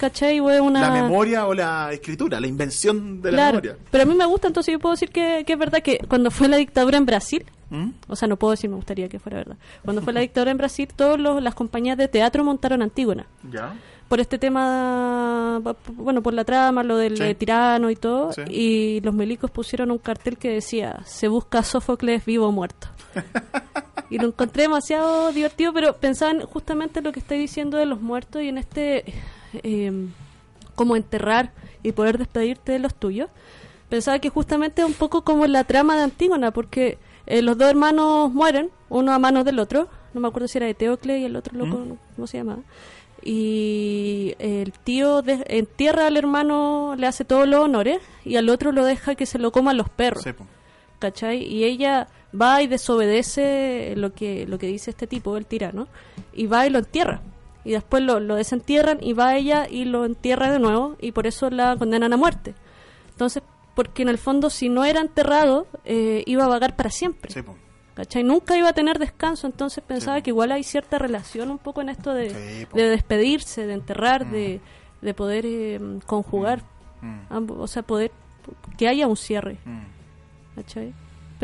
¿cachai? 0.00 0.40
Una... 0.40 0.80
La 0.80 1.02
memoria 1.02 1.46
o 1.46 1.54
la 1.54 1.92
escritura, 1.92 2.40
la 2.40 2.46
invención 2.46 3.20
de 3.20 3.32
la 3.32 3.36
Claro, 3.36 3.56
memoria. 3.60 3.76
pero 3.90 4.04
a 4.04 4.06
mí 4.06 4.14
me 4.14 4.24
gusta, 4.26 4.46
entonces 4.48 4.72
yo 4.72 4.78
puedo 4.78 4.94
decir 4.94 5.10
que, 5.10 5.44
que 5.46 5.52
es 5.54 5.58
verdad 5.58 5.82
que 5.82 5.98
cuando 6.08 6.30
fue 6.30 6.48
la 6.48 6.56
dictadura 6.56 6.96
en 6.98 7.06
Brasil, 7.06 7.44
¿Mm? 7.70 7.88
o 8.08 8.16
sea, 8.16 8.28
no 8.28 8.36
puedo 8.36 8.52
decir, 8.52 8.70
me 8.70 8.76
gustaría 8.76 9.08
que 9.08 9.18
fuera 9.18 9.38
verdad, 9.38 9.56
cuando 9.84 10.00
fue 10.00 10.12
la 10.12 10.20
dictadura 10.20 10.50
en 10.52 10.58
Brasil, 10.58 10.88
todas 10.94 11.20
las 11.42 11.54
compañías 11.54 11.98
de 11.98 12.08
teatro 12.08 12.44
montaron 12.44 12.80
Antígona. 12.82 13.26
¿Ya? 13.50 13.74
Por 14.08 14.20
este 14.20 14.38
tema, 14.38 15.60
bueno, 15.94 16.22
por 16.22 16.32
la 16.34 16.44
trama, 16.44 16.82
lo 16.82 16.96
del 16.96 17.16
Sí. 17.16 17.22
eh, 17.24 17.34
tirano 17.34 17.90
y 17.90 17.96
todo, 17.96 18.32
Sí. 18.32 18.42
y 18.48 19.00
los 19.02 19.14
milicos 19.14 19.50
pusieron 19.50 19.90
un 19.90 19.98
cartel 19.98 20.38
que 20.38 20.50
decía, 20.50 21.00
se 21.04 21.28
busca 21.28 21.62
Sófocles 21.62 22.24
vivo 22.24 22.46
o 22.46 22.52
muerto. 22.52 22.88
y 24.10 24.18
lo 24.18 24.28
encontré 24.28 24.62
demasiado 24.62 25.32
divertido, 25.32 25.72
pero 25.72 25.94
pensaba 25.94 26.30
en 26.32 26.40
justamente 26.42 27.02
lo 27.02 27.12
que 27.12 27.20
estoy 27.20 27.38
diciendo 27.38 27.76
de 27.76 27.86
los 27.86 28.00
muertos 28.00 28.42
y 28.42 28.48
en 28.48 28.58
este, 28.58 29.04
eh, 29.62 29.92
como 30.74 30.96
enterrar 30.96 31.52
y 31.82 31.92
poder 31.92 32.16
despedirte 32.18 32.72
de 32.72 32.78
los 32.78 32.94
tuyos. 32.94 33.28
Pensaba 33.90 34.18
que 34.18 34.28
justamente 34.30 34.82
es 34.82 34.88
un 34.88 34.94
poco 34.94 35.22
como 35.22 35.46
la 35.46 35.64
trama 35.64 35.96
de 35.96 36.02
Antígona, 36.02 36.50
porque 36.50 36.98
eh, 37.26 37.42
los 37.42 37.56
dos 37.58 37.68
hermanos 37.68 38.32
mueren, 38.32 38.70
uno 38.88 39.12
a 39.12 39.18
manos 39.18 39.44
del 39.44 39.58
otro, 39.58 39.88
no 40.14 40.20
me 40.22 40.28
acuerdo 40.28 40.48
si 40.48 40.56
era 40.58 40.66
de 40.66 40.74
Teocle 40.74 41.18
y 41.18 41.24
el 41.24 41.36
otro 41.36 41.56
loco, 41.58 41.96
¿cómo 42.14 42.26
se 42.26 42.38
llamaba? 42.38 42.60
Y 43.22 44.34
el 44.38 44.72
tío 44.72 45.22
de- 45.22 45.44
entierra 45.48 46.06
al 46.06 46.16
hermano, 46.16 46.94
le 46.96 47.06
hace 47.06 47.24
todos 47.24 47.46
los 47.48 47.60
honores, 47.64 47.98
y 48.24 48.36
al 48.36 48.48
otro 48.48 48.72
lo 48.72 48.84
deja 48.84 49.14
que 49.14 49.26
se 49.26 49.38
lo 49.38 49.52
coman 49.52 49.76
los 49.76 49.88
perros. 49.88 50.22
Sí. 50.24 50.30
¿cachai? 50.98 51.44
Y 51.44 51.62
ella 51.62 52.08
va 52.38 52.60
y 52.60 52.66
desobedece 52.66 53.94
lo 53.96 54.12
que, 54.12 54.46
lo 54.48 54.58
que 54.58 54.66
dice 54.66 54.90
este 54.90 55.06
tipo, 55.06 55.36
el 55.36 55.46
tirano, 55.46 55.86
y 56.32 56.46
va 56.48 56.66
y 56.66 56.70
lo 56.70 56.78
entierra. 56.80 57.20
Y 57.64 57.70
después 57.72 58.02
lo, 58.02 58.18
lo 58.18 58.34
desentierran 58.34 58.98
y 59.00 59.12
va 59.12 59.36
ella 59.36 59.68
y 59.70 59.84
lo 59.84 60.04
entierra 60.04 60.50
de 60.50 60.58
nuevo 60.58 60.96
y 61.00 61.12
por 61.12 61.26
eso 61.28 61.50
la 61.50 61.76
condenan 61.76 62.12
a 62.12 62.16
muerte. 62.16 62.54
Entonces, 63.10 63.42
porque 63.76 64.02
en 64.02 64.08
el 64.08 64.18
fondo 64.18 64.50
si 64.50 64.68
no 64.68 64.84
era 64.84 65.00
enterrado, 65.00 65.66
eh, 65.84 66.24
iba 66.26 66.44
a 66.44 66.48
vagar 66.48 66.74
para 66.74 66.90
siempre. 66.90 67.32
Sí. 67.32 67.42
¿Cachai? 67.98 68.22
Nunca 68.22 68.56
iba 68.56 68.68
a 68.68 68.72
tener 68.72 69.00
descanso, 69.00 69.48
entonces 69.48 69.82
pensaba 69.84 70.18
Sí. 70.18 70.22
que 70.22 70.30
igual 70.30 70.52
hay 70.52 70.62
cierta 70.62 70.98
relación 70.98 71.50
un 71.50 71.58
poco 71.58 71.80
en 71.80 71.88
esto 71.88 72.14
de, 72.14 72.30
Sí, 72.30 72.66
po. 72.66 72.76
de 72.76 72.90
despedirse, 72.90 73.66
de 73.66 73.72
enterrar, 73.72 74.30
de, 74.30 74.60
de 75.02 75.14
poder 75.14 75.44
eh, 75.44 75.80
conjugar, 76.06 76.62
Mm. 77.02 77.18
ambos, 77.28 77.58
o 77.58 77.66
sea, 77.66 77.82
poder 77.82 78.12
que 78.76 78.86
haya 78.86 79.08
un 79.08 79.16
cierre. 79.16 79.58
Mm. 79.64 79.80
¿Cachai? 80.54 80.94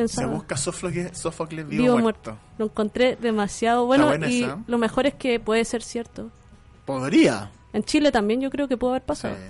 Se 0.07 0.27
busca 0.27 0.57
Sófocles, 0.57 1.19
Sófocles 1.19 1.67
vivo, 1.67 1.83
Vivo 1.85 1.99
muerto. 1.99 2.31
muerto. 2.31 2.47
Lo 2.59 2.65
encontré 2.67 3.17
demasiado 3.17 3.87
bueno 3.87 4.15
y 4.29 4.45
esa. 4.45 4.59
lo 4.69 4.79
mejor 4.79 5.07
es 5.07 5.15
que 5.15 5.41
puede 5.41 5.65
ser 5.65 5.83
cierto. 5.83 6.31
Podría. 6.85 7.51
En 7.73 7.83
Chile 7.83 8.13
también 8.13 8.41
yo 8.41 8.49
creo 8.51 8.69
que 8.69 8.77
puede 8.77 8.93
haber 8.93 9.03
pasado. 9.03 9.35
Sí. 9.35 9.43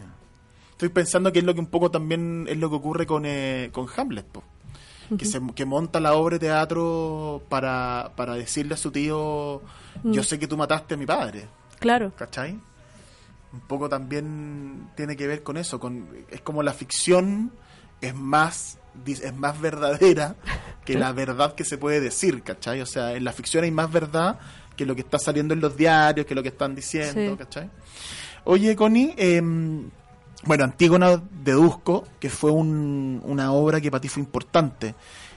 Estoy 0.72 0.88
pensando 0.88 1.30
que 1.32 1.40
es 1.40 1.44
lo 1.44 1.52
que 1.52 1.60
un 1.60 1.66
poco 1.66 1.90
también 1.90 2.46
es 2.48 2.56
lo 2.56 2.70
que 2.70 2.76
ocurre 2.76 3.04
con, 3.06 3.24
eh, 3.26 3.68
con 3.72 3.86
Hamlet, 3.94 4.24
po. 4.24 4.42
Que, 5.18 5.24
se, 5.24 5.40
que 5.54 5.64
monta 5.64 6.00
la 6.00 6.14
obra 6.14 6.34
de 6.38 6.46
teatro 6.46 7.42
para, 7.48 8.12
para 8.16 8.34
decirle 8.34 8.74
a 8.74 8.76
su 8.76 8.90
tío, 8.90 9.62
yo 10.02 10.20
Mm. 10.20 10.24
sé 10.24 10.38
que 10.38 10.46
tú 10.48 10.56
mataste 10.56 10.94
a 10.94 10.96
mi 10.96 11.06
padre, 11.06 11.46
Claro, 11.78 12.12
¿cachai? 12.16 12.52
Un 13.52 13.60
poco 13.68 13.88
también 13.88 14.88
tiene 14.96 15.16
que 15.16 15.26
ver 15.26 15.42
con 15.42 15.56
eso, 15.56 15.78
con 15.78 16.08
es 16.30 16.40
como 16.40 16.62
la 16.62 16.72
ficción 16.72 17.52
es 18.00 18.14
más 18.14 18.78
es 19.06 19.34
más 19.34 19.60
verdadera 19.60 20.36
que 20.84 20.96
la 20.96 21.12
verdad 21.12 21.54
que 21.54 21.64
se 21.64 21.78
puede 21.78 22.00
decir, 22.00 22.42
¿cachai? 22.42 22.80
O 22.80 22.86
sea, 22.86 23.12
en 23.14 23.24
la 23.24 23.32
ficción 23.32 23.64
hay 23.64 23.70
más 23.72 23.90
verdad 23.90 24.38
que 24.76 24.86
lo 24.86 24.94
que 24.94 25.00
está 25.02 25.18
saliendo 25.18 25.52
en 25.54 25.60
los 25.60 25.76
diarios, 25.76 26.26
que 26.26 26.34
lo 26.34 26.42
que 26.42 26.48
están 26.50 26.74
diciendo, 26.74 27.32
Sí. 27.32 27.36
¿cachai? 27.36 27.70
Oye, 28.44 28.74
Connie, 28.76 29.14
em, 29.16 29.90
bueno, 30.46 30.64
Antígona 30.64 31.20
deduzco 31.42 32.04
que 32.20 32.30
fue 32.30 32.50
un- 32.50 33.20
una 33.24 33.52
obra 33.52 33.80
que 33.80 33.90
para 33.90 34.00
ti 34.00 34.08
fue 34.08 34.22
importante. 34.22 34.94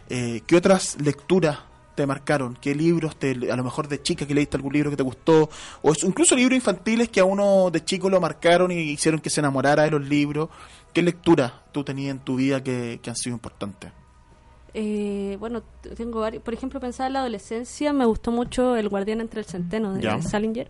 Eh, 0.10 0.42
¿Qué 0.48 0.56
otras 0.56 0.98
lecturas 1.02 1.60
te 1.96 2.06
marcaron? 2.06 2.58
¿Qué 2.62 2.76
libros, 2.76 3.16
te, 3.18 3.32
a 3.52 3.56
lo 3.56 3.64
mejor 3.64 3.88
de 3.88 4.02
chica 4.02 4.26
que 4.28 4.34
leíste 4.34 4.56
algún 4.58 4.74
libro 4.74 4.90
que 4.92 4.98
te 4.98 5.04
gustó? 5.04 5.50
O 5.82 5.92
es- 5.92 6.04
incluso 6.04 6.36
libros 6.36 6.56
infantiles 6.56 7.10
que 7.10 7.20
a 7.20 7.26
uno 7.26 7.70
de 7.72 7.84
chico 7.84 8.10
lo 8.10 8.22
marcaron 8.22 8.72
y 8.72 8.76
hicieron 8.92 9.20
que 9.20 9.30
se 9.30 9.40
enamorara 9.42 9.84
de 9.84 9.92
los 9.92 10.02
libros. 10.08 10.50
¿Qué 10.94 11.02
lecturas 11.02 11.52
tú 11.72 11.84
tenías 11.84 12.12
en 12.12 12.20
tu 12.20 12.36
vida 12.36 12.64
que, 12.64 13.00
que 13.02 13.10
han 13.10 13.16
sido 13.16 13.34
importantes? 13.36 13.92
Eh, 14.74 15.38
bueno, 15.40 15.64
tengo 15.96 16.20
varios. 16.22 16.44
Por 16.44 16.54
ejemplo, 16.54 16.80
pensaba 16.80 17.08
en 17.08 17.14
la 17.14 17.20
adolescencia, 17.20 17.94
me 17.94 18.06
gustó 18.06 18.32
mucho 18.32 18.76
El 18.76 18.90
Guardián 18.90 19.22
entre 19.22 19.40
el 19.40 19.46
Centeno 19.46 19.94
de 19.94 20.02
Ya. 20.02 20.22
Salinger. 20.22 20.70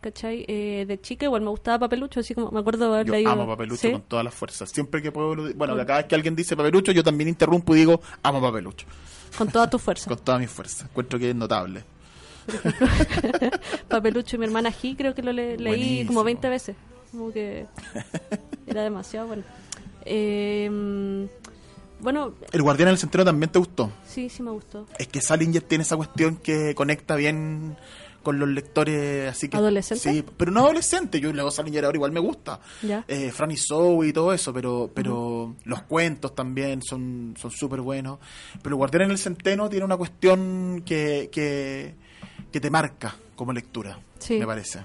¿Cachai? 0.00 0.44
Eh, 0.48 0.86
de 0.88 0.98
chica 1.00 1.26
igual 1.26 1.42
me 1.42 1.50
gustaba 1.50 1.80
Papelucho, 1.80 2.20
así 2.20 2.34
como 2.34 2.50
me 2.50 2.60
acuerdo 2.60 2.88
de 2.88 2.94
haber 2.94 3.06
Yo 3.06 3.12
leído. 3.12 3.30
amo 3.32 3.46
Papelucho 3.46 3.80
¿Sí? 3.82 3.92
con 3.92 4.00
todas 4.02 4.24
las 4.24 4.32
fuerzas. 4.34 4.70
Siempre 4.70 5.02
que 5.02 5.12
puedo, 5.12 5.34
bueno, 5.54 5.76
cada 5.86 5.98
vez 5.98 6.06
que 6.06 6.14
alguien 6.14 6.34
dice 6.34 6.56
Papelucho, 6.56 6.92
yo 6.92 7.04
también 7.04 7.28
interrumpo 7.28 7.74
y 7.76 7.80
digo, 7.80 8.00
amo 8.22 8.40
Papelucho, 8.40 8.86
Con 9.36 9.48
toda 9.48 9.68
tu 9.68 9.78
fuerza. 9.78 10.08
con 10.08 10.18
toda 10.18 10.38
mi 10.38 10.46
fuerza. 10.46 10.84
Encuentro 10.86 11.18
que 11.18 11.30
es 11.30 11.36
notable. 11.36 11.84
Papelucho 13.88 14.36
y 14.36 14.38
mi 14.38 14.46
hermana 14.46 14.70
G, 14.72 14.96
creo 14.96 15.14
que 15.14 15.22
lo 15.22 15.32
le- 15.32 15.56
leí 15.58 15.68
Buenísimo. 15.68 16.08
como 16.08 16.24
20 16.24 16.48
veces. 16.48 16.76
Como 17.10 17.32
que 17.32 17.66
era 18.66 18.82
demasiado 18.82 19.26
bueno. 19.28 19.42
Eh, 20.04 21.28
bueno, 22.00 22.34
El 22.52 22.62
Guardián 22.62 22.88
del 22.88 22.98
Centeno 22.98 23.24
también 23.24 23.50
te 23.52 23.58
gustó. 23.58 23.90
sí, 24.06 24.28
sí 24.30 24.42
me 24.42 24.50
gustó. 24.50 24.86
Es 24.98 25.08
que 25.08 25.20
Salinger 25.20 25.62
tiene 25.62 25.82
esa 25.82 25.96
cuestión 25.96 26.36
que 26.36 26.74
conecta 26.74 27.16
bien 27.16 27.76
con 28.22 28.38
los 28.38 28.48
lectores 28.48 29.30
así 29.30 29.48
que 29.48 29.56
¿Adolescente? 29.56 30.02
sí 30.12 30.24
pero 30.36 30.50
no 30.50 30.60
adolescente 30.60 31.20
yo 31.20 31.32
luego 31.32 31.50
Salinger 31.50 31.84
ahora 31.84 31.96
igual 31.96 32.12
me 32.12 32.20
gusta 32.20 32.60
Ya. 32.82 33.04
eh, 33.08 33.30
Franny 33.32 33.56
Sow 33.56 34.04
y 34.04 34.12
todo 34.12 34.32
eso 34.32 34.52
pero 34.52 34.90
pero 34.94 35.54
los 35.64 35.82
cuentos 35.82 36.34
también 36.34 36.82
son 36.82 37.34
son 37.40 37.50
súper 37.50 37.80
buenos 37.80 38.18
pero 38.62 38.74
el 38.74 38.78
Guardián 38.78 39.04
en 39.04 39.10
el 39.12 39.18
Centeno 39.18 39.68
tiene 39.68 39.84
una 39.84 39.96
cuestión 39.96 40.82
que 40.84 41.28
que, 41.32 41.94
que 42.52 42.60
te 42.60 42.70
marca 42.70 43.14
como 43.36 43.52
lectura 43.52 43.98
Sí. 44.18 44.38
me 44.38 44.46
parece 44.46 44.80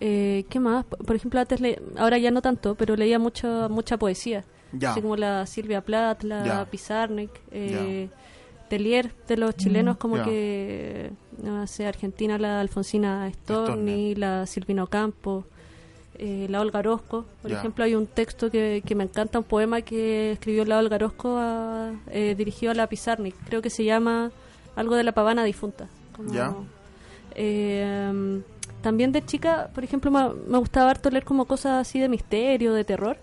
Eh, 0.00 0.44
¿Qué 0.50 0.60
más? 0.60 0.84
Por 0.84 1.14
ejemplo, 1.16 1.40
antes 1.40 1.60
le- 1.60 1.80
ahora 1.96 2.18
ya 2.18 2.30
no 2.30 2.42
tanto, 2.42 2.74
pero 2.74 2.96
leía 2.96 3.18
mucha 3.18 3.68
mucha 3.68 3.96
poesía. 3.96 4.44
Ya. 4.72 4.90
Así 4.90 5.00
como 5.00 5.16
la 5.16 5.46
Silvia 5.46 5.80
Plath, 5.82 6.24
la 6.24 6.44
Ya. 6.44 6.64
Pizarnik, 6.66 7.30
eh, 7.52 8.08
Telier 8.68 9.12
de 9.28 9.36
los 9.36 9.56
chilenos, 9.56 9.96
como 9.98 10.14
Mm, 10.16 10.18
Ya. 10.18 10.24
que, 10.24 11.10
no 11.42 11.66
sé, 11.66 11.86
Argentina, 11.86 12.38
la 12.38 12.60
Alfonsina 12.60 13.30
Storni, 13.32 14.14
la 14.14 14.46
Silvina 14.46 14.84
Ocampo, 14.84 15.44
eh, 16.18 16.46
la 16.48 16.60
Olga 16.60 16.78
Orozco. 16.78 17.24
Por 17.42 17.50
ejemplo, 17.52 17.84
hay 17.84 17.94
un 17.94 18.06
texto 18.06 18.50
que, 18.50 18.82
que 18.86 18.94
me 18.94 19.04
encanta, 19.04 19.38
un 19.38 19.44
poema 19.44 19.82
que 19.82 20.32
escribió 20.32 20.64
la 20.64 20.78
Olga 20.78 20.96
Orozco 20.96 21.36
a- 21.38 21.92
eh, 22.10 22.34
dirigido 22.36 22.72
a 22.72 22.74
la 22.74 22.86
Pizarnik. 22.86 23.34
Creo 23.46 23.60
que 23.62 23.70
se 23.70 23.84
llama 23.84 24.30
algo 24.76 24.94
de 24.96 25.04
la 25.04 25.12
pavana 25.12 25.44
difunta. 25.44 25.88
Como-. 26.16 26.32
Eh, 27.34 28.40
también 28.82 29.12
de 29.12 29.24
chica, 29.24 29.70
por 29.74 29.82
ejemplo, 29.84 30.10
me, 30.10 30.28
me 30.46 30.58
gustaba 30.58 30.90
harto 30.90 31.10
leer 31.10 31.24
como 31.24 31.46
cosas 31.46 31.80
así 31.86 31.98
de 31.98 32.08
misterio, 32.08 32.72
de 32.74 32.84
terror. 32.84 33.16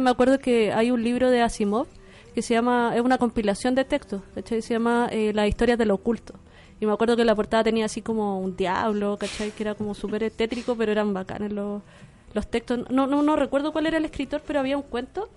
Me 0.00 0.10
acuerdo 0.10 0.38
que 0.38 0.72
hay 0.72 0.90
un 0.90 1.02
libro 1.02 1.30
de 1.30 1.40
Asimov 1.42 1.86
que 2.32 2.42
se 2.42 2.54
llama, 2.54 2.92
es 2.94 3.00
una 3.02 3.18
compilación 3.18 3.74
de 3.74 3.84
textos, 3.84 4.22
¿cachai? 4.34 4.62
Se 4.62 4.74
llama 4.74 5.08
eh, 5.10 5.32
Las 5.34 5.48
historias 5.48 5.78
del 5.78 5.90
oculto. 5.90 6.34
Y 6.80 6.86
me 6.86 6.92
acuerdo 6.92 7.16
que 7.16 7.24
la 7.24 7.34
portada 7.34 7.62
tenía 7.64 7.84
así 7.84 8.02
como 8.02 8.40
un 8.40 8.56
diablo, 8.56 9.16
¿cachai? 9.18 9.50
Que 9.52 9.62
era 9.62 9.74
como 9.74 9.94
súper 9.94 10.30
tétrico, 10.30 10.74
pero 10.74 10.90
eran 10.90 11.14
bacanes 11.14 11.52
los, 11.52 11.82
los 12.34 12.46
textos. 12.48 12.90
No, 12.90 13.06
no, 13.06 13.22
no 13.22 13.36
recuerdo 13.36 13.72
cuál 13.72 13.86
era 13.86 13.98
el 13.98 14.04
escritor, 14.04 14.42
pero 14.46 14.58
había 14.60 14.76
un 14.76 14.82
cuento 14.82 15.28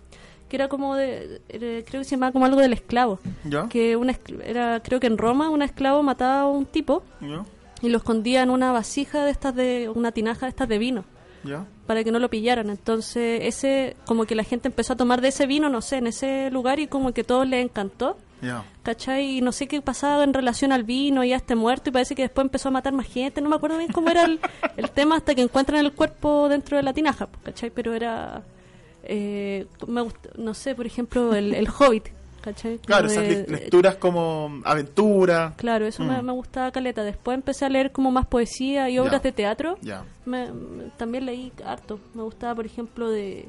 que 0.50 0.56
era 0.58 0.68
como 0.68 0.96
de, 0.96 1.42
era- 1.50 1.84
creo 1.86 2.02
que 2.02 2.04
se 2.06 2.12
llamaba 2.12 2.32
como 2.32 2.46
algo 2.46 2.60
del 2.62 2.74
esclavo. 2.74 3.20
¿Ya? 3.44 3.68
Que 3.70 3.96
una, 3.96 4.16
era, 4.44 4.80
creo 4.84 5.00
que 5.00 5.08
en 5.08 5.18
Roma 5.18 5.50
un 5.50 5.62
esclavo 5.62 6.02
mataba 6.04 6.42
a 6.42 6.48
un 6.48 6.66
tipo 6.66 7.04
¿Ya? 7.22 7.44
y 7.82 7.90
lo 7.90 7.98
escondía 7.98 8.42
en 8.44 8.50
una 8.50 8.72
vasija 8.72 9.24
de 9.26 9.32
estas 9.32 9.56
de, 9.56 9.92
una 9.94 10.12
tinaja 10.12 10.46
de 10.48 10.50
estas 10.52 10.68
de 10.68 10.78
vino 10.80 11.04
¿Ya? 11.46 11.66
para 11.88 12.04
que 12.04 12.12
no 12.12 12.20
lo 12.20 12.30
pillaran. 12.30 12.70
Entonces, 12.70 13.42
ese, 13.44 13.96
como 14.06 14.26
que 14.26 14.34
la 14.36 14.44
gente 14.44 14.68
empezó 14.68 14.94
a 14.94 14.96
tomar 14.96 15.22
de 15.22 15.28
ese 15.28 15.46
vino, 15.46 15.70
no 15.70 15.82
sé, 15.82 15.98
en 15.98 16.08
ese 16.08 16.50
lugar 16.52 16.80
y 16.80 16.88
como 16.88 17.14
que 17.14 17.24
todo 17.24 17.46
les 17.46 17.64
encantó. 17.64 18.18
¿Cachai? 18.84 19.38
Y 19.38 19.42
no 19.42 19.52
sé 19.52 19.68
qué 19.68 19.82
pasaba 19.82 20.24
en 20.24 20.34
relación 20.34 20.72
al 20.72 20.84
vino 20.84 21.24
y 21.24 21.34
a 21.34 21.38
este 21.38 21.56
muerto 21.56 21.90
y 21.90 21.94
parece 21.94 22.14
que 22.16 22.22
después 22.24 22.46
empezó 22.46 22.70
a 22.70 22.72
matar 22.72 22.94
más 22.94 23.08
gente. 23.08 23.42
No 23.42 23.50
me 23.50 23.56
acuerdo 23.56 23.78
bien 23.80 23.92
cómo 23.92 24.10
era 24.10 24.26
el, 24.26 24.40
el 24.78 24.92
tema 24.92 25.16
hasta 25.18 25.34
que 25.34 25.42
encuentran 25.42 25.80
el 25.84 25.94
cuerpo 25.94 26.48
dentro 26.50 26.78
de 26.78 26.84
la 26.84 26.94
tinaja, 26.94 27.26
pues, 27.28 27.44
¿cachai? 27.46 27.70
Pero 27.72 27.94
era... 27.96 28.44
eh, 29.04 29.66
me 29.88 30.02
gust- 30.02 30.36
no 30.38 30.54
sé, 30.54 30.76
por 30.76 30.86
ejemplo, 30.86 31.34
el, 31.36 31.54
el 31.56 31.68
Hobbit, 31.70 32.10
¿cachai? 32.46 32.76
Como 32.78 32.86
Claro, 32.86 33.08
esas 33.08 33.24
de- 33.28 33.46
lecturas 33.48 33.96
como 33.96 34.62
aventura. 34.64 35.54
Claro, 35.58 35.86
eso 35.86 36.04
me, 36.04 36.22
Mm. 36.22 36.26
me 36.26 36.32
gustaba 36.32 36.72
caleta. 36.72 37.04
Después 37.04 37.36
empecé 37.36 37.66
a 37.66 37.70
leer 37.70 37.92
como 37.92 38.12
más 38.12 38.26
poesía 38.28 38.90
y 38.90 39.00
obras 39.00 39.22
de 39.24 39.32
teatro. 39.34 39.78
Ya. 39.82 40.06
Me- 40.26 40.52
me- 40.54 40.84
también 40.98 41.26
leí 41.26 41.52
harto. 41.66 42.00
Me 42.14 42.22
gustaba, 42.24 42.56
por 42.56 42.66
ejemplo, 42.66 43.10
de... 43.10 43.48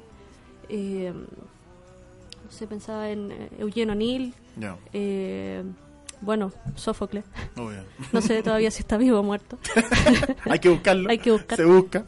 eh, 0.69 1.13
no 1.15 2.51
sé, 2.51 2.67
pensaba 2.67 3.09
en 3.11 3.31
eh, 3.31 3.51
Eugene 3.59 3.93
O'Neill. 3.93 4.35
Ya. 4.57 4.77
eh, 4.93 5.63
bueno, 6.21 6.53
Sófocles. 6.75 7.25
Muy 7.55 7.75
bien. 7.75 7.85
No 8.13 8.21
sé 8.21 8.43
todavía 8.43 8.71
si 8.71 8.81
está 8.81 8.97
vivo 8.97 9.21
o 9.21 9.23
muerto. 9.23 9.59
Hay 10.51 10.59
que 10.59 10.69
buscarlo. 10.69 11.09
Hay 11.11 11.19
que 11.19 11.31
buscar. 11.33 11.57
Se 11.57 11.65
busca. 11.65 12.05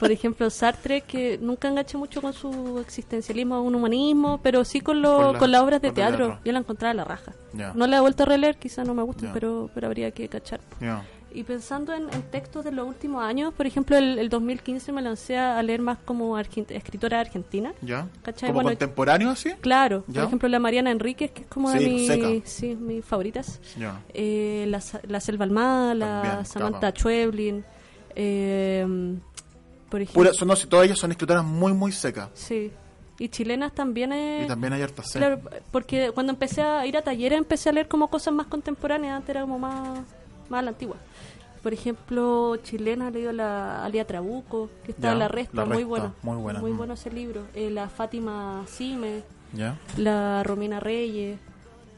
Por 0.00 0.10
ejemplo, 0.10 0.50
Sartre, 0.50 1.02
que 1.02 1.38
nunca 1.40 1.68
enganché 1.68 1.96
mucho 1.96 2.20
con 2.20 2.32
su 2.32 2.78
existencialismo, 2.80 3.62
un 3.62 3.74
humanismo, 3.74 4.40
pero 4.42 4.64
sí 4.64 4.80
con, 4.80 5.00
lo, 5.02 5.16
Con 5.32 5.38
con, 5.38 5.50
la- 5.52 5.58
las 5.58 5.64
obras 5.66 5.82
de 5.82 5.92
teatro. 5.92 6.26
teatro. 6.26 6.40
Yo 6.44 6.52
la 6.52 6.58
encontraba 6.58 6.90
a 6.90 6.94
la 6.94 7.04
raja. 7.04 7.32
No 7.74 7.86
la 7.86 7.98
he 7.98 8.00
vuelto 8.00 8.24
a 8.24 8.26
releer, 8.26 8.56
quizás 8.56 8.86
no 8.86 8.94
me 8.94 9.02
gusten, 9.02 9.28
Ya. 9.28 9.32
pero, 9.32 9.70
pero 9.74 9.86
habría 9.86 10.10
que 10.10 10.28
cachar. 10.28 10.60
Y 11.34 11.42
pensando 11.42 11.92
en, 11.92 12.04
en 12.14 12.22
textos 12.30 12.64
de 12.64 12.70
los 12.70 12.86
últimos 12.86 13.22
años, 13.22 13.52
por 13.52 13.66
ejemplo, 13.66 13.96
el, 13.98 14.18
el 14.20 14.28
2015 14.28 14.92
me 14.92 15.02
lancé 15.02 15.36
a, 15.36 15.60
leer 15.64 15.82
más 15.82 15.98
como 16.04 16.36
argent- 16.38 16.70
escritora 16.70 17.18
argentina. 17.18 17.72
¿Ya? 17.82 18.06
¿Cachai? 18.22 18.50
¿Como 18.50 18.58
Bueno, 18.62 18.70
contemporáneo 18.70 19.30
así? 19.30 19.50
Claro, 19.60 20.04
¿Ya? 20.06 20.20
por 20.20 20.28
ejemplo, 20.28 20.48
la 20.48 20.60
Mariana 20.60 20.92
Enríquez, 20.92 21.32
que 21.32 21.42
es 21.42 21.48
como 21.48 21.70
de 21.72 21.80
Sí, 21.80 21.84
mis, 21.86 22.06
seca. 22.06 22.28
sí, 22.44 22.74
mis 22.76 23.04
favoritas. 23.04 23.60
Ya. 23.76 24.00
Eh, 24.14 24.64
la, 24.68 24.80
la 25.08 25.18
Selva 25.20 25.44
Almada, 25.44 25.94
la 25.94 26.22
También, 26.22 26.44
Samantha 26.46 26.80
capa. 26.80 26.98
Schweblin. 27.00 27.64
Eh, 28.14 28.86
por 29.90 30.00
ejemplo, 30.00 30.20
Pura, 30.22 30.32
son, 30.32 30.48
no, 30.48 30.56
si 30.56 30.66
todas 30.66 30.86
ellas 30.86 30.98
son 30.98 31.10
escritoras 31.10 31.44
muy, 31.44 31.72
muy 31.72 31.92
secas. 31.92 32.28
sí. 32.34 32.70
Y 33.16 33.28
chilenas 33.28 33.72
también 33.72 34.12
es... 34.12 34.44
Y 34.44 34.48
también 34.48 34.72
hay 34.72 34.82
hartas. 34.82 35.12
Claro, 35.12 35.38
porque 35.70 36.10
cuando 36.12 36.32
empecé 36.32 36.62
a 36.62 36.84
ir 36.84 36.96
a 36.96 37.02
talleres 37.02 37.38
empecé 37.38 37.68
a 37.68 37.72
leer 37.72 37.86
como 37.86 38.08
cosas 38.08 38.34
más 38.34 38.48
contemporáneas, 38.48 39.14
antes 39.18 39.30
era 39.30 39.42
como 39.42 39.56
más, 39.56 40.00
más 40.48 40.58
a 40.58 40.62
la 40.62 40.70
antigua. 40.70 40.96
Por 41.64 41.72
ejemplo, 41.72 42.56
chilena 42.62 43.08
he 43.08 43.10
leído 43.10 43.32
la 43.32 43.84
Alia 43.84 44.06
Trabuco, 44.06 44.68
que 44.84 44.92
está 44.92 45.08
Ya, 45.08 45.12
en 45.14 45.18
la 45.18 45.28
resta, 45.28 45.56
La 45.56 45.64
muy 45.64 45.76
Resta, 45.78 45.88
bueno. 45.88 46.14
muy 46.22 46.36
buena. 46.36 46.60
Muy 46.60 46.70
Mm. 46.72 46.76
bueno 46.76 46.94
ese 46.94 47.10
libro. 47.10 47.42
Eh, 47.54 47.70
la 47.70 47.88
Fátima 47.88 48.62
Sime, 48.66 49.22
¿Ya? 49.54 49.76
la 49.96 50.42
Romina 50.44 50.78
Reyes, 50.78 51.38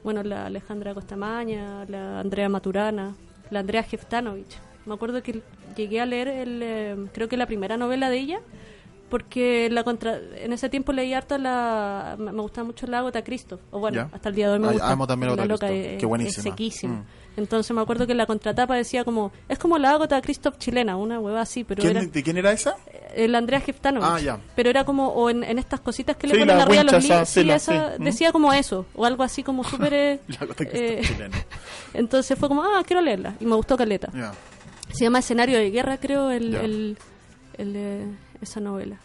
bueno, 0.05 0.23
la 0.23 0.47
Alejandra 0.47 0.95
Costamaña, 0.95 1.85
la 1.87 2.21
Andrea 2.21 2.49
Maturana, 2.49 3.17
la 3.51 3.59
Andrea 3.61 3.83
Jeftanovich. 3.83 4.57
Me 4.87 4.95
acuerdo 4.95 5.21
que 5.21 5.43
llegué 5.77 6.01
a 6.01 6.07
leer, 6.07 6.29
el, 6.29 6.61
eh, 6.63 6.97
creo 7.13 7.29
que 7.29 7.37
la 7.37 7.47
primera 7.47 7.77
novela 7.77 8.09
de 8.09 8.19
ella, 8.19 8.39
porque 9.11 9.69
la 9.71 9.83
contra 9.83 10.17
en 10.37 10.53
ese 10.53 10.69
tiempo 10.69 10.93
leí 10.93 11.13
harto 11.13 11.39
la 11.39 12.17
me 12.19 12.31
gustaba 12.41 12.67
mucho 12.67 12.87
la 12.87 12.99
Agota 13.01 13.23
Cristo 13.23 13.61
o 13.71 13.79
bueno 13.79 13.97
Ya. 13.97 14.09
hasta 14.13 14.29
el 14.31 14.35
día 14.35 14.49
de 14.49 14.55
hoy 14.55 14.59
me 14.61 14.67
Ay, 14.69 14.73
gusta 14.75 14.91
amo 14.93 15.07
también 15.07 15.37
la 15.37 15.45
Christie. 15.45 15.95
es, 15.95 16.01
Qué 16.01 16.07
buenísima. 16.07 16.39
es 16.39 16.43
sequísima 16.43 16.95
Mm. 16.95 17.05
Entonces 17.37 17.75
me 17.75 17.81
acuerdo 17.83 18.07
que 18.07 18.13
en 18.13 18.19
la 18.19 18.27
contratapa 18.27 18.75
decía 18.77 19.05
como 19.05 19.31
es 19.49 19.59
como 19.59 19.79
la 19.79 19.91
Agota 19.91 20.21
Christoph 20.23 20.57
chilena 20.59 20.97
una 20.97 21.21
hueva 21.21 21.41
así 21.43 21.65
pero 21.65 21.83
¿Quién- 21.83 21.97
era 21.97 22.07
¿De 22.07 22.23
quién 22.23 22.37
era 22.39 22.53
esa? 22.53 22.77
el 23.15 23.35
Andrea 23.35 23.61
Jeftanovich 23.61 24.09
Ah, 24.11 24.21
ya. 24.21 24.39
pero 24.55 24.71
era 24.71 24.85
como 24.85 25.09
o 25.09 25.31
en, 25.31 25.45
en 25.45 25.59
estas 25.59 25.81
cositas 25.81 26.17
que 26.17 26.27
le 26.27 26.35
ponen 26.35 26.49
la 26.57 26.63
arriba 26.65 26.81
a 26.81 26.85
los 26.85 27.03
libros 27.03 27.29
sí, 27.29 27.45
sí, 27.59 27.73
decía 27.99 28.33
como 28.33 28.53
eso 28.53 28.87
o 28.95 29.05
algo 29.05 29.23
así 29.23 29.43
como 29.43 29.65
súper 29.69 29.93
eh, 29.95 30.21
eh, 30.73 31.01
chilena. 31.03 31.37
entonces 31.95 32.39
fue 32.39 32.49
como 32.49 32.63
ah 32.63 32.83
quiero 32.87 33.03
leerla 33.03 33.35
y 33.41 33.45
me 33.47 33.55
gustó 33.55 33.77
caleta 33.77 34.11
se 34.93 35.05
llama 35.05 35.19
Escenario 35.19 35.59
de 35.59 35.71
Guerra, 35.71 35.99
creo, 35.99 36.31
el, 36.31 36.55
el, 36.55 36.99
el, 37.59 37.73
eh, 37.77 38.07
esa 38.41 38.61
novela. 38.61 38.97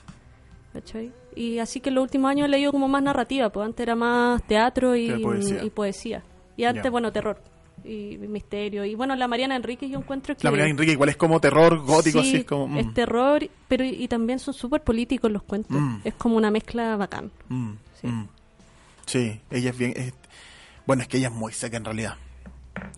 ¿Cachai? 0.72 1.12
Y 1.36 1.58
así 1.60 1.82
que 1.82 1.90
en 1.90 1.96
los 1.96 2.04
últimos 2.04 2.30
años 2.32 2.46
he 2.46 2.50
leído 2.50 2.72
como 2.72 2.88
más 2.88 3.02
narrativa, 3.04 3.50
pues 3.50 3.66
antes 3.66 3.82
era 3.84 3.96
más 3.96 4.42
teatro 4.44 4.96
y, 4.96 5.10
poesía. 5.22 5.64
y 5.64 5.70
poesía. 5.70 6.24
Y 6.56 6.64
antes, 6.66 6.90
bueno, 6.92 7.12
terror 7.12 7.42
y 7.86 8.18
misterio. 8.18 8.86
Y 8.86 8.96
bueno, 8.96 9.16
la 9.16 9.28
Mariana 9.28 9.56
Enrique 9.56 9.90
yo 9.90 9.98
encuentro 10.00 10.36
que... 10.36 10.44
La 10.44 10.52
Mariana 10.52 10.72
Enrique 10.72 10.92
igual 10.94 11.10
es 11.10 11.18
como 11.18 11.40
terror 11.40 11.80
gótico, 11.80 12.22
Sí, 12.22 12.30
así 12.30 12.38
es 12.38 12.46
como... 12.46 12.68
mm, 12.68 12.78
es 12.78 12.94
terror, 12.94 13.48
pero 13.68 13.84
y, 13.84 13.90
y 14.04 14.08
también 14.08 14.40
son 14.40 14.54
súper 14.54 14.82
políticos 14.84 15.32
los 15.32 15.44
cuentos. 15.44 15.80
Mm. 15.80 15.98
Es 16.04 16.14
como 16.16 16.38
una 16.38 16.52
mezcla 16.52 16.96
bacán. 16.98 17.32
mm, 17.50 17.72
Sí. 18.02 18.08
mm. 18.08 18.28
Sí, 19.06 19.42
ella 19.50 19.70
es 19.72 19.78
bien... 19.78 19.94
es- 19.96 20.14
bueno, 20.86 21.04
es 21.04 21.08
que 21.08 21.18
ella 21.18 21.28
es 21.28 21.34
muy 21.34 21.54
seca 21.54 21.78
en 21.78 21.86
realidad. 21.86 22.16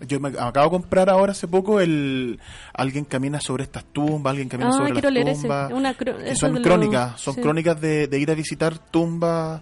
Yo 0.08 0.20
me 0.20 0.30
acabo 0.30 0.66
de 0.66 0.70
comprar 0.70 1.10
ahora 1.10 1.32
hace 1.34 1.48
poco 1.48 1.82
el 1.82 2.40
Alguien 2.74 3.06
camina 3.06 3.42
sobre 3.42 3.64
estas 3.64 3.84
tumbas, 3.86 4.32
alguien 4.32 4.48
camina 4.48 4.70
Ah, 4.70 4.74
sobre 4.74 4.94
las 4.94 5.42
tumbas. 5.42 5.72
Una 5.74 5.94
que 5.96 6.36
son 6.36 6.56
lo- 6.56 6.62
crónicas, 6.62 7.20
son 7.20 7.36
sí. 7.36 7.42
crónicas 7.42 7.82
de, 7.82 8.08
de 8.08 8.20
ir 8.20 8.30
a 8.32 8.36
visitar 8.36 8.78
tumbas, 8.78 9.62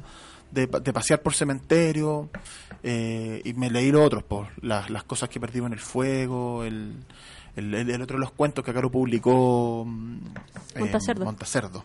de, 0.52 0.68
de 0.68 0.94
pasear 0.94 1.22
por 1.22 1.34
cementerio. 1.34 2.30
eh, 2.84 3.42
y 3.46 3.54
me 3.54 3.70
leí 3.70 3.92
los 3.92 4.02
otros, 4.06 4.24
por 4.24 4.48
las, 4.64 4.90
las 4.90 5.04
cosas 5.04 5.30
que 5.30 5.40
perdimos 5.40 5.68
en 5.68 5.74
el 5.74 5.80
fuego, 5.80 6.64
el, 6.64 6.94
el, 7.56 7.74
el- 7.76 7.90
el 7.92 8.02
otro 8.02 8.18
de 8.18 8.22
los 8.22 8.32
cuentos 8.32 8.64
que 8.66 8.74
Caro 8.74 8.90
publicó. 8.92 9.84
mm, 9.88 10.18
eh, 10.76 10.80
Montacerdo. 10.80 11.26
Montacerdo. 11.26 11.84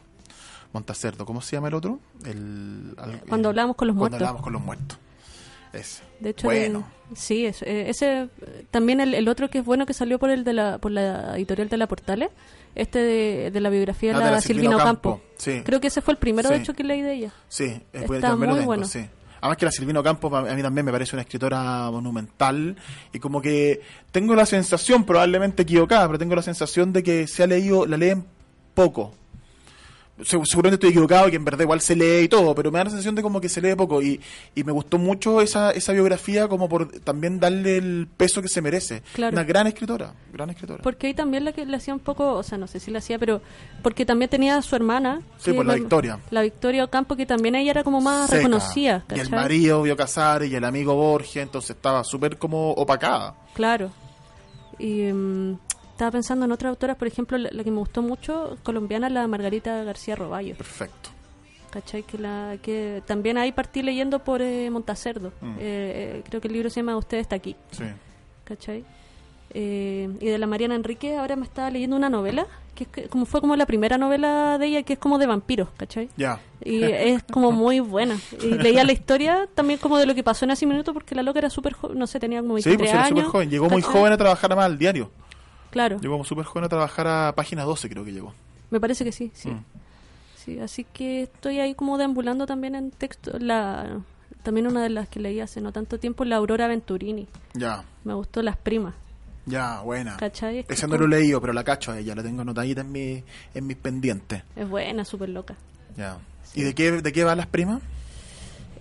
Montacerdo, 0.72 1.24
¿cómo 1.26 1.40
se 1.42 1.56
llama 1.56 1.68
el 1.68 1.74
otro? 1.74 2.00
El, 2.24 2.94
al- 2.98 3.20
Cuando 3.28 3.48
el- 3.50 3.52
hablamos 3.52 3.76
con 3.76 3.88
los 3.88 3.96
Cuando 3.96 4.16
muertos. 4.16 4.20
hablamos 4.28 4.42
con 4.42 4.52
los 4.52 4.62
muertos. 4.62 4.98
Ese. 5.72 6.02
De 6.20 6.30
hecho, 6.30 6.46
Bueno. 6.46 6.84
de- 7.10 7.16
sí, 7.16 7.44
es- 7.46 7.62
eh, 7.62 7.90
ese 7.90 8.22
eh, 8.40 8.64
también 8.70 9.00
el, 9.00 9.12
el 9.14 9.28
otro 9.28 9.50
que 9.50 9.58
es 9.58 9.64
bueno 9.64 9.84
que 9.86 9.92
salió 9.92 10.18
por 10.18 10.30
el 10.30 10.44
de 10.44 10.52
la 10.54 10.78
por 10.78 10.90
la 10.92 11.36
editorial 11.36 11.68
de 11.68 11.76
la 11.76 11.86
Portales, 11.86 12.30
este 12.76 12.98
de, 13.00 13.50
de 13.50 13.60
la 13.60 13.70
biografía 13.70 14.10
de 14.12 14.16
Ah, 14.16 14.20
la, 14.20 14.26
de 14.26 14.32
la 14.32 14.40
Silvino 14.40 14.70
Silvino 14.70 14.84
Campo. 14.84 15.20
Sí. 15.36 15.62
Creo 15.64 15.80
que 15.80 15.88
ese 15.88 16.00
fue 16.00 16.12
el 16.12 16.18
primero 16.18 16.48
de 16.48 16.56
hecho 16.58 16.74
que 16.74 16.84
leí 16.84 17.02
de 17.02 17.14
ella. 17.14 17.32
Sí, 17.48 17.64
eh, 17.64 17.82
Está 17.92 18.36
muy 18.36 18.46
tengo, 18.48 18.62
bueno. 18.64 18.84
sí. 18.86 19.04
Además 19.40 19.58
que 19.58 19.64
la 19.66 19.70
Silvino 19.72 20.02
Campos 20.02 20.32
a 20.32 20.54
mí 20.54 20.62
también 20.62 20.84
me 20.84 20.92
parece 20.92 21.14
una 21.14 21.22
escritora 21.22 21.90
monumental 21.90 22.74
y 23.12 23.18
como 23.18 23.40
que 23.42 23.80
tengo 24.10 24.34
la 24.34 24.46
sensación, 24.46 25.04
probablemente 25.04 25.62
equivocada, 25.62 26.06
pero 26.06 26.18
tengo 26.18 26.34
la 26.34 26.42
sensación 26.42 26.92
de 26.92 27.02
que 27.02 27.26
se 27.26 27.42
ha 27.42 27.46
leído, 27.46 27.86
la 27.86 27.96
leen 27.96 28.24
poco. 28.74 29.12
Se- 30.22 30.40
Seguramente 30.44 30.74
estoy 30.76 30.90
equivocado 30.90 31.28
y 31.28 31.30
que 31.30 31.36
en 31.36 31.44
verdad 31.44 31.60
igual 31.60 31.80
se 31.82 31.94
lee 31.94 32.24
y 32.24 32.28
todo, 32.28 32.54
pero 32.54 32.70
me 32.72 32.78
da 32.78 32.84
la 32.84 32.90
sensación 32.90 33.14
de 33.14 33.22
como 33.22 33.40
que 33.40 33.48
se 33.50 33.60
lee 33.60 33.74
poco 33.74 34.00
y, 34.00 34.18
y 34.54 34.64
me 34.64 34.72
gustó 34.72 34.96
mucho 34.96 35.42
esa, 35.42 35.72
esa 35.72 35.92
biografía 35.92 36.48
como 36.48 36.68
por 36.68 36.88
también 37.00 37.38
darle 37.38 37.76
el 37.76 38.08
peso 38.16 38.40
que 38.40 38.48
se 38.48 38.62
merece. 38.62 39.02
Claro. 39.12 39.34
Una 39.34 39.44
gran 39.44 39.66
escritora, 39.66 40.14
gran 40.32 40.48
escritora. 40.50 40.82
Porque 40.82 41.08
ahí 41.08 41.14
también 41.14 41.44
la 41.44 41.52
que 41.52 41.66
le 41.66 41.76
hacía 41.76 41.92
un 41.92 42.00
poco, 42.00 42.32
o 42.32 42.42
sea, 42.42 42.56
no 42.56 42.66
sé 42.66 42.80
si 42.80 42.90
la 42.90 42.98
hacía, 43.00 43.18
pero 43.18 43.42
porque 43.82 44.06
también 44.06 44.30
tenía 44.30 44.56
a 44.56 44.62
su 44.62 44.74
hermana. 44.74 45.20
Sí, 45.38 45.52
por 45.52 45.66
la 45.66 45.74
Victoria. 45.74 46.18
La 46.30 46.40
Victoria 46.42 46.84
Ocampo, 46.84 47.14
que 47.16 47.26
también 47.26 47.54
ella 47.54 47.72
era 47.72 47.84
como 47.84 48.00
más 48.00 48.30
Seca. 48.30 48.38
reconocida. 48.38 49.04
Y 49.14 49.20
el 49.20 49.28
marido 49.30 49.82
vio 49.82 49.96
Casares 49.96 50.50
y 50.50 50.54
el 50.54 50.64
amigo 50.64 50.94
Borges, 50.94 51.36
entonces 51.42 51.70
estaba 51.76 52.02
súper 52.04 52.38
como 52.38 52.70
opacada. 52.72 53.34
Claro. 53.54 53.90
Y 54.78 55.02
mm, 55.12 55.58
estaba 55.96 56.10
pensando 56.10 56.44
en 56.44 56.52
otras 56.52 56.68
autoras, 56.70 56.96
por 56.96 57.08
ejemplo, 57.08 57.38
la, 57.38 57.48
la 57.50 57.64
que 57.64 57.70
me 57.70 57.78
gustó 57.78 58.02
mucho, 58.02 58.58
colombiana, 58.62 59.08
la 59.08 59.26
Margarita 59.26 59.82
García 59.82 60.14
Roballo. 60.14 60.54
Perfecto. 60.54 61.10
¿Cachai? 61.70 62.02
Que, 62.04 62.18
la, 62.18 62.56
que 62.62 63.02
también 63.06 63.38
ahí 63.38 63.50
partí 63.52 63.82
leyendo 63.82 64.18
por 64.20 64.40
eh, 64.42 64.70
Montacerdo. 64.70 65.32
Mm. 65.40 65.50
Eh, 65.52 65.58
eh, 65.60 66.22
creo 66.28 66.40
que 66.40 66.48
el 66.48 66.54
libro 66.54 66.68
se 66.70 66.80
llama 66.80 66.96
Usted 66.96 67.18
está 67.18 67.36
aquí. 67.36 67.56
Sí. 67.70 67.84
¿Cachai? 68.44 68.84
Eh, 69.50 70.08
y 70.20 70.26
de 70.26 70.38
la 70.38 70.46
Mariana 70.46 70.74
Enrique 70.74 71.16
ahora 71.16 71.34
me 71.36 71.44
estaba 71.44 71.70
leyendo 71.70 71.96
una 71.96 72.10
novela, 72.10 72.46
que, 72.74 72.84
es 72.84 72.90
que- 72.90 73.08
como 73.08 73.24
fue 73.24 73.40
como 73.40 73.56
la 73.56 73.64
primera 73.64 73.96
novela 73.96 74.58
de 74.58 74.66
ella, 74.66 74.82
que 74.82 74.94
es 74.94 74.98
como 74.98 75.18
de 75.18 75.26
vampiros, 75.26 75.68
¿cachai? 75.76 76.08
Ya. 76.16 76.40
Y 76.64 76.82
es 76.82 77.22
como 77.24 77.52
muy 77.52 77.80
buena. 77.80 78.18
Y 78.42 78.46
leía 78.58 78.84
la 78.84 78.92
historia 78.92 79.48
también 79.54 79.78
como 79.78 79.96
de 79.98 80.04
lo 80.06 80.14
que 80.14 80.22
pasó 80.22 80.44
en 80.44 80.50
ese 80.50 80.66
minuto, 80.66 80.92
porque 80.92 81.14
la 81.14 81.22
loca 81.22 81.38
era 81.38 81.48
súper 81.50 81.72
joven, 81.72 81.98
no 81.98 82.06
sé, 82.06 82.20
tenía 82.20 82.40
como 82.42 82.58
Sí, 82.58 82.68
23 82.68 82.78
pues 82.78 82.92
era 82.92 83.04
años. 83.06 83.30
joven. 83.32 83.48
Llegó 83.50 83.68
muy 83.70 83.80
joven 83.82 84.12
a 84.12 84.16
trabajar 84.18 84.54
más 84.54 84.66
al 84.66 84.76
diario. 84.78 85.10
Claro, 85.76 85.98
Llegó 86.00 86.14
como 86.14 86.24
súper 86.24 86.44
joven 86.46 86.64
a 86.64 86.68
trabajar 86.68 87.06
a 87.06 87.34
página 87.36 87.64
12, 87.64 87.88
creo 87.90 88.04
que 88.04 88.12
llegó. 88.12 88.32
me 88.70 88.80
parece 88.80 89.04
que 89.04 89.12
sí, 89.12 89.30
sí. 89.34 89.50
Mm. 89.50 89.64
Sí, 90.44 90.58
así 90.60 90.84
que 90.84 91.22
estoy 91.24 91.60
ahí 91.60 91.74
como 91.74 91.98
deambulando 91.98 92.46
también 92.46 92.74
en 92.74 92.90
texto. 92.92 93.38
La, 93.38 93.98
también 94.42 94.66
una 94.68 94.82
de 94.82 94.88
las 94.90 95.08
que 95.08 95.20
leí 95.20 95.40
hace 95.40 95.60
no 95.60 95.72
tanto 95.72 95.98
tiempo, 95.98 96.24
la 96.24 96.36
Aurora 96.36 96.66
Venturini. 96.68 97.26
Ya, 97.54 97.84
Me 98.04 98.14
gustó 98.14 98.42
Las 98.42 98.56
Primas. 98.56 98.94
ya, 99.44 99.80
buena. 99.82 100.16
¿Cachai? 100.16 100.60
Es 100.60 100.66
Ese 100.70 100.86
como- 100.86 100.98
no 100.98 101.06
lo 101.08 101.16
he 101.16 101.20
leído, 101.20 101.40
pero 101.40 101.52
la 101.52 101.62
cacho 101.64 101.92
a 101.92 101.98
ella, 101.98 102.14
la 102.14 102.22
tengo 102.22 102.42
anotadita 102.42 102.80
en, 102.82 102.90
mi, 102.92 103.22
en 103.54 103.66
mis 103.66 103.76
pendientes. 103.76 104.42
Es 104.56 104.68
buena, 104.68 105.04
súper 105.04 105.28
loca. 105.30 105.56
Ya. 105.96 106.16
¿Y 106.54 106.62
de 106.62 106.74
qué, 106.74 106.90
de 107.02 107.12
qué 107.12 107.22
van 107.24 107.38
las 107.38 107.46
primas? 107.48 107.82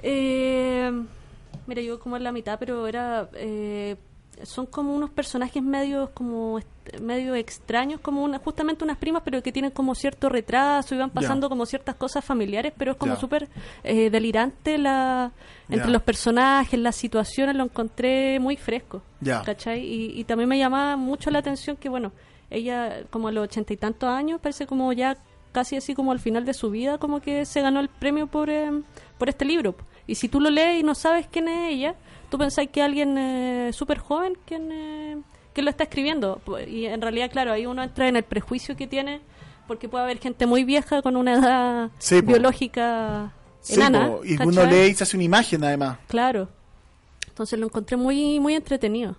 Eh, 0.03 0.91
mira, 1.67 1.81
yo 1.81 1.99
como 1.99 2.17
en 2.17 2.23
la 2.23 2.31
mitad, 2.31 2.57
pero 2.59 2.87
era... 2.87 3.29
eh, 3.33 3.95
son 4.43 4.65
como 4.65 4.95
unos 4.95 5.09
personajes 5.09 5.61
medios 5.63 6.09
como 6.13 6.59
medio 7.01 7.33
extraños, 7.35 7.99
como 7.99 8.23
una, 8.23 8.37
justamente 8.39 8.83
unas 8.83 8.97
primas, 8.97 9.23
pero 9.25 9.41
que 9.41 9.51
tienen 9.51 9.71
como 9.71 9.95
cierto 9.95 10.29
retraso 10.29 10.93
y 10.93 10.97
van 10.97 11.09
pasando 11.09 11.49
como 11.49 11.65
ciertas 11.65 11.95
cosas 11.95 12.23
familiares, 12.23 12.73
pero 12.77 12.91
es 12.91 12.97
como 12.97 13.13
Ya. 13.15 13.19
súper 13.19 13.49
eh, 13.83 14.09
delirante 14.09 14.77
la 14.77 15.31
entre 15.69 15.89
los 15.89 16.03
personajes, 16.03 16.79
las 16.79 16.95
situaciones, 16.95 17.55
lo 17.55 17.63
encontré 17.63 18.39
muy 18.39 18.55
fresco. 18.55 19.01
¿cachai? 19.43 19.79
Y, 19.83 20.19
y 20.19 20.23
también 20.25 20.47
me 20.47 20.59
llamaba 20.59 20.95
mucho 20.95 21.31
la 21.31 21.39
atención 21.39 21.75
que, 21.77 21.89
bueno, 21.89 22.11
ella 22.51 23.03
como 23.09 23.29
a 23.29 23.31
los 23.31 23.45
ochenta 23.45 23.73
y 23.73 23.77
tantos 23.77 24.07
años, 24.09 24.39
parece 24.41 24.67
como 24.67 24.93
ya 24.93 25.17
casi 25.51 25.77
así 25.77 25.95
como 25.95 26.11
al 26.11 26.19
final 26.19 26.45
de 26.45 26.53
su 26.53 26.69
vida, 26.69 26.97
como 26.99 27.21
que 27.21 27.45
se 27.45 27.61
ganó 27.61 27.79
el 27.79 27.87
premio 27.89 28.27
por, 28.27 28.49
eh, 28.49 28.69
por 29.17 29.29
este 29.29 29.45
libro. 29.45 29.73
Y 30.05 30.15
si 30.15 30.27
tú 30.29 30.39
lo 30.39 30.51
lees 30.51 30.81
y 30.81 30.83
no 30.83 30.93
sabes 30.93 31.25
quién 31.31 31.47
es 31.47 31.71
ella, 31.73 31.95
tú 32.35 32.39
pensás 32.39 32.67
que 32.69 32.81
alguien 32.81 33.17
eh, 33.17 33.71
súper 33.71 33.97
joven 33.99 34.37
quien, 34.45 34.69
eh, 34.71 35.17
que 35.53 35.61
lo 35.61 35.69
está 35.69 35.83
escribiendo. 35.85 36.41
Pu- 36.45 36.67
Y 36.67 36.85
en 36.85 37.01
realidad, 37.01 37.31
claro, 37.31 37.53
ahí 37.53 37.65
uno 37.65 37.81
entra 37.81 38.09
en 38.09 38.17
el 38.17 38.23
prejuicio 38.23 38.75
que 38.75 38.87
tiene, 38.87 39.21
porque 39.67 39.87
puede 39.87 40.03
haber 40.03 40.19
gente 40.19 40.45
muy 40.45 40.65
vieja 40.65 41.01
con 41.01 41.15
una 41.15 41.33
edad 41.35 41.89
Sí, 41.97 42.19
biológica 42.21 43.31
Sí, 43.61 43.75
enana. 43.75 44.07
po, 44.07 44.21
y 44.25 44.35
¿cachai? 44.35 44.47
uno 44.47 44.65
lee 44.65 44.87
y 44.89 44.93
se 44.95 45.03
hace 45.03 45.15
una 45.15 45.23
imagen 45.23 45.63
además. 45.63 45.97
Claro. 46.07 46.49
Entonces 47.27 47.57
lo 47.57 47.65
encontré 47.67 47.95
muy 47.97 48.39
muy 48.39 48.53
entretenido. 48.53 49.15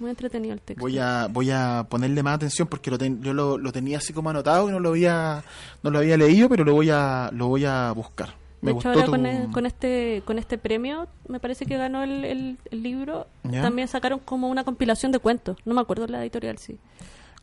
Muy 0.00 0.10
entretenido 0.10 0.54
el 0.54 0.60
texto. 0.60 0.80
Voy 0.82 0.98
a, 0.98 1.28
voy 1.30 1.50
a 1.52 1.86
ponerle 1.88 2.20
más 2.24 2.34
atención 2.34 2.66
porque 2.66 2.90
lo 2.90 2.98
ten- 2.98 3.22
yo 3.22 3.32
lo, 3.32 3.56
lo 3.58 3.70
tenía 3.72 3.98
así 3.98 4.12
como 4.12 4.28
anotado 4.28 4.68
y 4.68 4.72
no 4.72 4.80
lo 4.80 4.88
había, 4.90 5.44
no 5.84 5.90
lo 5.90 5.98
había 6.00 6.16
leído, 6.16 6.48
pero 6.48 6.64
lo 6.64 6.72
voy 6.74 6.90
a, 6.90 7.30
lo 7.32 7.46
voy 7.46 7.64
a 7.64 7.92
buscar. 7.92 8.34
Me 8.64 8.72
de 8.72 8.78
hecho, 8.78 8.88
ahora 8.88 9.04
tu- 9.04 9.10
con, 9.12 9.26
e- 9.26 9.48
con 9.52 9.66
este 9.66 10.22
con 10.24 10.38
este 10.38 10.58
premio, 10.58 11.06
me 11.28 11.38
parece 11.40 11.66
que 11.66 11.76
ganó 11.76 12.02
el, 12.02 12.24
el- 12.24 12.58
el 12.70 12.82
libro. 12.82 13.26
Ya. 13.44 13.62
También 13.62 13.86
sacaron 13.88 14.18
como 14.18 14.48
una 14.48 14.64
compilación 14.64 15.12
de 15.12 15.18
cuentos. 15.18 15.56
No 15.64 15.74
me 15.74 15.80
acuerdo 15.80 16.06
la 16.06 16.20
editorial, 16.22 16.58
sí. 16.58 16.78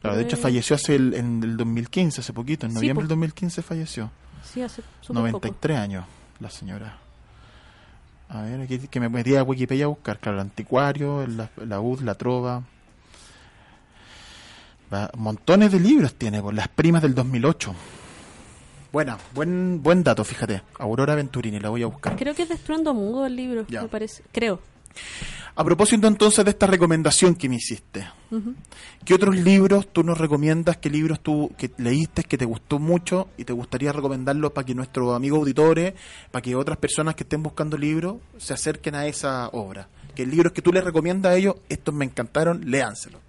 Claro, 0.01 0.17
de 0.17 0.23
hecho 0.23 0.35
Eh, 0.35 0.39
falleció 0.39 0.75
hace 0.75 0.95
el, 0.95 1.13
en 1.13 1.43
el 1.43 1.57
2015, 1.57 2.21
hace 2.21 2.33
poquito, 2.33 2.65
en 2.65 2.71
Sí, 2.71 2.75
noviembre 2.75 3.03
po. 3.03 3.07
del 3.07 3.09
2015 3.09 3.61
falleció. 3.61 4.09
Sí, 4.43 4.61
hace 4.61 4.81
súper 5.01 5.31
poco. 5.31 5.47
93 5.47 5.77
años, 5.77 6.05
la 6.39 6.49
señora. 6.49 6.97
A 8.29 8.41
ver, 8.43 8.61
aquí 8.61 8.79
que 8.87 8.99
me 8.99 9.09
metí 9.09 9.35
a 9.35 9.43
Wikipedia 9.43 9.85
a 9.85 9.89
buscar, 9.89 10.17
claro, 10.17 10.37
el 10.37 10.41
anticuario, 10.41 11.27
la, 11.27 11.49
la 11.65 11.79
UD, 11.81 12.01
la 12.01 12.15
trova. 12.15 12.63
Va, 14.93 15.09
montones 15.17 15.71
de 15.71 15.79
libros 15.79 16.15
tiene, 16.15 16.41
por 16.41 16.53
las 16.53 16.67
primas 16.67 17.01
del 17.01 17.13
2008. 17.15 17.73
Buena, 18.91 19.17
buen 19.33 19.81
buen 19.81 20.03
dato, 20.03 20.23
fíjate. 20.23 20.61
Aurora 20.79 21.15
Venturini, 21.15 21.59
la 21.59 21.69
voy 21.69 21.83
a 21.83 21.87
buscar. 21.87 22.15
Creo 22.17 22.35
que 22.35 22.43
es 22.43 22.49
de 22.49 22.55
Estruendo 22.55 22.93
Mudo 22.93 23.25
el 23.25 23.35
libro, 23.35 23.65
Ya. 23.69 23.83
me 23.83 23.87
parece. 23.87 24.23
Creo. 24.31 24.59
A 25.55 25.63
propósito 25.63 26.07
entonces 26.07 26.43
de 26.45 26.51
esta 26.51 26.65
recomendación 26.67 27.35
que 27.35 27.47
me 27.49 27.55
hiciste, 27.55 28.07
Ujú. 28.31 28.53
¿qué 29.05 29.13
otros 29.13 29.35
libros 29.35 29.87
tú 29.91 30.03
nos 30.03 30.17
recomiendas? 30.17 30.77
¿Qué 30.77 30.89
libros 30.89 31.19
tú 31.21 31.51
que 31.57 31.71
leíste 31.77 32.23
que 32.23 32.37
te 32.37 32.45
gustó 32.45 32.79
mucho 32.79 33.29
y 33.37 33.43
te 33.45 33.51
gustaría 33.53 33.91
recomendarlos 33.91 34.51
para 34.53 34.65
que 34.65 34.75
nuestros 34.75 35.13
amigos 35.15 35.39
auditores, 35.39 35.93
para 36.31 36.41
que 36.41 36.55
otras 36.55 36.77
personas 36.77 37.15
que 37.15 37.23
estén 37.23 37.43
buscando 37.43 37.77
libros 37.77 38.17
se 38.37 38.53
acerquen 38.53 38.95
a 38.95 39.05
esa 39.07 39.49
obra? 39.49 39.87
Que 40.15 40.25
libros 40.25 40.51
que 40.53 40.61
tú 40.61 40.71
les 40.73 40.83
recomiendas 40.83 41.33
a 41.33 41.35
ellos, 41.35 41.55
estos 41.69 41.93
me 41.93 42.03
encantaron, 42.05 42.69
léanselos. 42.69 43.21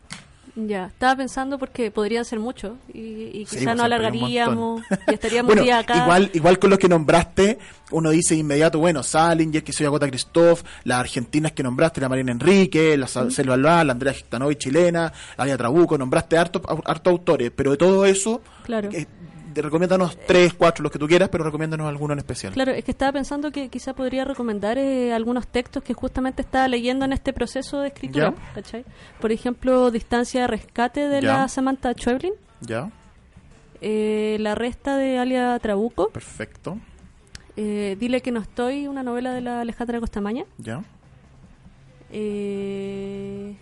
Ya, 0.55 0.87
estaba 0.89 1.17
pensando 1.17 1.59
porque 1.59 1.91
podrían 1.91 2.27
ser 2.27 2.39
muchos 2.39 2.73
y, 2.93 3.01
y 3.01 3.47
Sí, 3.47 3.57
quizá 3.57 3.65
pues, 3.71 3.77
no 3.79 3.85
alargaríamos 3.85 4.83
y 5.09 5.15
estaríamos 5.15 5.47
bueno, 5.49 5.63
día 5.63 5.79
acá. 5.79 5.97
igual, 5.97 6.31
igual 6.35 6.59
con 6.59 6.69
los 6.69 6.79
que 6.79 6.91
nombraste, 6.91 7.59
uno 7.91 8.11
dice 8.11 8.35
inmediato, 8.35 8.79
bueno, 8.79 9.03
Salinger, 9.03 9.65
que 9.65 9.73
soy 9.73 9.87
Agota 9.87 10.07
Christoph, 10.09 10.63
las 10.85 11.01
argentinas 11.01 11.53
que 11.53 11.63
nombraste, 11.63 12.03
la 12.03 12.11
Marina 12.11 12.33
Enrique, 12.33 12.99
la 12.99 13.07
Selva 13.07 13.55
Alba, 13.55 13.83
la 13.85 13.93
Andrea 13.93 14.13
Gitanovi 14.13 14.57
chilena, 14.57 15.11
la 15.39 15.45
Alia 15.45 15.57
Trabuco, 15.57 15.97
nombraste 15.97 16.37
harto, 16.37 16.61
harto 16.85 17.09
autores, 17.09 17.51
pero 17.57 17.71
de 17.71 17.77
todo 17.79 18.05
eso, 18.05 18.43
Claro. 18.65 18.91
eh, 18.93 19.07
de- 19.55 19.63
recomiéndanos 19.63 20.17
tres, 20.27 20.55
cuatro, 20.55 20.83
los 20.83 20.93
que 20.93 20.99
tú 20.99 21.07
quieras, 21.07 21.29
pero 21.31 21.45
recomiéndanos 21.45 21.87
alguno 21.89 22.13
en 22.13 22.19
especial. 22.19 22.53
Claro, 22.53 22.73
es 22.73 22.85
que 22.85 22.91
estaba 22.91 23.13
pensando 23.13 23.51
que 23.51 23.69
quizá 23.69 23.95
podría 23.95 24.25
recomendar 24.25 24.79
eh, 24.79 25.13
algunos 25.13 25.47
textos 25.47 25.83
que 25.83 25.95
justamente 25.95 26.43
estaba 26.43 26.69
leyendo 26.69 27.05
en 27.05 27.13
este 27.13 27.33
proceso 27.33 27.81
de 27.81 27.89
escritura. 27.89 28.35
Por 29.21 29.33
ejemplo, 29.33 29.91
Distancia 29.91 30.43
de 30.43 30.47
Rescate 30.49 31.09
de 31.09 31.21
Ya. 31.23 31.39
la 31.39 31.49
Samantha 31.49 31.93
Schweblin, 31.93 32.33
¿Ya? 32.61 32.91
eh, 33.81 34.37
La 34.41 34.55
Resta 34.55 34.97
de 34.97 35.19
Alia 35.19 35.59
Trabuco, 35.59 36.09
Perfecto. 36.11 36.79
eh, 37.57 37.97
Dile 37.99 38.21
que 38.21 38.31
no 38.33 38.41
estoy, 38.41 38.87
una 38.87 39.03
novela 39.03 39.33
de 39.33 39.41
la 39.41 39.61
Alejandra 39.61 40.01
Costamaña. 40.01 40.45
¿Ya? 40.59 40.83
Eh, 42.11 43.57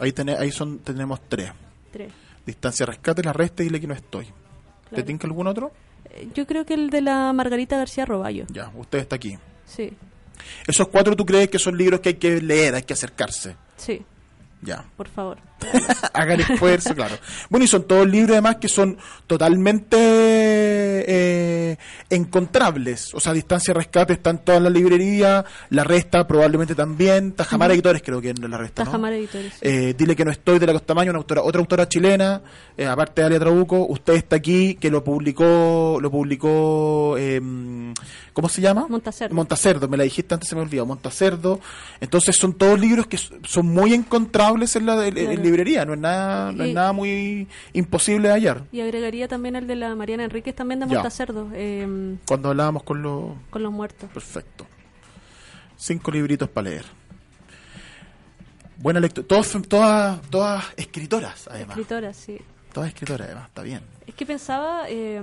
Ahí, 0.00 0.12
tene- 0.12 0.36
ahí 0.36 0.52
son, 0.52 0.78
tenemos 0.78 1.20
tres. 1.28 1.50
tres. 1.90 2.12
Distancia 2.48 2.86
rescate, 2.86 3.22
la 3.22 3.32
resta 3.32 3.62
y 3.62 3.66
dile 3.66 3.80
que 3.80 3.86
no 3.86 3.94
estoy. 3.94 4.24
¿Te 4.24 4.32
Claro. 4.90 5.04
tinca 5.04 5.26
algún 5.26 5.46
otro? 5.46 5.70
Eh, 6.06 6.28
Yo 6.34 6.46
creo 6.46 6.64
que 6.64 6.72
el 6.74 6.88
de 6.88 7.02
la 7.02 7.30
Margarita 7.34 7.76
García 7.76 8.06
Roballo. 8.06 8.46
Ya, 8.50 8.72
usted 8.74 8.98
está 9.00 9.16
aquí. 9.16 9.38
Sí, 9.66 9.92
Esos 10.66 10.88
cuatro 10.88 11.14
tú 11.14 11.26
crees 11.26 11.50
que 11.50 11.58
son 11.58 11.76
libros 11.76 12.00
que 12.00 12.08
hay 12.10 12.14
que 12.14 12.40
leer, 12.40 12.74
hay 12.74 12.82
que 12.84 12.94
acercarse. 12.94 13.54
sí, 13.76 14.02
Ya. 14.60 14.84
por 14.96 15.08
favor. 15.08 15.38
Hagan 16.12 16.40
esfuerzo, 16.40 16.94
claro. 16.94 17.16
Bueno, 17.48 17.64
y 17.64 17.68
son 17.68 17.84
todos 17.84 18.06
libros 18.08 18.32
además 18.32 18.56
que 18.56 18.68
son 18.68 18.96
totalmente 19.26 19.96
eh, 19.98 21.76
encontrables. 22.10 23.14
O 23.14 23.20
sea, 23.20 23.32
Distancia 23.32 23.74
Rescate 23.74 24.14
está 24.14 24.30
en 24.30 24.38
toda 24.38 24.60
la 24.60 24.70
librería, 24.70 25.44
la 25.70 25.84
resta 25.84 26.26
probablemente 26.26 26.74
también. 26.74 27.32
Tajamar 27.32 27.70
Editores 27.72 28.02
creo 28.04 28.20
que 28.20 28.30
en 28.30 28.50
la 28.50 28.58
resta, 28.58 28.84
¿no? 28.84 28.90
Tajamar 28.90 29.12
Editores. 29.12 29.54
Eh, 29.60 29.94
Dile 29.96 30.16
que 30.16 30.24
no 30.24 30.30
estoy 30.30 30.58
de 30.58 30.66
la 30.66 30.72
Costamaña, 30.72 31.10
una 31.10 31.18
autora, 31.18 31.42
otra 31.42 31.60
autora 31.60 31.88
chilena, 31.88 32.42
eh, 32.76 32.86
aparte 32.86 33.20
de 33.20 33.26
Alia 33.26 33.40
Trabuco, 33.40 33.86
usted 33.88 34.14
está 34.14 34.36
aquí, 34.36 34.74
que 34.74 34.90
lo 34.90 35.02
publicó, 35.04 35.98
lo 36.00 36.10
publicó, 36.10 37.16
eh, 37.18 37.40
¿cómo 38.32 38.48
se 38.48 38.60
llama? 38.60 38.86
Montacerdo. 38.88 39.34
Montacerdo, 39.34 39.88
me 39.88 39.96
la 39.96 40.04
dijiste 40.04 40.34
antes, 40.34 40.48
se 40.48 40.54
me 40.54 40.62
olvidó, 40.62 40.86
Montacerdo. 40.86 41.60
Entonces 42.00 42.36
son 42.36 42.54
todos 42.54 42.78
libros 42.78 43.06
que 43.06 43.18
son 43.18 43.66
muy 43.66 43.94
encontrables 43.94 44.47
en 44.78 44.86
la 44.86 45.06
en- 45.06 45.16
en 45.18 45.26
Claro. 45.26 45.42
librería, 45.42 45.84
no 45.84 45.94
es 45.94 45.98
nada, 46.00 46.52
no 46.52 46.64
es 46.64 46.74
nada 46.74 46.92
muy 46.92 47.48
imposible 47.72 48.28
de 48.28 48.34
hallar. 48.34 48.62
Y 48.72 48.80
agregaría 48.80 49.28
también 49.28 49.56
el 49.56 49.66
de 49.66 49.76
la 49.76 49.94
Mariana 49.94 50.24
Enríquez, 50.24 50.54
también 50.54 50.80
de. 50.80 50.86
Montacerdo, 50.86 51.48
eh, 51.54 52.16
Cuando 52.26 52.48
hablábamos 52.50 52.82
con 52.82 53.02
los 53.02 53.32
con 53.50 53.62
los 53.62 53.72
muertos. 53.72 54.08
Perfecto. 54.12 54.66
Cinco 55.76 56.10
libritos 56.10 56.48
para 56.48 56.70
leer. 56.70 56.84
Buena 58.78 59.00
lectura. 59.00 59.26
Todos, 59.26 59.56
todas, 59.68 60.20
todas 60.30 60.64
escritoras, 60.76 61.48
además. 61.50 61.76
Escritoras, 61.76 62.16
sí. 62.16 62.38
Todas 62.72 62.88
escritoras, 62.90 63.26
además. 63.26 63.48
Está 63.48 63.62
bien. 63.62 63.80
Es 64.06 64.14
que 64.14 64.24
pensaba, 64.24 64.84
eh, 64.88 65.20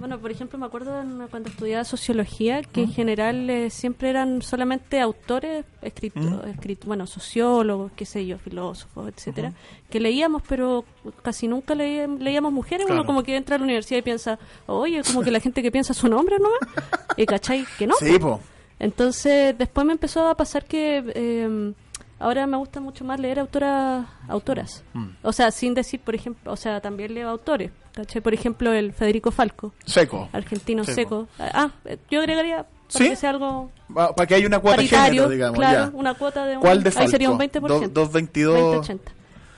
bueno, 0.00 0.18
por 0.18 0.30
ejemplo, 0.32 0.58
me 0.58 0.66
acuerdo 0.66 1.00
en- 1.00 1.28
cuando 1.30 1.48
estudiaba 1.50 1.84
sociología 1.84 2.62
que 2.62 2.82
en 2.82 2.92
general 2.92 3.48
eh, 3.48 3.70
siempre 3.70 4.10
eran 4.10 4.42
solamente 4.42 4.98
autores, 5.00 5.64
escrito, 5.82 6.42
escrito- 6.46 6.86
bueno, 6.88 7.06
sociólogos, 7.06 7.92
qué 7.94 8.04
sé 8.06 8.26
yo, 8.26 8.38
filósofos, 8.38 9.08
etcétera, 9.08 9.52
que 9.88 10.00
leíamos, 10.00 10.42
pero 10.48 10.84
casi 11.22 11.46
nunca 11.46 11.74
leí- 11.74 12.18
leíamos 12.18 12.52
mujeres. 12.52 12.86
Claro. 12.86 13.00
Uno 13.02 13.06
como 13.06 13.22
que 13.22 13.36
entra 13.36 13.54
a 13.56 13.58
la 13.58 13.64
universidad 13.64 13.98
y 13.98 14.02
piensa, 14.02 14.38
oye, 14.66 15.02
como 15.06 15.22
que 15.22 15.30
la 15.30 15.38
gente 15.40 15.62
que 15.62 15.70
piensa 15.70 15.94
son 15.94 16.12
hombres 16.14 16.40
nomás, 16.40 16.58
y 17.16 17.26
cachai 17.26 17.64
que 17.78 17.86
no. 17.86 17.94
Sí, 18.00 18.18
po. 18.18 18.40
Entonces, 18.78 19.56
después 19.58 19.86
me 19.86 19.92
empezó 19.92 20.26
a 20.28 20.34
pasar 20.36 20.64
que 20.64 21.04
eh, 21.14 21.72
ahora 22.20 22.46
me 22.46 22.56
gusta 22.56 22.78
mucho 22.80 23.04
más 23.04 23.18
leer 23.18 23.40
autoras, 23.40 24.06
autoras. 24.28 24.84
Mm. 24.92 25.08
O 25.22 25.32
sea, 25.32 25.50
sin 25.50 25.74
decir, 25.74 25.98
por 26.00 26.14
ejemplo, 26.14 26.52
o 26.52 26.56
sea, 26.56 26.80
también 26.80 27.12
leo 27.14 27.28
autores. 27.28 27.72
¿cachai? 27.92 28.22
Por 28.22 28.32
ejemplo, 28.34 28.72
el 28.72 28.92
Federico 28.92 29.32
Falco, 29.32 29.74
Seco. 29.84 30.28
argentino 30.32 30.84
Seco. 30.84 30.94
seco. 30.94 31.28
Ah, 31.40 31.70
eh, 31.84 31.98
yo 32.08 32.20
agregaría 32.20 32.58
para 32.92 33.04
¿Sí? 33.04 33.08
que 33.10 33.16
sea 33.16 33.30
algo 33.30 33.70
Va- 33.96 34.14
Para 34.14 34.26
que 34.28 34.34
haya 34.36 34.46
una 34.46 34.60
cuota 34.60 34.80
de 34.80 34.86
género, 34.88 35.28
digamos. 35.28 35.58
claro, 35.58 35.90
ya. 35.90 35.96
una 35.98 36.14
cuota 36.14 36.46
de 36.46 36.54
un, 36.56 36.60
¿Cuál 36.62 36.82
de 36.84 36.88
ahí 36.90 36.94
Falco? 36.94 37.10
sería 37.10 37.30
un 37.30 37.38
20%. 37.38 37.60
Do- 37.60 37.88
222, 37.88 38.54
2080. 38.76 39.12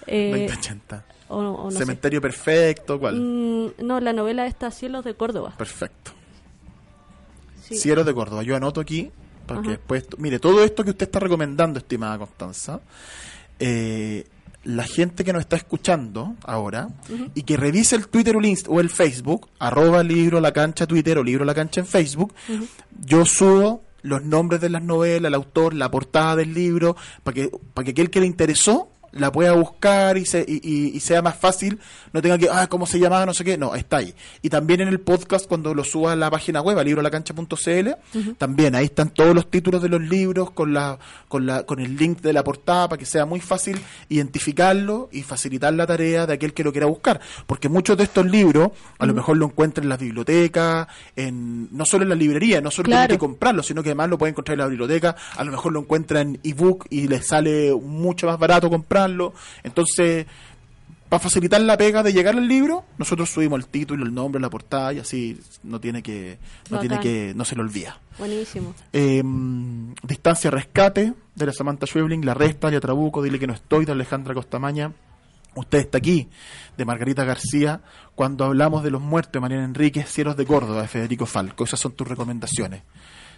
Eh, 0.07 0.31
2080. 0.31 1.05
o, 1.29 1.37
o 1.39 1.65
no 1.65 1.71
sé. 1.71 1.79
Cementerio 1.79 2.21
Perfecto, 2.23 2.99
¿cuál? 2.99 3.17
Mm, 3.21 3.71
no, 3.87 4.01
la 4.01 4.13
novela 4.15 4.47
está 4.47 4.71
Cielos 4.71 5.05
de 5.05 5.15
Córdoba. 5.15 5.53
Perfecto. 5.59 6.13
Sí. 7.63 7.77
Cielos 7.77 8.07
de 8.07 8.15
Córdoba. 8.15 8.43
Yo 8.43 8.57
anoto 8.57 8.81
aquí 8.81 9.11
Para 9.55 9.63
que 9.63 9.71
después, 9.71 10.07
mire, 10.19 10.39
todo 10.39 10.65
esto 10.65 10.85
que 10.85 10.91
usted 10.91 11.07
está 11.07 11.19
recomendando, 11.19 11.79
estimada 11.79 12.19
Constanza, 12.19 12.81
eh, 13.59 14.27
la 14.65 14.85
gente 14.85 15.25
que 15.25 15.33
nos 15.33 15.41
está 15.41 15.57
escuchando 15.57 16.37
ahora 16.45 16.89
y 17.35 17.43
que 17.43 17.57
revise 17.57 17.97
el 17.97 18.07
Twitter 18.09 18.37
o 18.37 18.41
el, 18.41 18.59
o 18.69 18.81
el 18.81 18.91
Facebook, 18.91 19.49
arroba 19.59 20.03
libro 20.03 20.41
la 20.41 20.53
cancha 20.53 20.87
Twitter 20.87 21.19
o 21.19 21.25
libro 21.25 21.45
la 21.45 21.55
cancha 21.55 21.81
en 21.81 21.87
Facebook, 21.87 22.33
yo 23.05 23.25
subo 23.25 23.83
los 24.03 24.25
nombres 24.25 24.61
de 24.61 24.69
las 24.69 24.83
novelas, 24.83 25.29
el 25.29 25.35
autor, 25.35 25.75
la 25.75 25.91
portada 25.91 26.37
del 26.37 26.55
libro, 26.55 26.97
para 27.23 27.35
que, 27.35 27.51
para 27.75 27.85
que 27.85 27.91
aquel 27.93 28.11
que 28.11 28.21
le 28.21 28.27
interesó 28.27 28.92
la 29.13 29.31
pueda 29.31 29.53
buscar 29.53 30.17
y, 30.19 30.25
se, 30.27 30.45
y, 30.47 30.61
y- 30.63 30.97
y 30.97 31.01
sea 31.01 31.23
más 31.23 31.37
fácil, 31.37 31.79
no 32.13 32.21
tenga 32.23 32.39
que, 32.39 32.49
ah, 32.51 32.67
¿cómo 32.69 32.87
se 32.87 32.99
llamaba? 32.99 33.27
No 33.27 33.35
sé 33.35 33.45
qué, 33.45 33.57
no, 33.59 33.75
está 33.75 33.99
ahí. 33.99 34.15
Y 34.43 34.49
también 34.49 34.81
en 34.81 34.89
el 34.89 35.01
podcast, 35.01 35.47
cuando 35.47 35.75
lo 35.75 35.85
suba 35.85 36.13
a 36.13 36.17
la 36.17 36.31
página 36.31 36.61
web, 36.61 36.79
a 36.79 36.85
librolacancha.cl, 36.85 37.91
también 38.39 38.75
ahí 38.75 38.87
están 38.87 39.11
todos 39.11 39.35
los 39.35 39.51
títulos 39.51 39.83
de 39.83 39.89
los 39.89 40.01
libros 40.01 40.51
con, 40.51 40.73
la, 40.75 40.99
con, 41.29 41.47
la, 41.47 41.65
con 41.65 41.79
el 41.81 41.97
link 41.97 42.21
de 42.21 42.33
la 42.33 42.43
portada 42.45 42.89
para 42.89 42.99
que 42.99 43.07
sea 43.07 43.27
muy 43.27 43.41
fácil 43.41 43.81
identificarlo 44.09 45.09
y 45.13 45.23
facilitar 45.23 45.73
la 45.75 45.87
tarea 45.87 46.27
de 46.27 46.35
aquel 46.35 46.55
que 46.55 46.65
lo 46.65 46.73
quiera 46.73 46.87
buscar. 46.87 47.21
Porque 47.47 47.69
muchos 47.69 47.97
de 47.97 48.05
estos 48.05 48.27
libros, 48.27 48.71
a 48.99 49.07
lo 49.07 49.15
mejor 49.15 49.37
lo 49.37 49.47
encuentran 49.47 49.85
en 49.85 49.89
las 49.91 49.99
bibliotecas, 49.99 50.87
en, 51.17 51.69
no 51.77 51.85
solo 51.85 52.05
en 52.05 52.09
la 52.11 52.15
librería, 52.15 52.61
no 52.61 52.71
solo 52.71 52.87
Claro. 52.87 53.09
tiene 53.09 53.15
que 53.17 53.19
comprarlo, 53.27 53.63
sino 53.63 53.83
que 53.83 53.91
además 53.91 54.09
lo 54.11 54.19
puede 54.19 54.31
encontrar 54.31 54.55
en 54.55 54.61
la 54.61 54.67
biblioteca, 54.67 55.17
a 55.37 55.45
lo 55.45 55.51
mejor 55.53 55.73
lo 55.73 55.81
encuentra 55.81 56.21
en 56.21 56.39
ebook 56.43 56.87
y 56.91 57.09
le 57.09 57.23
sale 57.23 57.75
mucho 57.75 58.27
más 58.27 58.39
barato 58.39 58.71
Entonces, 59.63 60.27
para 61.13 61.21
facilitar 61.21 61.61
la 61.61 61.77
pega 61.77 62.03
de 62.03 62.11
llegar 62.15 62.37
al 62.37 62.49
libro, 62.49 62.87
nosotros 62.97 63.29
subimos 63.29 63.61
el 63.61 63.67
título, 63.67 64.07
el 64.07 64.15
nombre, 64.15 64.41
la 64.41 64.49
portada 64.49 64.95
y 64.95 64.99
así 64.99 65.39
no 65.63 65.79
tiene 65.79 66.03
que 66.03 66.39
no 66.71 66.81
tiene 66.81 66.99
que 67.01 67.35
no 67.37 67.45
se 67.45 67.55
le 67.55 67.61
olvida. 67.61 68.01
Buenísimo. 68.19 68.75
Eh, 68.95 69.23
distancia 70.03 70.51
rescate 70.51 71.13
de 71.35 71.47
la 71.47 71.53
Samantha 71.53 71.87
Schwebling, 71.87 72.25
La 72.25 72.33
Resta 72.33 72.71
de 72.71 72.81
Trabuco, 72.81 73.23
Dile 73.23 73.39
que 73.39 73.47
no 73.47 73.53
estoy 73.53 73.85
de 73.85 73.93
Alejandra 73.93 74.33
Costamaña. 74.33 74.93
Usted 75.55 75.81
está 75.81 75.99
aquí, 75.99 76.31
de 76.79 76.85
Margarita 76.87 77.25
García, 77.25 77.83
cuando 78.15 78.47
hablamos 78.47 78.83
de 78.83 78.91
los 78.91 79.03
muertos 79.03 79.33
de 79.35 79.41
Mariana 79.41 79.67
Enríquez, 79.67 80.09
Cielos 80.09 80.35
de 80.39 80.47
Córdoba, 80.47 80.81
de 80.81 80.89
Federico 80.89 81.27
Falco. 81.27 81.65
Esas 81.65 81.79
son 81.79 81.93
tus 81.93 82.09
recomendaciones. 82.09 82.85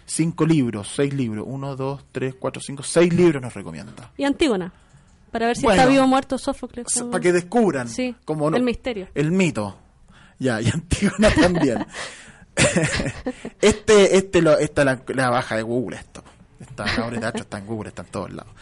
Cinco 0.05 0.45
libros, 0.45 0.93
seis 0.95 1.13
libros, 1.13 1.45
uno, 1.45 1.75
dos, 1.75 2.05
tres, 2.13 2.35
cuatro, 2.39 2.61
cinco, 2.61 2.83
seis 2.83 3.13
libros 3.13 3.41
nos 3.41 3.53
recomienda. 3.53 4.11
Y 4.17 4.23
Antígona. 4.23 4.71
Para 5.35 5.47
ver 5.47 5.57
si 5.57 5.63
Bueno. 5.63 5.81
está 5.81 5.91
vivo 5.91 6.05
o 6.05 6.07
muerto 6.07 6.37
Sófocles. 6.37 6.87
Para 7.11 7.19
que 7.19 7.33
descubran 7.33 7.89
Sí, 7.89 8.15
como 8.23 8.49
no- 8.49 8.55
el 8.55 8.63
misterio. 8.63 9.09
El 9.13 9.33
mito. 9.33 9.77
Ya, 10.39 10.61
y 10.61 10.69
Antígona 10.73 11.29
también. 11.29 11.85
este, 13.61 14.15
este, 14.17 14.41
lo, 14.41 14.57
esta 14.57 14.85
la, 14.85 15.01
la 15.07 15.29
baja 15.29 15.57
de 15.57 15.61
Google 15.63 15.97
esto. 15.97 16.23
Esta 16.57 16.85
la 16.85 16.93
obra 17.05 17.15
de 17.15 17.19
teatro 17.19 17.41
está 17.41 17.57
en 17.57 17.65
Google, 17.65 17.89
está 17.89 18.03
en 18.03 18.07
todos 18.07 18.31
lados. 18.33 18.53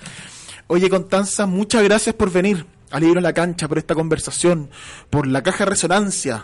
Oye, 0.66 0.90
Constanza, 0.90 1.46
muchas 1.46 1.84
gracias 1.84 2.16
por 2.16 2.32
venir 2.32 2.66
al 2.90 3.02
libro 3.04 3.20
en 3.20 3.24
la 3.24 3.34
cancha, 3.34 3.68
por 3.68 3.78
esta 3.78 3.94
conversación, 3.94 4.72
por 5.12 5.28
la 5.28 5.44
caja 5.44 5.66
de 5.66 5.70
resonancia, 5.70 6.44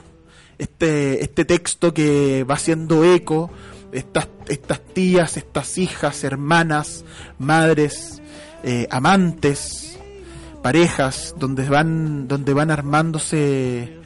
este, 0.59 1.23
este 1.23 1.43
texto 1.43 1.91
que 1.91 2.43
va 2.43 2.53
haciendo 2.53 3.03
eco, 3.03 3.49
estas, 3.91 4.27
estas 4.47 4.81
tías, 4.93 5.37
estas 5.37 5.75
hijas, 5.79 6.23
hermanas, 6.23 7.03
madres, 7.39 8.21
eh, 8.63 8.87
amantes, 8.91 9.88
parejas, 10.61 11.35
donde 11.37 11.67
van, 11.67 12.27
donde 12.27 12.53
van 12.53 12.71
armándose 12.71 13.97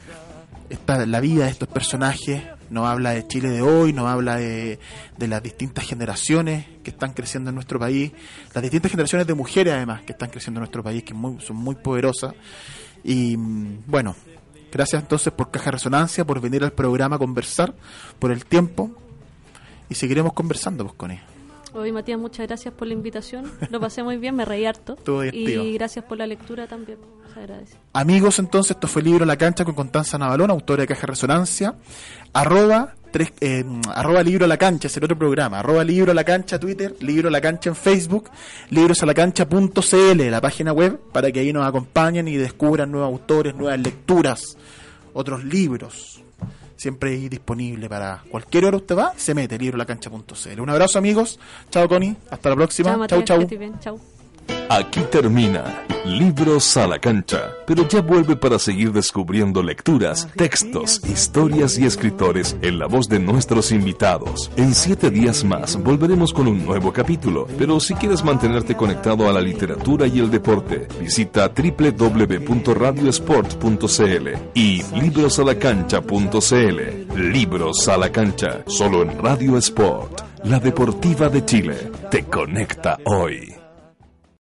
esta, 0.70 1.04
la 1.06 1.20
vida 1.20 1.44
de 1.44 1.50
estos 1.50 1.68
personajes. 1.68 2.42
Nos 2.70 2.86
habla 2.86 3.10
de 3.10 3.26
Chile 3.26 3.50
de 3.50 3.62
hoy, 3.62 3.92
nos 3.92 4.06
habla 4.06 4.36
de, 4.36 4.78
de 5.16 5.28
las 5.28 5.42
distintas 5.42 5.84
generaciones 5.86 6.66
que 6.82 6.90
están 6.90 7.12
creciendo 7.12 7.50
en 7.50 7.54
nuestro 7.54 7.78
país, 7.78 8.12
las 8.54 8.62
distintas 8.62 8.90
generaciones 8.90 9.26
de 9.26 9.34
mujeres 9.34 9.74
además 9.74 10.02
que 10.02 10.12
están 10.12 10.30
creciendo 10.30 10.58
en 10.58 10.62
nuestro 10.62 10.82
país, 10.82 11.04
que 11.04 11.12
son 11.12 11.56
muy 11.56 11.74
poderosas. 11.76 12.34
Y 13.04 13.36
mm, 13.36 13.84
bueno, 13.86 14.16
gracias 14.72 15.02
entonces 15.02 15.32
por 15.32 15.50
Caja 15.50 15.70
Resonancia, 15.70 16.24
por 16.24 16.40
venir 16.40 16.64
al 16.64 16.72
programa 16.72 17.16
a 17.16 17.18
conversar, 17.18 17.74
por 18.18 18.32
el 18.32 18.44
tiempo. 18.46 18.90
Y 19.88 19.94
seguiremos 19.94 20.32
conversando, 20.32 20.84
pues, 20.84 20.96
Connie. 20.96 21.33
Hoy, 21.76 21.90
Matías, 21.90 22.20
muchas 22.20 22.46
gracias 22.46 22.72
por 22.72 22.86
la 22.86 22.94
invitación. 22.94 23.50
Lo 23.68 23.80
pasé 23.80 24.04
muy 24.04 24.16
bien, 24.16 24.36
me 24.36 24.44
reí 24.44 24.64
harto. 24.64 24.96
Y 25.32 25.72
gracias 25.74 26.04
por 26.04 26.18
la 26.18 26.26
lectura 26.26 26.68
también. 26.68 26.98
Se 27.32 27.40
agradece. 27.40 27.76
Amigos, 27.92 28.38
entonces, 28.38 28.72
esto 28.72 28.86
fue 28.86 29.02
Libro 29.02 29.24
La 29.24 29.36
Cancha 29.36 29.64
con 29.64 29.74
Constanza 29.74 30.16
Navalón, 30.16 30.50
autora 30.50 30.82
de 30.82 30.86
Caja 30.86 31.00
de 31.00 31.06
Resonancia. 31.08 31.74
Arroba, 32.32 32.94
tres, 33.10 33.32
eh, 33.40 33.64
arroba 33.92 34.22
Libro 34.22 34.46
La 34.46 34.56
Cancha, 34.56 34.86
es 34.86 34.96
el 34.96 35.04
otro 35.04 35.18
programa. 35.18 35.58
Arroba 35.58 35.82
Libro 35.82 36.14
La 36.14 36.22
Cancha 36.22 36.60
Twitter, 36.60 36.94
Libro 37.00 37.28
La 37.28 37.40
Cancha 37.40 37.70
en 37.70 37.76
Facebook, 37.76 38.30
librosalacancha.cl, 38.70 40.30
la 40.30 40.40
página 40.40 40.72
web, 40.72 41.00
para 41.12 41.32
que 41.32 41.40
ahí 41.40 41.52
nos 41.52 41.66
acompañen 41.66 42.28
y 42.28 42.36
descubran 42.36 42.92
nuevos 42.92 43.08
autores, 43.08 43.54
nuevas 43.56 43.80
lecturas, 43.80 44.56
otros 45.12 45.44
libros. 45.44 46.23
Siempre 46.84 47.12
ahí 47.12 47.30
disponible 47.30 47.88
para 47.88 48.22
cualquier 48.28 48.66
hora 48.66 48.76
usted 48.76 48.94
va, 48.94 49.14
se 49.16 49.32
mete, 49.32 49.56
librolacancha.cl. 49.56 50.60
Un 50.60 50.68
abrazo, 50.68 50.98
amigos. 50.98 51.40
Chao, 51.70 51.88
Connie. 51.88 52.14
Hasta 52.30 52.50
la 52.50 52.56
próxima. 52.56 52.90
Chao, 52.90 52.98
Matías, 52.98 53.24
Aquí 54.68 55.00
termina 55.10 55.84
Libros 56.04 56.76
a 56.76 56.86
la 56.86 56.98
cancha, 56.98 57.52
pero 57.66 57.88
ya 57.88 58.02
vuelve 58.02 58.36
para 58.36 58.58
seguir 58.58 58.92
descubriendo 58.92 59.62
lecturas, 59.62 60.28
textos, 60.36 61.00
historias 61.08 61.78
y 61.78 61.86
escritores 61.86 62.58
en 62.60 62.78
la 62.78 62.84
voz 62.86 63.08
de 63.08 63.18
nuestros 63.18 63.72
invitados. 63.72 64.50
En 64.56 64.74
siete 64.74 65.10
días 65.10 65.44
más 65.44 65.82
volveremos 65.82 66.34
con 66.34 66.46
un 66.46 66.66
nuevo 66.66 66.92
capítulo, 66.92 67.48
pero 67.56 67.80
si 67.80 67.94
quieres 67.94 68.22
mantenerte 68.22 68.76
conectado 68.76 69.30
a 69.30 69.32
la 69.32 69.40
literatura 69.40 70.06
y 70.06 70.18
el 70.18 70.30
deporte, 70.30 70.88
visita 71.00 71.48
www.radiosport.cl 71.48 74.28
y 74.52 74.82
librosalacancha.cl. 74.82 77.32
Libros 77.32 77.88
a 77.88 77.96
la 77.96 78.12
cancha, 78.12 78.62
solo 78.66 79.04
en 79.04 79.18
Radio 79.18 79.56
Sport, 79.56 80.20
la 80.44 80.60
deportiva 80.60 81.30
de 81.30 81.46
Chile. 81.46 81.90
Te 82.10 82.24
conecta 82.24 82.98
hoy. 83.06 83.63